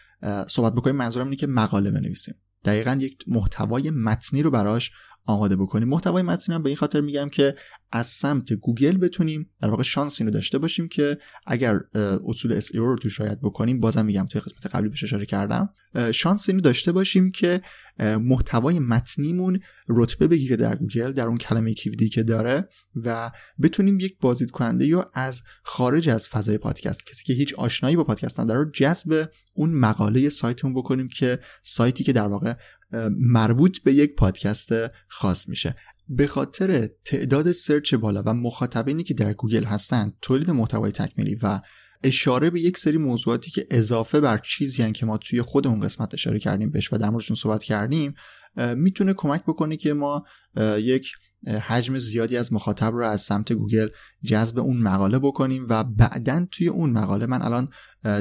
[0.48, 0.96] صحبت بکنیم.
[0.96, 2.34] منظورم اینه که مقاله بنویسیم.
[2.64, 4.90] دقیقا یک محتوای متنی رو براش
[5.26, 7.54] آماده بکنیم محتوای متنی به این خاطر میگم که
[7.92, 11.80] از سمت گوگل بتونیم در واقع شانس اینو داشته باشیم که اگر
[12.26, 15.70] اصول SEO رو توش رعایت بکنیم بازم میگم توی قسمت قبلی بهش اشاره کردم.
[16.12, 17.60] شانس اینو داشته باشیم که
[18.00, 23.30] محتوای متنیمون رتبه بگیره در گوگل در اون کلمه keyword ی که داره و
[23.62, 28.04] بتونیم یک بازدید کننده یا از خارج از فضای پادکست کسی که هیچ آشنایی با
[28.04, 32.54] پادکست نداره رو جذب اون مقاله سایتمون بکنیم که سایتی که در واقع
[33.18, 34.72] مربوط به یک پادکست
[35.08, 35.74] خاص میشه.
[36.08, 41.60] به خاطر تعداد search بالا و مخاطبینی که در گوگل هستند تولید محتوای تکمیلی و
[42.02, 46.14] اشاره به یک سری موضوعاتی که اضافه بر چیزی که ما توی خود اون قسمت
[46.14, 48.14] اشاره کردیم بهش و در موردشون صحبت کردیم
[48.76, 50.24] می‌تونه کمک بکنه که ما
[50.78, 51.12] یک
[51.62, 53.88] حجم زیادی از مخاطب رو از سمت گوگل
[54.22, 57.68] جذب اون مقاله بکنیم و بعدا توی اون مقاله من الان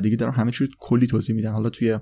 [0.02, 1.54] دیگه دارم همه چیز کلی توضیح میدم.
[1.54, 2.00] حالا توی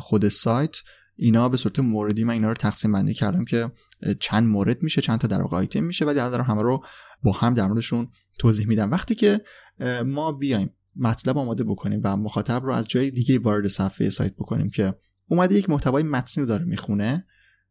[0.00, 0.76] خود سایت
[1.16, 3.70] اینا به صورت موردی من اینا رو تقسیم بندی کردم که
[4.20, 6.84] چند مورد میشه چند تا در واقع آیتم میشه ولی دارم همه رو
[7.22, 8.08] با هم در موردشون
[8.38, 8.90] توضیح میدم.
[8.90, 9.40] وقتی که
[10.06, 14.70] ما بیایم مطلب آماده بکنیم و مخاطب رو از جای دیگه وارد صفحه سایت بکنیم
[14.70, 14.90] که
[15.26, 17.26] اومده یک محتوای متنی رو داره می‌خونه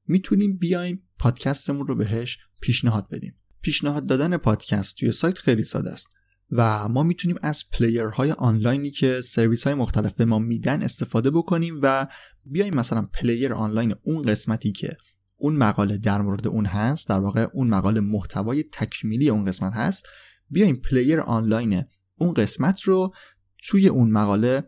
[0.07, 3.35] می‌تونیم بیایم پادکستمون رو بهش پیشنهاد بدیم.
[3.61, 6.07] پیشنهاد دادن پادکست توی سایت خیلی ساده است.
[6.55, 11.31] و ما می‌تونیم از player های آنلاینی که سرویس های مختلف به ما میدن استفاده
[11.31, 12.07] بکنیم و
[12.45, 14.97] بیایم مثلا player online اون قسمتی که
[15.37, 20.05] اون مقاله در مورد اون هست در واقع اون مقاله محتوای تکمیلی اون قسمت هست
[20.49, 21.83] بیایم player online
[22.17, 23.13] اون قسمت رو
[23.63, 24.63] توی اون مقاله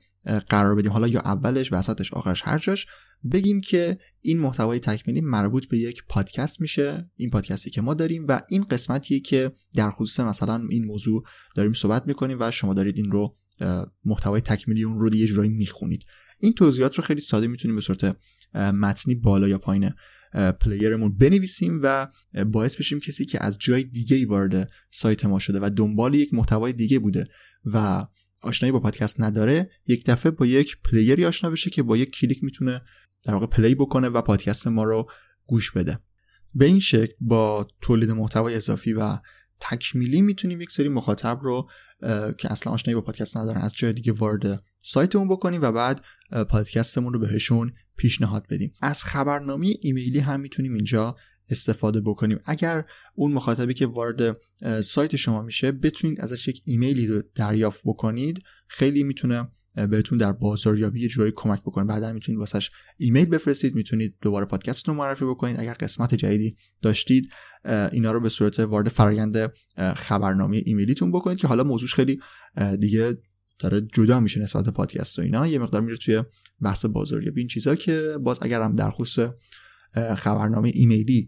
[0.49, 0.91] قرار بدیم.
[0.91, 2.87] حالا یا اولش وسطش آخرش هر جاش
[3.31, 8.25] بگیم که این محتوای تکمیلی مربوط به یک پادکست میشه این پادکستی که ما داریم
[8.27, 11.23] و این قسمتیه که در خصوص مثلا این موضوع
[11.55, 13.35] داریم صحبت می‌کنیم و شما دارید این رو
[14.05, 16.03] محتوای تکمیلی اون رو یه جورایی می‌خونید.
[16.39, 18.17] این توضیحات رو خیلی ساده می‌تونیم به صورت
[18.53, 19.89] متنی بالا یا پایین
[20.61, 22.07] player مون بنویسیم و
[22.51, 26.73] باعث بشیم کسی که از جای دیگه وارد سایت ما شده و دنبال یک محتوای
[26.73, 27.23] دیگه بوده
[27.65, 28.05] و
[28.43, 32.11] آشنایی با پادکست نداره یک دفعه با یک player ی آشنا بشه که با یک
[32.11, 32.81] کلیک می‌تونه
[33.25, 35.09] در واقع play بکنه و پادکست ما رو
[35.45, 35.99] گوش بده.
[36.55, 39.17] به این شکل با تولید محتوای اضافی و
[39.59, 41.67] تکمیلی می‌تونیم یک سری مخاطب رو
[42.37, 46.01] که اصلا آشنایی با پادکست ندارن از جای دیگه وارد سایتمون بکنیم و بعد
[46.49, 48.73] پادکستمون رو بهشون پیشنهاد بدیم.
[48.81, 51.15] از خبرنامه ایمیلی هم می‌تونیم اینجا
[51.49, 52.39] استفاده بکنیم.
[52.45, 52.85] اگر
[53.15, 54.37] اون مخاطبی که وارد
[54.81, 59.47] سایت شما میشه بتونید ازش یک ایمیلی رو دریافت بکنید خیلی می‌تونه
[59.89, 61.85] بهتون در بازاریابی یه جوری کمک بکنه.
[61.85, 65.59] بعدا می‌تونید واسش ایمیل بفرستید می‌تونید دوباره پادکستتون رو معرفی بکنید.
[65.59, 67.31] اگر قسمت جدیدی داشتید
[67.91, 69.53] اینا رو به صورت وارد فرایند
[69.95, 72.19] خبرنامه ایمیلیتون بکنید که حالا موضوعش خیلی
[72.79, 73.17] دیگه
[73.59, 75.47] داره جدا میشه نسبت پادکست و اینا.
[75.47, 76.23] یه مقدار میره توی
[76.61, 79.29] بحث بازاریابی این چیزا که باز اگر هم در خصوص
[80.17, 81.27] خبرنامه ایمیلی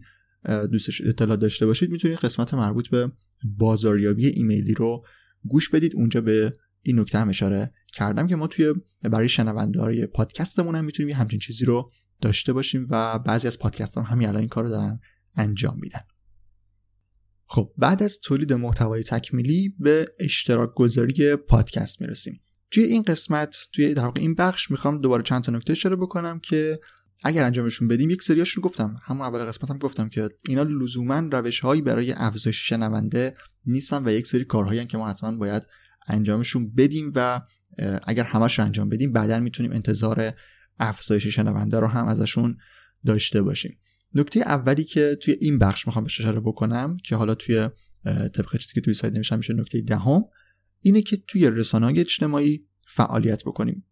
[0.72, 3.12] دوستش اطلاع داشته باشید می‌تونید قسمت مربوط به
[3.44, 5.04] بازاریابی ایمیلی رو
[5.44, 5.96] گوش بدید.
[5.96, 6.50] اونجا به
[6.82, 11.64] این نکته هم اشاره کردم که ما توی برای شنوندههای پادکستمون هم می‌تونیم همچین چیزی
[11.64, 11.90] رو
[12.20, 15.00] داشته باشیم و بعضی از پادکست هم همین الان این کار رو دارن
[15.36, 16.00] انجام میدن.
[17.46, 22.40] خب بعد از تولید محتوای تکمیلی به اشتراک گذاری پادکست می‌رسیم.
[22.70, 26.38] توی این قسمت توی در واقع این بخش می‌خوام دوباره چند تا نکته اشاره بکنم
[26.38, 26.80] که
[27.22, 28.96] اگر انجامشون بدیم یک سریاشون گفتم.
[29.04, 33.34] همون اول قسمت هم گفتم که اینا لزوما روش هایی برای افزایش شنونده
[33.66, 35.62] نیستن و یک سری کارهایی که ما حتما باید
[36.06, 37.40] انجامشون بدیم و
[38.04, 40.32] اگر همش رو انجام بدیم بعدا می‌تونیم انتظار
[40.78, 42.56] افزایش شنونده رو هم ازشون
[43.06, 43.78] داشته باشیم.
[44.14, 47.68] نکته اولی که توی این بخش می‌خوام بهش اشاره بکنم که حالا توی
[48.04, 50.24] طبق چیزی که توی سایت نمیشه میشه نکته دهم
[50.80, 53.84] اینه که توی رسانه های اجتماعی فعالیت بکنیم.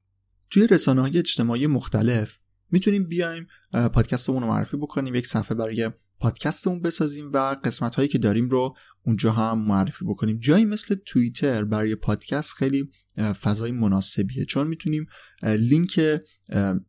[0.51, 2.39] توی رسانه های اجتماعی مختلف
[2.71, 8.19] می‌تونیم بیایم پادکستمون رو معرفی بکنیم یک صفحه برای پادکستمون بسازیم و قسمت هایی که
[8.19, 10.39] داریم رو اونجا هم معرفی بکنیم.
[10.39, 12.91] جایی مثل توییتر برای پادکست خیلی
[13.41, 14.45] فضای مناسبیه.
[14.45, 15.07] چون می‌تونیم
[15.43, 16.21] لینک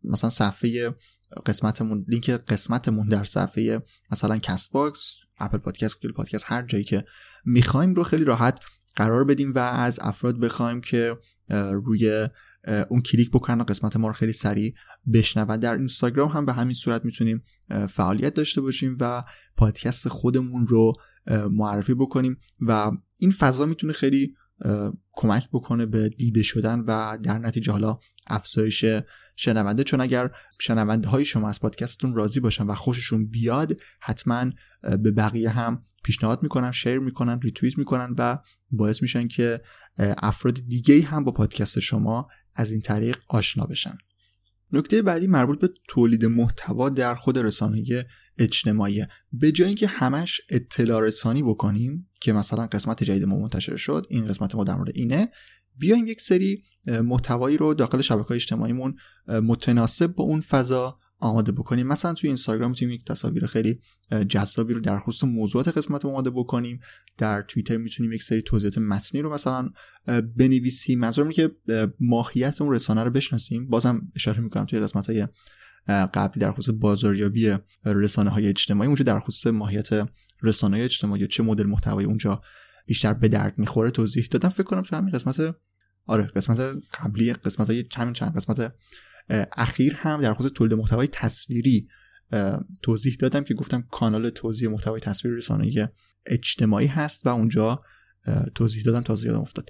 [0.04, 0.96] مثلا صفحه
[1.46, 3.82] قسمتمون لینک قسمتمون در صفحه
[4.12, 7.04] مثلا Castbox Apple Podcast Google Podcast هر جایی که
[7.46, 8.60] می‌خوایم رو خیلی راحت
[8.96, 11.18] قرار بدیم و از افراد بخوایم که
[11.72, 12.28] روی
[12.90, 14.74] اون کلیک بکنن و قسمت ما رو خیلی سریع
[15.14, 15.58] بشنون.
[15.58, 17.44] در اینستاگرام هم به همین صورت می‌تونیم
[17.90, 19.24] فعالیت داشته باشیم و
[19.58, 20.94] پادکست خودمون رو
[21.52, 24.34] معرفی بکنیم و این فضا می‌تونه خیلی
[25.14, 28.86] کمک بکنه به دیده شدن و در نتیجه حالا افزایش
[29.36, 29.84] شنونده.
[29.84, 34.46] چون اگر شنونده های شما از پادکستتون راضی باشن و خوششون بیاد حتما
[34.82, 38.38] به بقیه هم پیشنهاد می‌کنن شیر می‌کنن ریتویت می‌کنن و
[38.72, 39.62] باعث میشن که
[40.00, 43.98] افراد دیگه هم با پادکست شما از این طریق آشنا بشن.
[44.72, 48.06] نکته بعدی مربوط به تولید محتوا در خود رسانه
[48.38, 54.06] اجتماعی به جای اینکه همش اطلاع رسانی بکنیم که مثلا قسمت جدید ما منتشر شد
[54.10, 55.30] این قسمت ما در مورد اینه
[55.78, 58.96] بیایم یک سری محتوایی رو داخل شبکه اجتماعیمون
[59.28, 61.88] متناسب با اون فضا آماده بکنیم.
[61.88, 63.80] مثلا توی اینستاگرام می‌تونیم یک تصاویر خیلی
[64.30, 66.80] جذابی رو در خصوص موضوعات قسمت آماده بکنیم.
[67.18, 69.70] در توییتر می‌تونیم یک سری توضیحات متنی رو مثلا
[70.36, 71.00] بنویسیم.
[71.00, 71.52] منظورم که
[72.00, 73.70] ماهیت اون رسانه رو بشناسیم.
[73.70, 75.28] بازم اشاره می‌کنم توی قسمت های
[75.88, 77.56] قبلی در خصوص بازاریابی
[77.86, 79.90] رسانه های اجتماعی اونجا در خصوص ماهیت
[80.44, 82.42] رسانه های اجتماعی چه مدل محتوایی اونجا
[82.86, 84.50] بیشتر به درد می‌خوره توضیح دادم.
[84.50, 85.56] فکر کنم تو همین قسمت
[86.06, 86.60] آره قسمت
[87.00, 88.74] قبلی قسمت های همین چند قسمت
[89.30, 91.88] اخیر هم در خصوص تولید محتوای تصویری
[92.82, 95.92] توضیح دادم که گفتم کانال توضیح محتوای تصویری رسانه
[96.26, 97.82] اجتماعی هست و اونجا
[98.56, 99.70] توضیح دادم تازه یادم افتاد.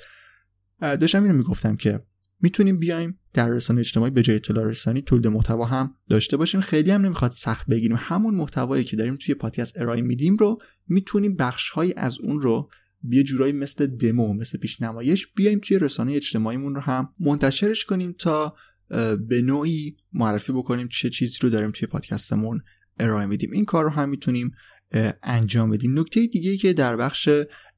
[0.82, 2.04] داشتم اینو می‌گفتم که
[2.42, 6.62] می‌تونیم بیایم در رسانه اجتماعی به جای اطلاع رسانی تولید محتوا هم داشته باشیم.
[6.62, 7.98] خیلی هم نمی‌خواد سخت بگیریم.
[8.00, 12.70] همون محتوایی که داریم توی پادکست ارائه میدیم رو می‌تونیم بخشهایی از اون رو
[13.04, 18.56] یه جورایی مثل دمو مثل پیشنمایش بیایم توی رسانه اجتماعیمون رو هم منتشرش کنیم تا
[19.30, 22.62] به نوعی معرفی بکنیم چه چیزی رو داریم توی پادکستمون
[23.00, 23.52] ارائه میدیم.
[23.52, 24.52] این کار رو هم می‌تونیم
[25.24, 26.00] انجام بدیم.
[26.00, 27.30] نکته دیگه که در بخش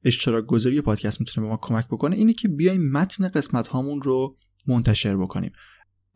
[0.04, 4.36] اشتراک گذاری پادکست می‌تونه به ما کمک بکنه اینه که بیایم متن قسمت هامون رو
[4.66, 5.52] منتشر بکنیم.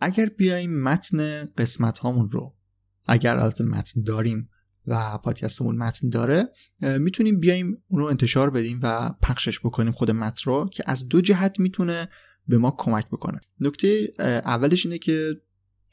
[0.01, 2.57] اگر بیایم متن قسمت هامون رو
[3.07, 4.49] اگر البته متن داریم
[4.87, 6.49] و پادکستمون متن داره
[6.81, 11.21] می‌تونیم بیایم اون رو انتشار بدیم و پخشش بکنیم خود متن رو که از دو
[11.21, 12.09] جهت می‌تونه
[12.47, 13.41] به ما کمک بکنه.
[13.61, 14.09] نکته
[14.45, 15.41] اولش اینه که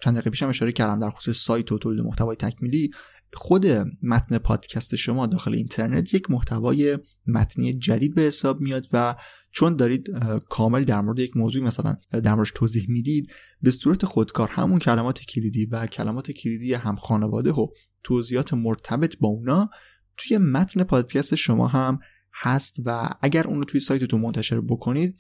[0.04, 2.92] چند دقیقه پیشم اشاره کردم در خصوص سایت و تولید محتوای تکمیلی.
[3.34, 3.68] خود
[4.04, 6.98] متن پادکست شما داخل اینترنت یک محتوای
[7.28, 9.16] متنی جدید به حساب میاد و
[9.52, 10.10] چون دارید
[10.50, 15.22] کامل در مورد یک موضوع مثلا در موردش توضیح می‌دید به صورت خودکار همون کلمات
[15.22, 17.68] کلیدی و کلمات کلیدی هم خانواده و
[18.04, 19.70] توضیحات مرتبط با اونا
[20.18, 22.00] توی متن پادکست شما هم
[22.34, 25.16] هست و اگر اون رو توی سایتتون منتشر بکنید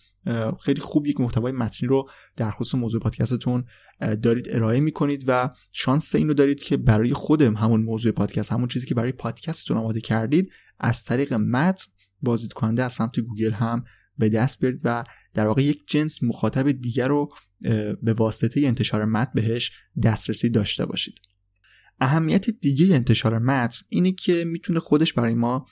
[0.61, 3.65] خیلی خوب یک محتوای متنی رو در خصوص موضوع پادکستتون
[4.21, 8.85] دارید ارائه می‌کنید و شانس اینو دارید که برای خودم همون موضوع پادکست همون چیزی
[8.85, 11.85] که برای پادکستتون آماده کردید از طریق متن
[12.21, 13.83] بازدید کننده از سمت گوگل هم
[14.17, 17.29] به دست بیارید و در واقع یک جنس مخاطب دیگر رو
[18.01, 19.71] به واسطه انتشار متن بهش
[20.03, 21.15] دسترسی داشته باشید.
[21.99, 25.65] اهمیت دیگه انتشار متن اینه که می‌تونه خودش برای ما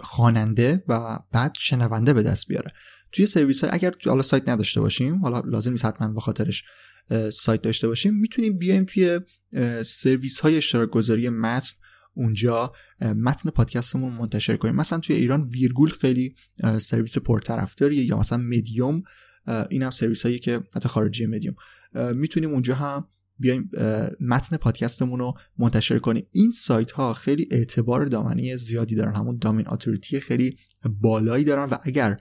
[0.00, 2.72] خواننده و بعد شنونده به دست بیاره.
[3.12, 6.64] توی سرویس های اگر حالا سایت نداشته باشیم حالا لازم نیست حتما به خاطرش
[7.32, 9.20] سایت داشته باشیم می‌تونیم بیایم توی
[9.84, 11.72] سرویس های اشتراک گذاری متن
[12.14, 14.74] اونجا متن پادکستمون منتشر کنیم.
[14.74, 16.34] مثلا توی ایران ویرگول خیلی
[16.78, 19.02] سرویس پرطرفداریه یا مثلا مدیوم
[19.70, 21.54] این هم سرویس هایی که حتی خارجی مدیوم.
[22.14, 23.08] می‌تونیم اونجا هم
[23.42, 23.70] بیایم
[24.20, 26.26] متن پادکستمون رو منتشر کنیم.
[26.32, 29.14] این سایت ها خیلی اعتبار دامینی زیادی دارن.
[29.14, 30.56] همون domain authority خیلی
[31.00, 32.16] بالایی دارن و اگر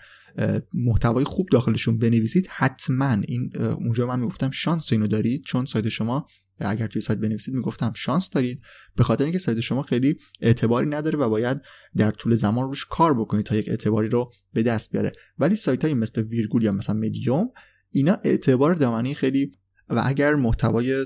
[0.73, 5.43] محتوای خوب داخلشون بنویسید حتما این اونجا من می‌گفتم شانس اینو دارید.
[5.43, 6.25] چون سایت شما
[6.59, 8.61] اگر توی سایت بنویسید می‌گفتم شانس دارید.
[8.95, 11.61] به خاطر اینکه سایت شما خیلی اعتباری نداره و باید
[11.95, 15.11] در طول زمان روش کار بکنید تا یک اعتباری رو به دست بیاره.
[15.39, 17.49] ولی سایت های مثل ویرگول یا مثلا مدیوم
[17.89, 19.51] اینا اعتبار دامنی خیلی
[19.91, 21.05] و اگر محتوای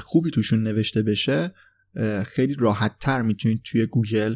[0.00, 1.54] خوبی توشون نوشته بشه
[2.26, 4.34] خیلی راحت تر می‌تونید توی گوگل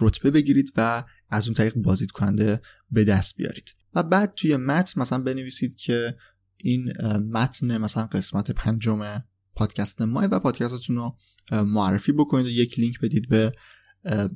[0.00, 3.70] رتبه بگیرید و از اون طریق بازدید کننده به دست بیارید.
[3.94, 6.16] و بعد توی متن مثلا بنویسید که
[6.56, 6.92] این
[7.32, 9.22] متن مثلا قسمت پنجم
[9.54, 11.16] پادکست ما و پادکستتون رو
[11.52, 13.52] معرفی بکنید و یک لینک بدید به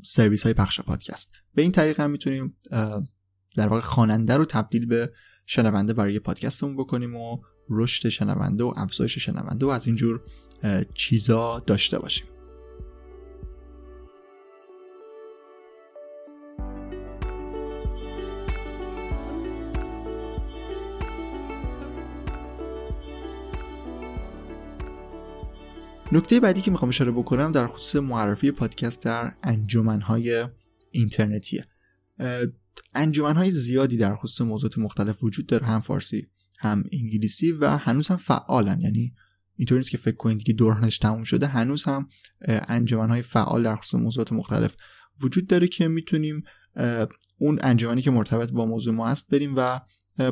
[0.05, 1.31] سرویس های پخش پادکست.
[1.55, 2.57] به این طریق هم می‌تونیم
[3.57, 5.13] در واقع خواننده رو تبدیل به
[5.47, 7.39] شنونده برای پادکستمون بکنیم و
[7.73, 10.21] رشد شنونده و افزایش شنونده و از اینجور
[10.95, 12.27] چیزا داشته باشیم.
[26.13, 30.49] نکته بعدی که می‌خوام اشاره بکنم در خصوص معرفی پادکست در انجمنهای
[30.91, 31.67] اینترنتیه.
[32.95, 36.29] انجمنهای زیادی در خصوص موضوعات مختلف وجود داره هم فارسی
[36.63, 38.81] هم انگلیسی و هنوز هم فعالن.
[38.81, 39.15] یعنی
[39.57, 41.47] اینطور نیست که فکر کنید که دورانش تموم شده.
[41.47, 42.09] هنوز هم
[42.49, 44.77] انجمنهای فعال در خصوص موضوعات مختلف
[45.21, 46.43] وجود داره که می‌تونیم
[47.39, 49.81] اون انجمنی که مرتبط با موضوع ما هست بریم و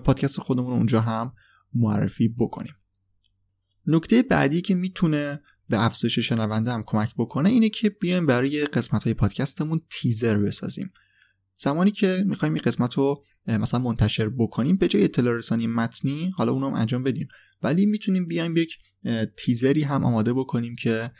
[0.04, 1.32] پادکست خودمون اونجا هم
[1.74, 2.74] معرفی بکنیم.
[3.86, 9.04] نکته بعدی که می‌تونه به افزایش شنونده هم کمک بکنه اینه که بیایم برای قسمت
[9.04, 10.92] های پادکستمون تیزر بسازیم.
[11.62, 16.52] زمانی که می‌خوایم این قسمت رو مثلا منتشر بکنیم به جای اطلاع رسانی متنی حالا
[16.52, 17.28] اونم انجام بدیم.
[17.62, 18.78] ولی می‌تونیم بیایم یک
[19.36, 21.10] تیزری هم آماده بکنیم که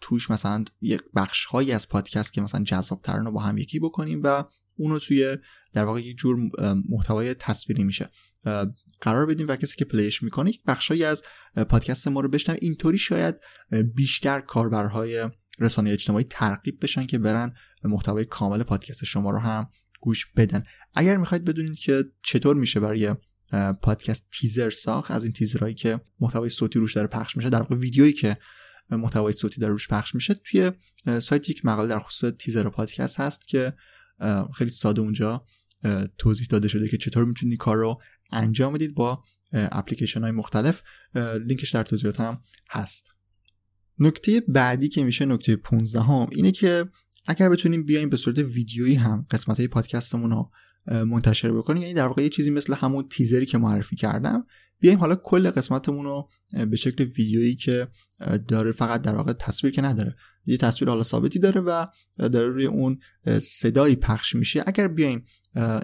[0.00, 3.78] توش مثلا یک بخش هایی از پادکست که مثلا جذاب ترن رو با هم یکی
[3.78, 4.44] بکنیم و
[4.76, 5.36] اونو توی
[5.72, 6.36] در واقع یک جور
[6.88, 8.08] محتوای تصویری میشه.
[9.00, 11.22] قرار بدیم و کسی که پلیش می‌کنه یک بخشهایی از
[11.68, 12.58] پادکست ما رو بشنوه.
[12.62, 13.34] اینطوری شاید
[13.94, 15.28] بیشتر کاربرهای
[15.58, 17.54] رسانه اجتماعی ترغیب بشن که برن
[17.86, 20.64] محتوای کامل پادکست شما رو هم گوش بدن.
[20.94, 23.14] اگر می‌خواید بدونید که چطور میشه برای
[23.82, 27.76] پادکست تیزر ساخت از این تیزرهایی که محتوای صوتی روش داره پخش میشه در واقع
[27.76, 28.36] ویدیویی که
[28.90, 30.72] محتوای صوتی داره روش پخش میشه توی
[31.20, 33.72] سایت یک مقاله در خصوص تیزر پادکست هست که
[34.54, 35.44] خیلی ساده اونجا
[36.18, 38.00] توضیح داده شده که چطور می‌تونید کار رو
[38.32, 40.82] انجام بدید با اپلیکیشن های مختلف.
[41.46, 42.40] لینکش در توضیحات هم
[42.70, 43.10] هست.
[43.98, 46.84] نکته بعدی که میشه نکته 15 هم اینه که
[47.26, 50.50] اگر بتونیم بیایم به صورت ویدیویی هم قسمت های پادکستمون رو
[50.86, 54.46] منتشر بکنیم یعنی در واقع یه چیزی مثل همون تیزری که معرفی کردم
[54.80, 56.28] بیایم حالا کل قسمتمون رو
[56.70, 57.88] به شکل ویدیویی که
[58.48, 61.86] داره فقط در واقع تصویر که نداره یه تصویر حالا ثابتی داره و
[62.18, 62.98] داره روی اون
[63.42, 64.64] صدایی پخش میشه.
[64.66, 65.24] اگر بیایم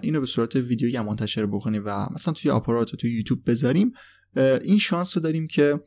[0.03, 3.91] اینو به صورت ویدیویی هم منتشر بکنیم و مثلا توی آپارات و توی یوتیوب بذاریم
[4.63, 5.79] این شانس رو داریم که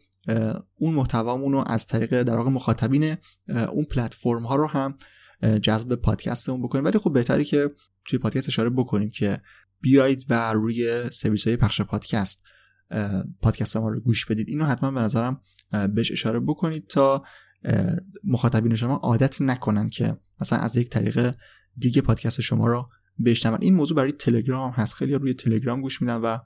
[0.80, 3.16] اون محتوامون رو از طریق در واقع مخاطبین
[3.72, 4.98] اون پلتفرم ها رو هم
[5.62, 6.84] جذب پادکستمون بکنیم.
[6.84, 7.70] ولی خب بهتری که
[8.04, 9.40] توی پادکست اشاره بکنیم که
[9.80, 12.42] بیایید و روی سرویس های پخش پادکست
[13.42, 14.48] پادکست ما رو گوش بدید.
[14.48, 15.40] اینو حتما به نظرم
[15.94, 17.24] بهش اشاره بکنید تا
[18.24, 21.34] مخاطبین شما عادت نکنن که مثلا از یک طریق
[21.76, 22.88] دیگه پادکست شما رو
[23.24, 23.58] بشنون.
[23.60, 24.94] این موضوع برای تلگرام هست.
[24.94, 26.38] خیلی روی تلگرام گوش میدن و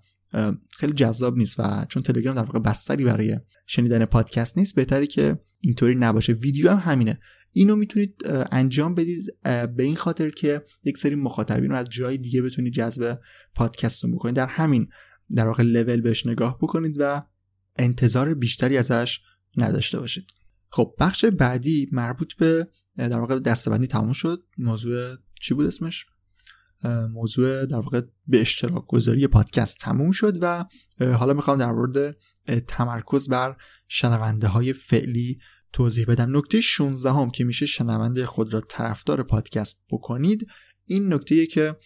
[0.78, 5.38] خیلی جذاب نیست و چون تلگرام در واقع بستری برای شنیدن پادکست نیست بهتری که
[5.60, 6.32] اینطوری نباشه.
[6.32, 7.18] ویدیو هم همینه.
[7.52, 12.42] اینو می‌تونید انجام بدید به این خاطر که یک سری مخاطبین رو از جای دیگه
[12.42, 13.18] بتونید جذب
[13.54, 14.34] پادکستتون بکنید.
[14.34, 14.88] در همین
[15.36, 17.22] در واقع لول بهش نگاه بکنید و
[17.76, 19.20] انتظار بیشتری ازش
[19.56, 20.24] نداشته باشید.
[20.68, 24.44] خب بخش بعدی مربوط به در واقع دستبندی تموم شد.
[24.58, 26.06] موضوع چی بود اسمش؟
[27.12, 30.64] موضوع در واقع به اشتراک گذاری پادکست تموم شد و
[31.00, 32.16] حالا می‌خوام در مورد
[32.66, 33.56] تمرکز بر
[33.88, 35.38] شنونده های فعلی
[35.72, 36.36] توضیح بدم.
[36.36, 40.46] نکته 16 هم که میشه شنونده خود را طرفدار پادکست بکنید
[40.84, 41.76] این نکته که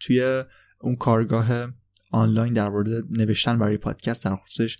[0.00, 0.44] توی
[0.80, 1.68] اون کارگاه
[2.12, 4.76] آنلاین در مورد نوشتن برای پادکست در خصوصش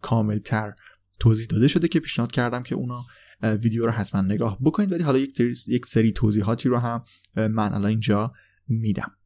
[0.00, 0.72] کاملتر
[1.20, 3.04] توضیح داده شده که پیشنهاد کردم که اونا
[3.42, 4.92] ویدیو رو حتما نگاه بکنید.
[4.92, 7.04] ولی حالا یک, یک سری توضیحاتی رو هم
[7.36, 8.32] من الان اینجا
[8.68, 9.16] میدم.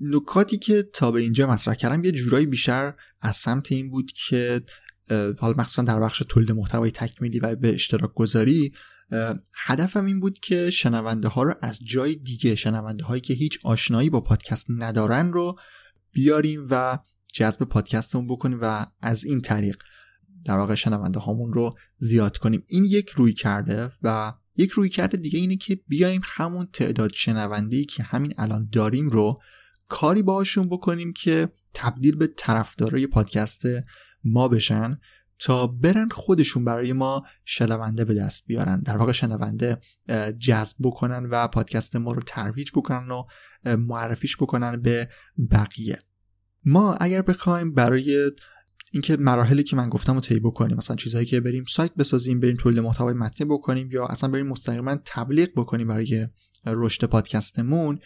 [0.00, 4.60] نکاتی که تا به اینجا مطرح کردم یه جورایی بیشتر از سمت این بود که
[5.38, 8.72] حالا مخصوصا در بخش تولید محتوای تکمیلی و به اشتراک گذاری
[9.56, 14.10] هدفم این بود که شنونده ها رو از جای دیگه شنونده هایی که هیچ آشنایی
[14.10, 15.58] با پادکست ندارن رو
[16.12, 16.98] بیاریم و
[17.32, 19.82] جذب پادکستمون بکنیم و از این طریق
[20.44, 22.64] در واقع شنونده هامون رو زیاد کنیم.
[22.68, 27.84] این یک روی کرده و یک روی کرده دیگه اینه که بیایم همون تعداد شنونده
[27.84, 29.40] که همین الان داریم رو
[29.88, 33.62] کاری باهاشون بکنیم که تبدیل به طرفدارای پادکست
[34.24, 34.98] ما بشن
[35.38, 38.80] تا برن خودشون برای ما شنونده به دست بیارن.
[38.80, 39.78] در واقع شنونده
[40.38, 43.24] جذب بکنن و پادکست ما رو ترویج بکنن و
[43.76, 45.08] معرفیش بکنن به
[45.50, 45.98] بقیه.
[46.64, 48.30] ما اگر بخوایم برای
[48.92, 52.56] اینکه مراحلی که من گفتم رو طی بکنیم مثلا چیزهایی که بریم سایت بسازیم بریم
[52.56, 56.28] تولید محتوای متنی بکنیم یا اصلا بریم مستقیما تبلیغ بکنیم برای
[56.66, 57.98] رشد پادکستمون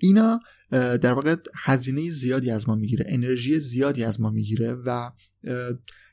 [0.00, 5.10] اینا در واقع هزینه زیادی از ما می‌گیره انرژی زیادی از ما می‌گیره و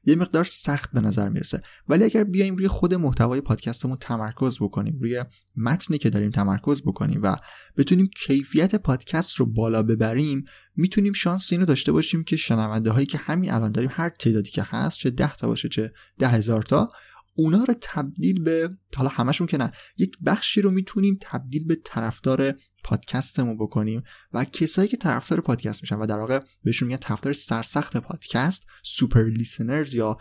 [0.04, 1.62] یه مقدار سخت به نظر می‌رسه.
[1.90, 5.24] ولی اگر بیایم روی خود محتوای پادکستمون تمرکز بکنیم روی
[5.56, 7.36] متنی که داریم تمرکز بکنیم و
[7.78, 10.44] بتونیم کیفیت پادکست رو بالا ببریم
[10.76, 14.64] می‌تونیم شانس اینو داشته باشیم که شنونده هایی که همین الان داریم هر تعدادی که
[14.66, 16.92] هست چه ده تا باشه چه ده هزار تا
[17.38, 22.54] اونا رو تبدیل به حالا همشون که نه یک بخشی رو می‌تونیم تبدیل به طرفدار
[22.84, 27.98] پادکستمون بکنیم و کسایی که طرفدار پادکست میشن و در واقع بهشون میگن طرفدار سرسخت
[27.98, 30.18] پادکست super listeners یا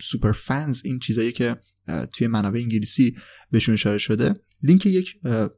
[0.00, 1.56] super fans این چیزایی که
[2.12, 3.16] توی منابع انگلیسی
[3.50, 4.34] بهشون اشاره شده.
[4.62, 5.14] لینک یک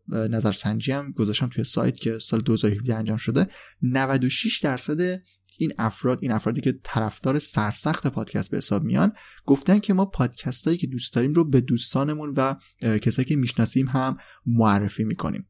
[0.09, 3.47] نظرسنجی هم گذاشتم توی سایت که سال 2017 انجام شده.
[3.83, 5.23] 96 درصد
[5.61, 9.13] این افراد این افرادی که طرفدار سرسخت پادکست به حساب میان
[9.47, 13.87] گفتن که ما پادکست هایی که دوست داریم رو به دوستانمون و کسایی که می‌شناسیم
[13.89, 14.17] هم
[14.47, 15.47] معرفی می‌کنیم.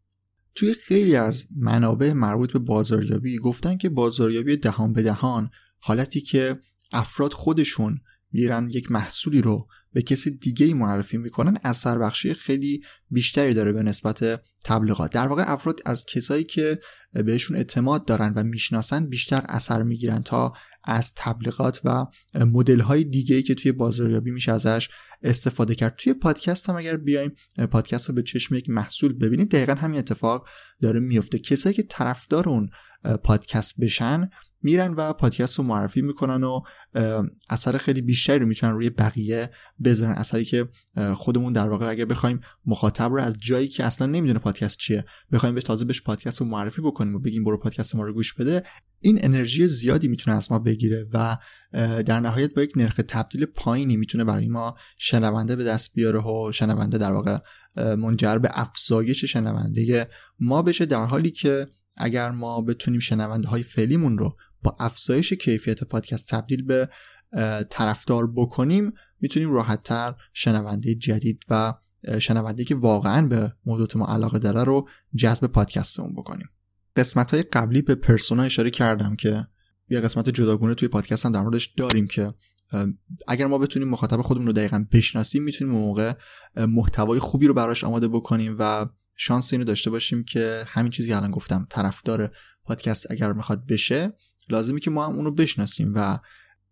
[0.55, 6.58] توی خیلی از منابع مربوط به بازاریابی گفتن که بازاریابی دهان به دهان حالتی که
[6.92, 8.00] افراد خودشون
[8.32, 13.82] میرن یک محصولی رو به کسی دیگه معرفی می‌کنن اثر بخشی خیلی بیشتری داره به
[13.82, 15.12] نسبت تبلیغات.
[15.12, 16.78] در واقع افراد از کسایی که
[17.12, 20.52] بهشون اعتماد دارن و می‌شناسن بیشتر اثر می‌گیرن تا
[20.84, 24.88] از تبلیغات و مدل های دیگه که توی بازاریابی میشه ازش
[25.22, 25.96] استفاده کرد.
[25.96, 27.32] توی پادکست هم اگر بیایم
[27.70, 30.48] پادکست رو به چشم یک محصول ببینیم دقیقا همین اتفاق
[30.80, 32.70] داره میفته کسایی که طرفدار اون
[33.24, 34.30] پادکست بشن
[34.62, 36.60] میرن و پادکست رو معرفی می‌کنن و
[37.50, 39.50] اثر خیلی بیشتری رو می‌تونن روی بقیه
[39.84, 40.12] بذارن.
[40.12, 40.68] اثری که
[41.14, 45.55] خودمون در واقع اگر بخوایم مخاطب رو از جایی که اصلا نمی‌دونه پادکست چیه بخوایم
[45.55, 48.62] به تازه بهش پادکست رو معرفی بکنیم و بگیم برو پادکست ما رو گوش بده
[49.00, 51.36] این انرژی زیادی می‌تونه از ما بگیره و
[52.02, 56.52] در نهایت با یک نرخ تبدیل پایینی می‌تونه برای ما شنونده به دست بیاره و
[56.52, 57.39] شنونده در واقع
[57.76, 60.08] منجر به افزایش شنونده
[60.40, 60.86] ما بشه.
[60.86, 61.66] در حالی که
[61.97, 66.89] اگر ما بتونیم شنونده های فعلیمون رو با افزایش کیفیت پادکست تبدیل به
[67.70, 71.74] طرفدار بکنیم می‌تونیم راحتتر شنونده جدید و
[72.18, 76.48] شنونده که واقعا به موضوعات ما علاقه داره رو جذب پادکستمون بکنیم.
[76.97, 79.47] قسمت های قبلی به پرسونا اشاره کردم که
[79.89, 82.32] یه قسمت جداگونه توی پادکست هم در موردش داریم که
[83.28, 86.12] اگر ما بتونیم مخاطب خودمون رو دقیقا بشناسیم می‌تونیم موقع
[86.56, 91.30] محتوای خوبی رو براش آماده بکنیم و شانس اینو داشته باشیم که همین چیزی الان
[91.30, 92.30] گفتم طرفدار
[92.64, 94.12] پادکست اگر می‌خواد بشه
[94.48, 96.18] لازمی که ما هم اونو بشناسیم و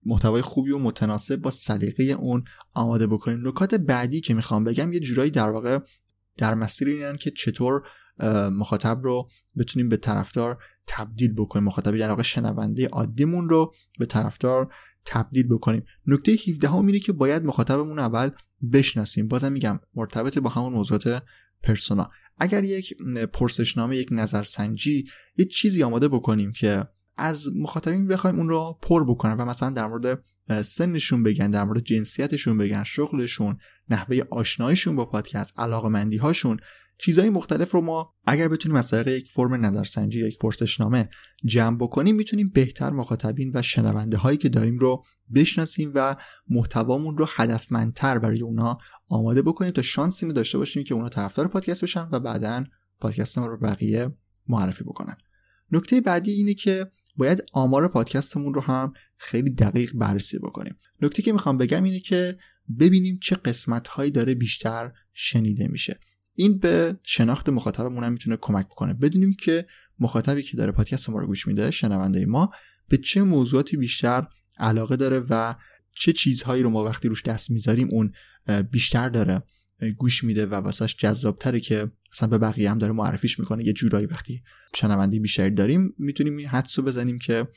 [0.06, 3.48] محتوای خوبی و متناسب با سلیقه اون آماده بکنیم.
[3.48, 5.78] نکات بعدی که می‌خوام بگم یه جورایی در واقع
[6.36, 7.82] در مسیر اینن که چطور
[8.52, 11.64] مخاطب رو بتونیم به طرفدار تبدیل بکنیم.
[11.64, 14.74] مخاطب در واقع شنونده عادیمون رو به طرفدار
[15.04, 15.84] تبدیل بکنیم.
[16.06, 18.30] نکته 17 هم اینه که باید مخاطبمون اول
[18.72, 19.28] بشناسیم.
[19.28, 21.22] بازم میگم مرتبط با همون موضوعات
[21.62, 22.94] پرسونا اگر یک
[23.32, 25.06] پرسشنامه یک نظرسنجی
[25.36, 26.82] یه چیزی آماده بکنیم که
[27.18, 30.24] از مخاطبین بخوایم اون رو پر بکنن و مثلا در مورد
[30.62, 36.56] سنشون بگن در مورد جنسیتشون بگن شغلشون نحوه آشنایشون با پادکست علاقمندی هاشون
[36.98, 41.08] چیزهای مختلف رو ما اگر بتونیم از طریق یک فرم نظرسنجی یا یک پرسشنامه
[41.44, 45.02] جمع بکنیم می‌تونیم بهتر مخاطبین و شنونده هایی که داریم رو
[45.34, 46.16] بشناسیم و
[46.48, 51.48] محتوامون رو هدفمندتر برای اونا آماده بکنیم تا شانس اینو داشته باشیم که اونا طرفدار
[51.48, 52.64] پادکست بشن و بعدا
[53.00, 54.14] پادکست ما رو بقیه
[54.48, 55.16] معرفی بکنن.
[55.72, 60.76] نکته بعدی اینه که باید آمار پادکستمون رو هم خیلی دقیق بررسی بکنیم.
[61.02, 62.36] نکته که می‌خوام بگم اینه که
[62.80, 65.98] ببینیم چه قسمت هایی داره بیشتر شنیده میشه.
[66.34, 68.94] این به شناخت مخاطبمون هم می‌تونه کمک بکنه.
[68.94, 69.66] بدونیم که
[69.98, 72.48] مخاطبی که داره پادکست ما رو گوش میده شنونده ما
[72.88, 74.26] به چه موضوعاتی بیشتر
[74.58, 75.52] علاقه داره و
[75.94, 78.12] چه چیزهایی رو ما وقتی روش دست می‌ذاریم اون
[78.70, 79.42] بیشتر داره.
[79.96, 83.66] گوش میده و واسش جذابتره که اصلا به بقیه هم داره معرفیش می‌کنه.
[83.66, 84.42] یه جورایی وقتی
[84.74, 87.48] شنونده بیشتری داریم می‌تونیم این حدس رو بزنیم که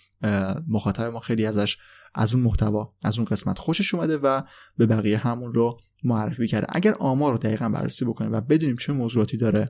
[0.68, 1.78] مخاطب ما خیلی ازش
[2.16, 4.42] از اون محتوا از اون قسمت خوشش اومده و
[4.78, 6.68] به بقیه همون رو معرفی کرده.
[6.70, 9.66] اگر آمار رو دقیقا بررسی بکنیم و بدونیم چه موضوعاتی داره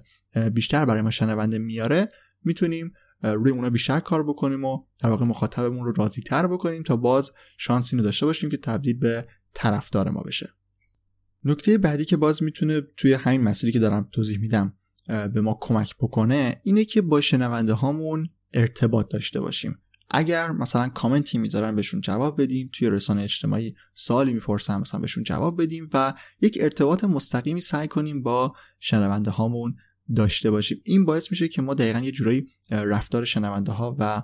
[0.54, 2.10] بیشتر برای ما شنونده میاره
[2.44, 2.90] می‌تونیم
[3.24, 7.32] روی اونا بیشتر کار بکنیم و در واقع مخاطبمون رو راضی تر بکنیم تا باز
[7.58, 10.50] شانس اینو داشته باشیم که تبدیل به طرفدار ما بشه.
[11.44, 14.74] نکته بعدی که باز می‌تونه توی همین مسئله که دارم توضیح میدم
[15.08, 19.78] به ما کمک بکنه اینه که با شنونده هامون ارتباط داشته باشیم.
[20.10, 25.62] اگر مثلا کامنتی می‌ذارن بهشون جواب بدیم توی رسانه اجتماعی سوالی می‌پرسن مثلا بهشون جواب
[25.62, 29.76] بدیم و یک ارتباط مستقیمی سعی کنیم با شنونده هامون
[30.16, 30.82] داشته باشیم.
[30.84, 34.24] این باعث میشه که ما دقیقا یه جورایی رفتار شنونده ها و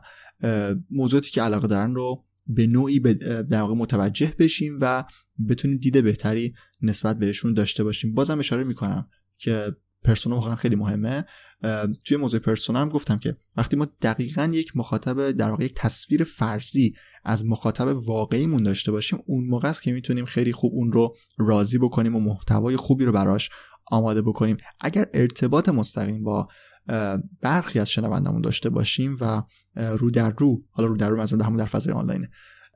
[0.90, 5.04] موضوعاتی که علاقه دارن رو به نوعی در واقع متوجه بشیم و
[5.50, 8.14] بتونیم دید بهتری نسبت بهشون داشته باشیم.
[8.14, 9.08] بازم اشاره می‌کنم
[9.40, 11.26] که پرسونا واقعا خیلی مهمه.
[12.06, 16.24] توی موضوع پرسونا هم گفتم که وقتی ما دقیقا یک مخاطب در واقع یک تصویر
[16.24, 16.94] فرضی
[17.24, 21.78] از مخاطب واقعیمون داشته باشیم اون موقع است که می‌تونیم خیلی خوب اون رو راضی
[21.78, 23.50] بکنیم و محتوای خوبی رو براش
[23.86, 24.58] آماده بکنیم.
[24.80, 26.48] اگر ارتباط مستقیم با
[27.42, 29.44] برخی از شنوندمون داشته باشیم و
[29.76, 32.28] رو در رو حالا رو در رو مثلا همون در فضای آنلاین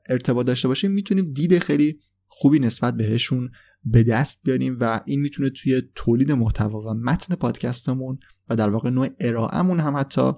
[0.08, 3.50] ارتباط داشته باشیم می‌تونیم دید خیلی خوبی نسبت بهشون
[3.84, 8.18] به دست بیاریم و این می‌تونه توی تولید محتوا و متن پادکستمون
[8.48, 10.32] و در واقع نوع ارائهمون هم حتی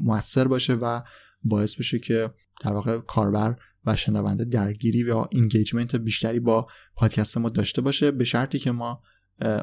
[0.00, 1.00] موثر باشه و
[1.42, 2.30] باعث بشه که
[2.60, 3.56] در واقع کاربر
[3.86, 9.02] و شنونده درگیری و engagement بیشتری با پادکست ما داشته باشه به شرطی که ما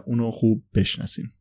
[0.06, 1.32] اونو خوب بشناسیم.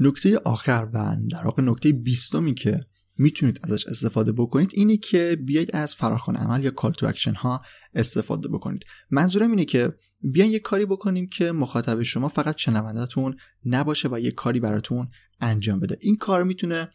[0.00, 2.86] نکته آخر و در واقع نکته بیستمی که
[3.18, 7.60] می‌تونید ازش استفاده بکنید اینه که بیاید از فراخوان عمل یا call to action ها
[7.94, 8.84] استفاده بکنید.
[9.10, 14.30] منظورم اینه که بیاین یه کاری بکنیم که مخاطب شما فقط شنوندهتون نباشه و یه
[14.30, 15.08] کاری براتون
[15.40, 15.98] انجام بده.
[16.00, 16.88] این کار می‌تونه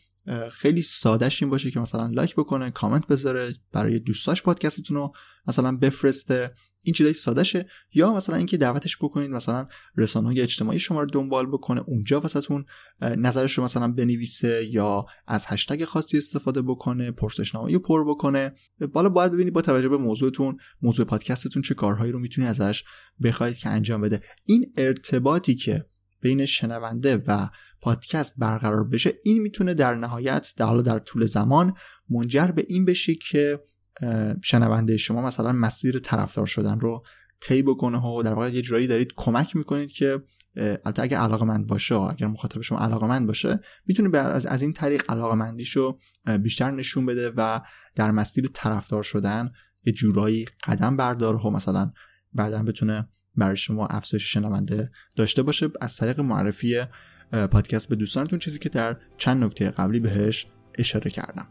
[0.52, 5.14] خیلی سادهش این باشه که مثلا لایک بکنه کامنت بذاره برای دوستاش پادکستتون رو
[5.48, 6.52] مثلا بفرسته.
[6.82, 7.66] این چیزای سادهشه.
[7.94, 9.66] یا مثلا اینکه دعوتش بکنید مثلا
[9.98, 12.66] رسانه های اجتماعی شما رو دنبال بکنه اونجا واسهتون
[13.02, 18.54] نظرش رو مثلا بنویسه یا از هشتگ خاصی استفاده بکنه پرسشنامه رو پر بکنه.
[18.94, 22.84] بالا باید ببینید با توجه به موضوعتون موضوع پادکستتون چه کارهایی رو می‌تونید ازش
[23.24, 24.22] بخواید که انجام بده.
[24.46, 25.86] این ارتباطی که
[26.22, 27.50] بین شنونده و
[27.86, 31.74] پادکست برقرار بشه این می‌تونه در نهایت در حالا در طول زمان
[32.10, 33.60] منجر به این بشه که
[34.44, 37.04] شنونده شما مثلا مسیر طرفدار شدن رو
[37.40, 40.24] طی بکنه و در واقع یه جورایی دارید کمک می‌کنید که
[40.56, 45.98] البته اگر علاقمند باشه اگر مخاطب شما علاقمند باشه می‌تونه از, از این طریق علاقمندیشو
[46.42, 47.62] بیشتر نشون بده و
[47.96, 49.52] در مسیر طرفدار شدن
[49.86, 51.92] یه جورایی قدم برداره و مثلا
[52.34, 55.70] بعدا بتونه برای شما افزایش شنونده داشته باشه.
[55.82, 56.82] از طریق معرفی
[57.32, 60.46] پادکست به دوستانتون چیزی که در چند نکته قبلی بهش
[60.78, 61.48] اشاره کردم.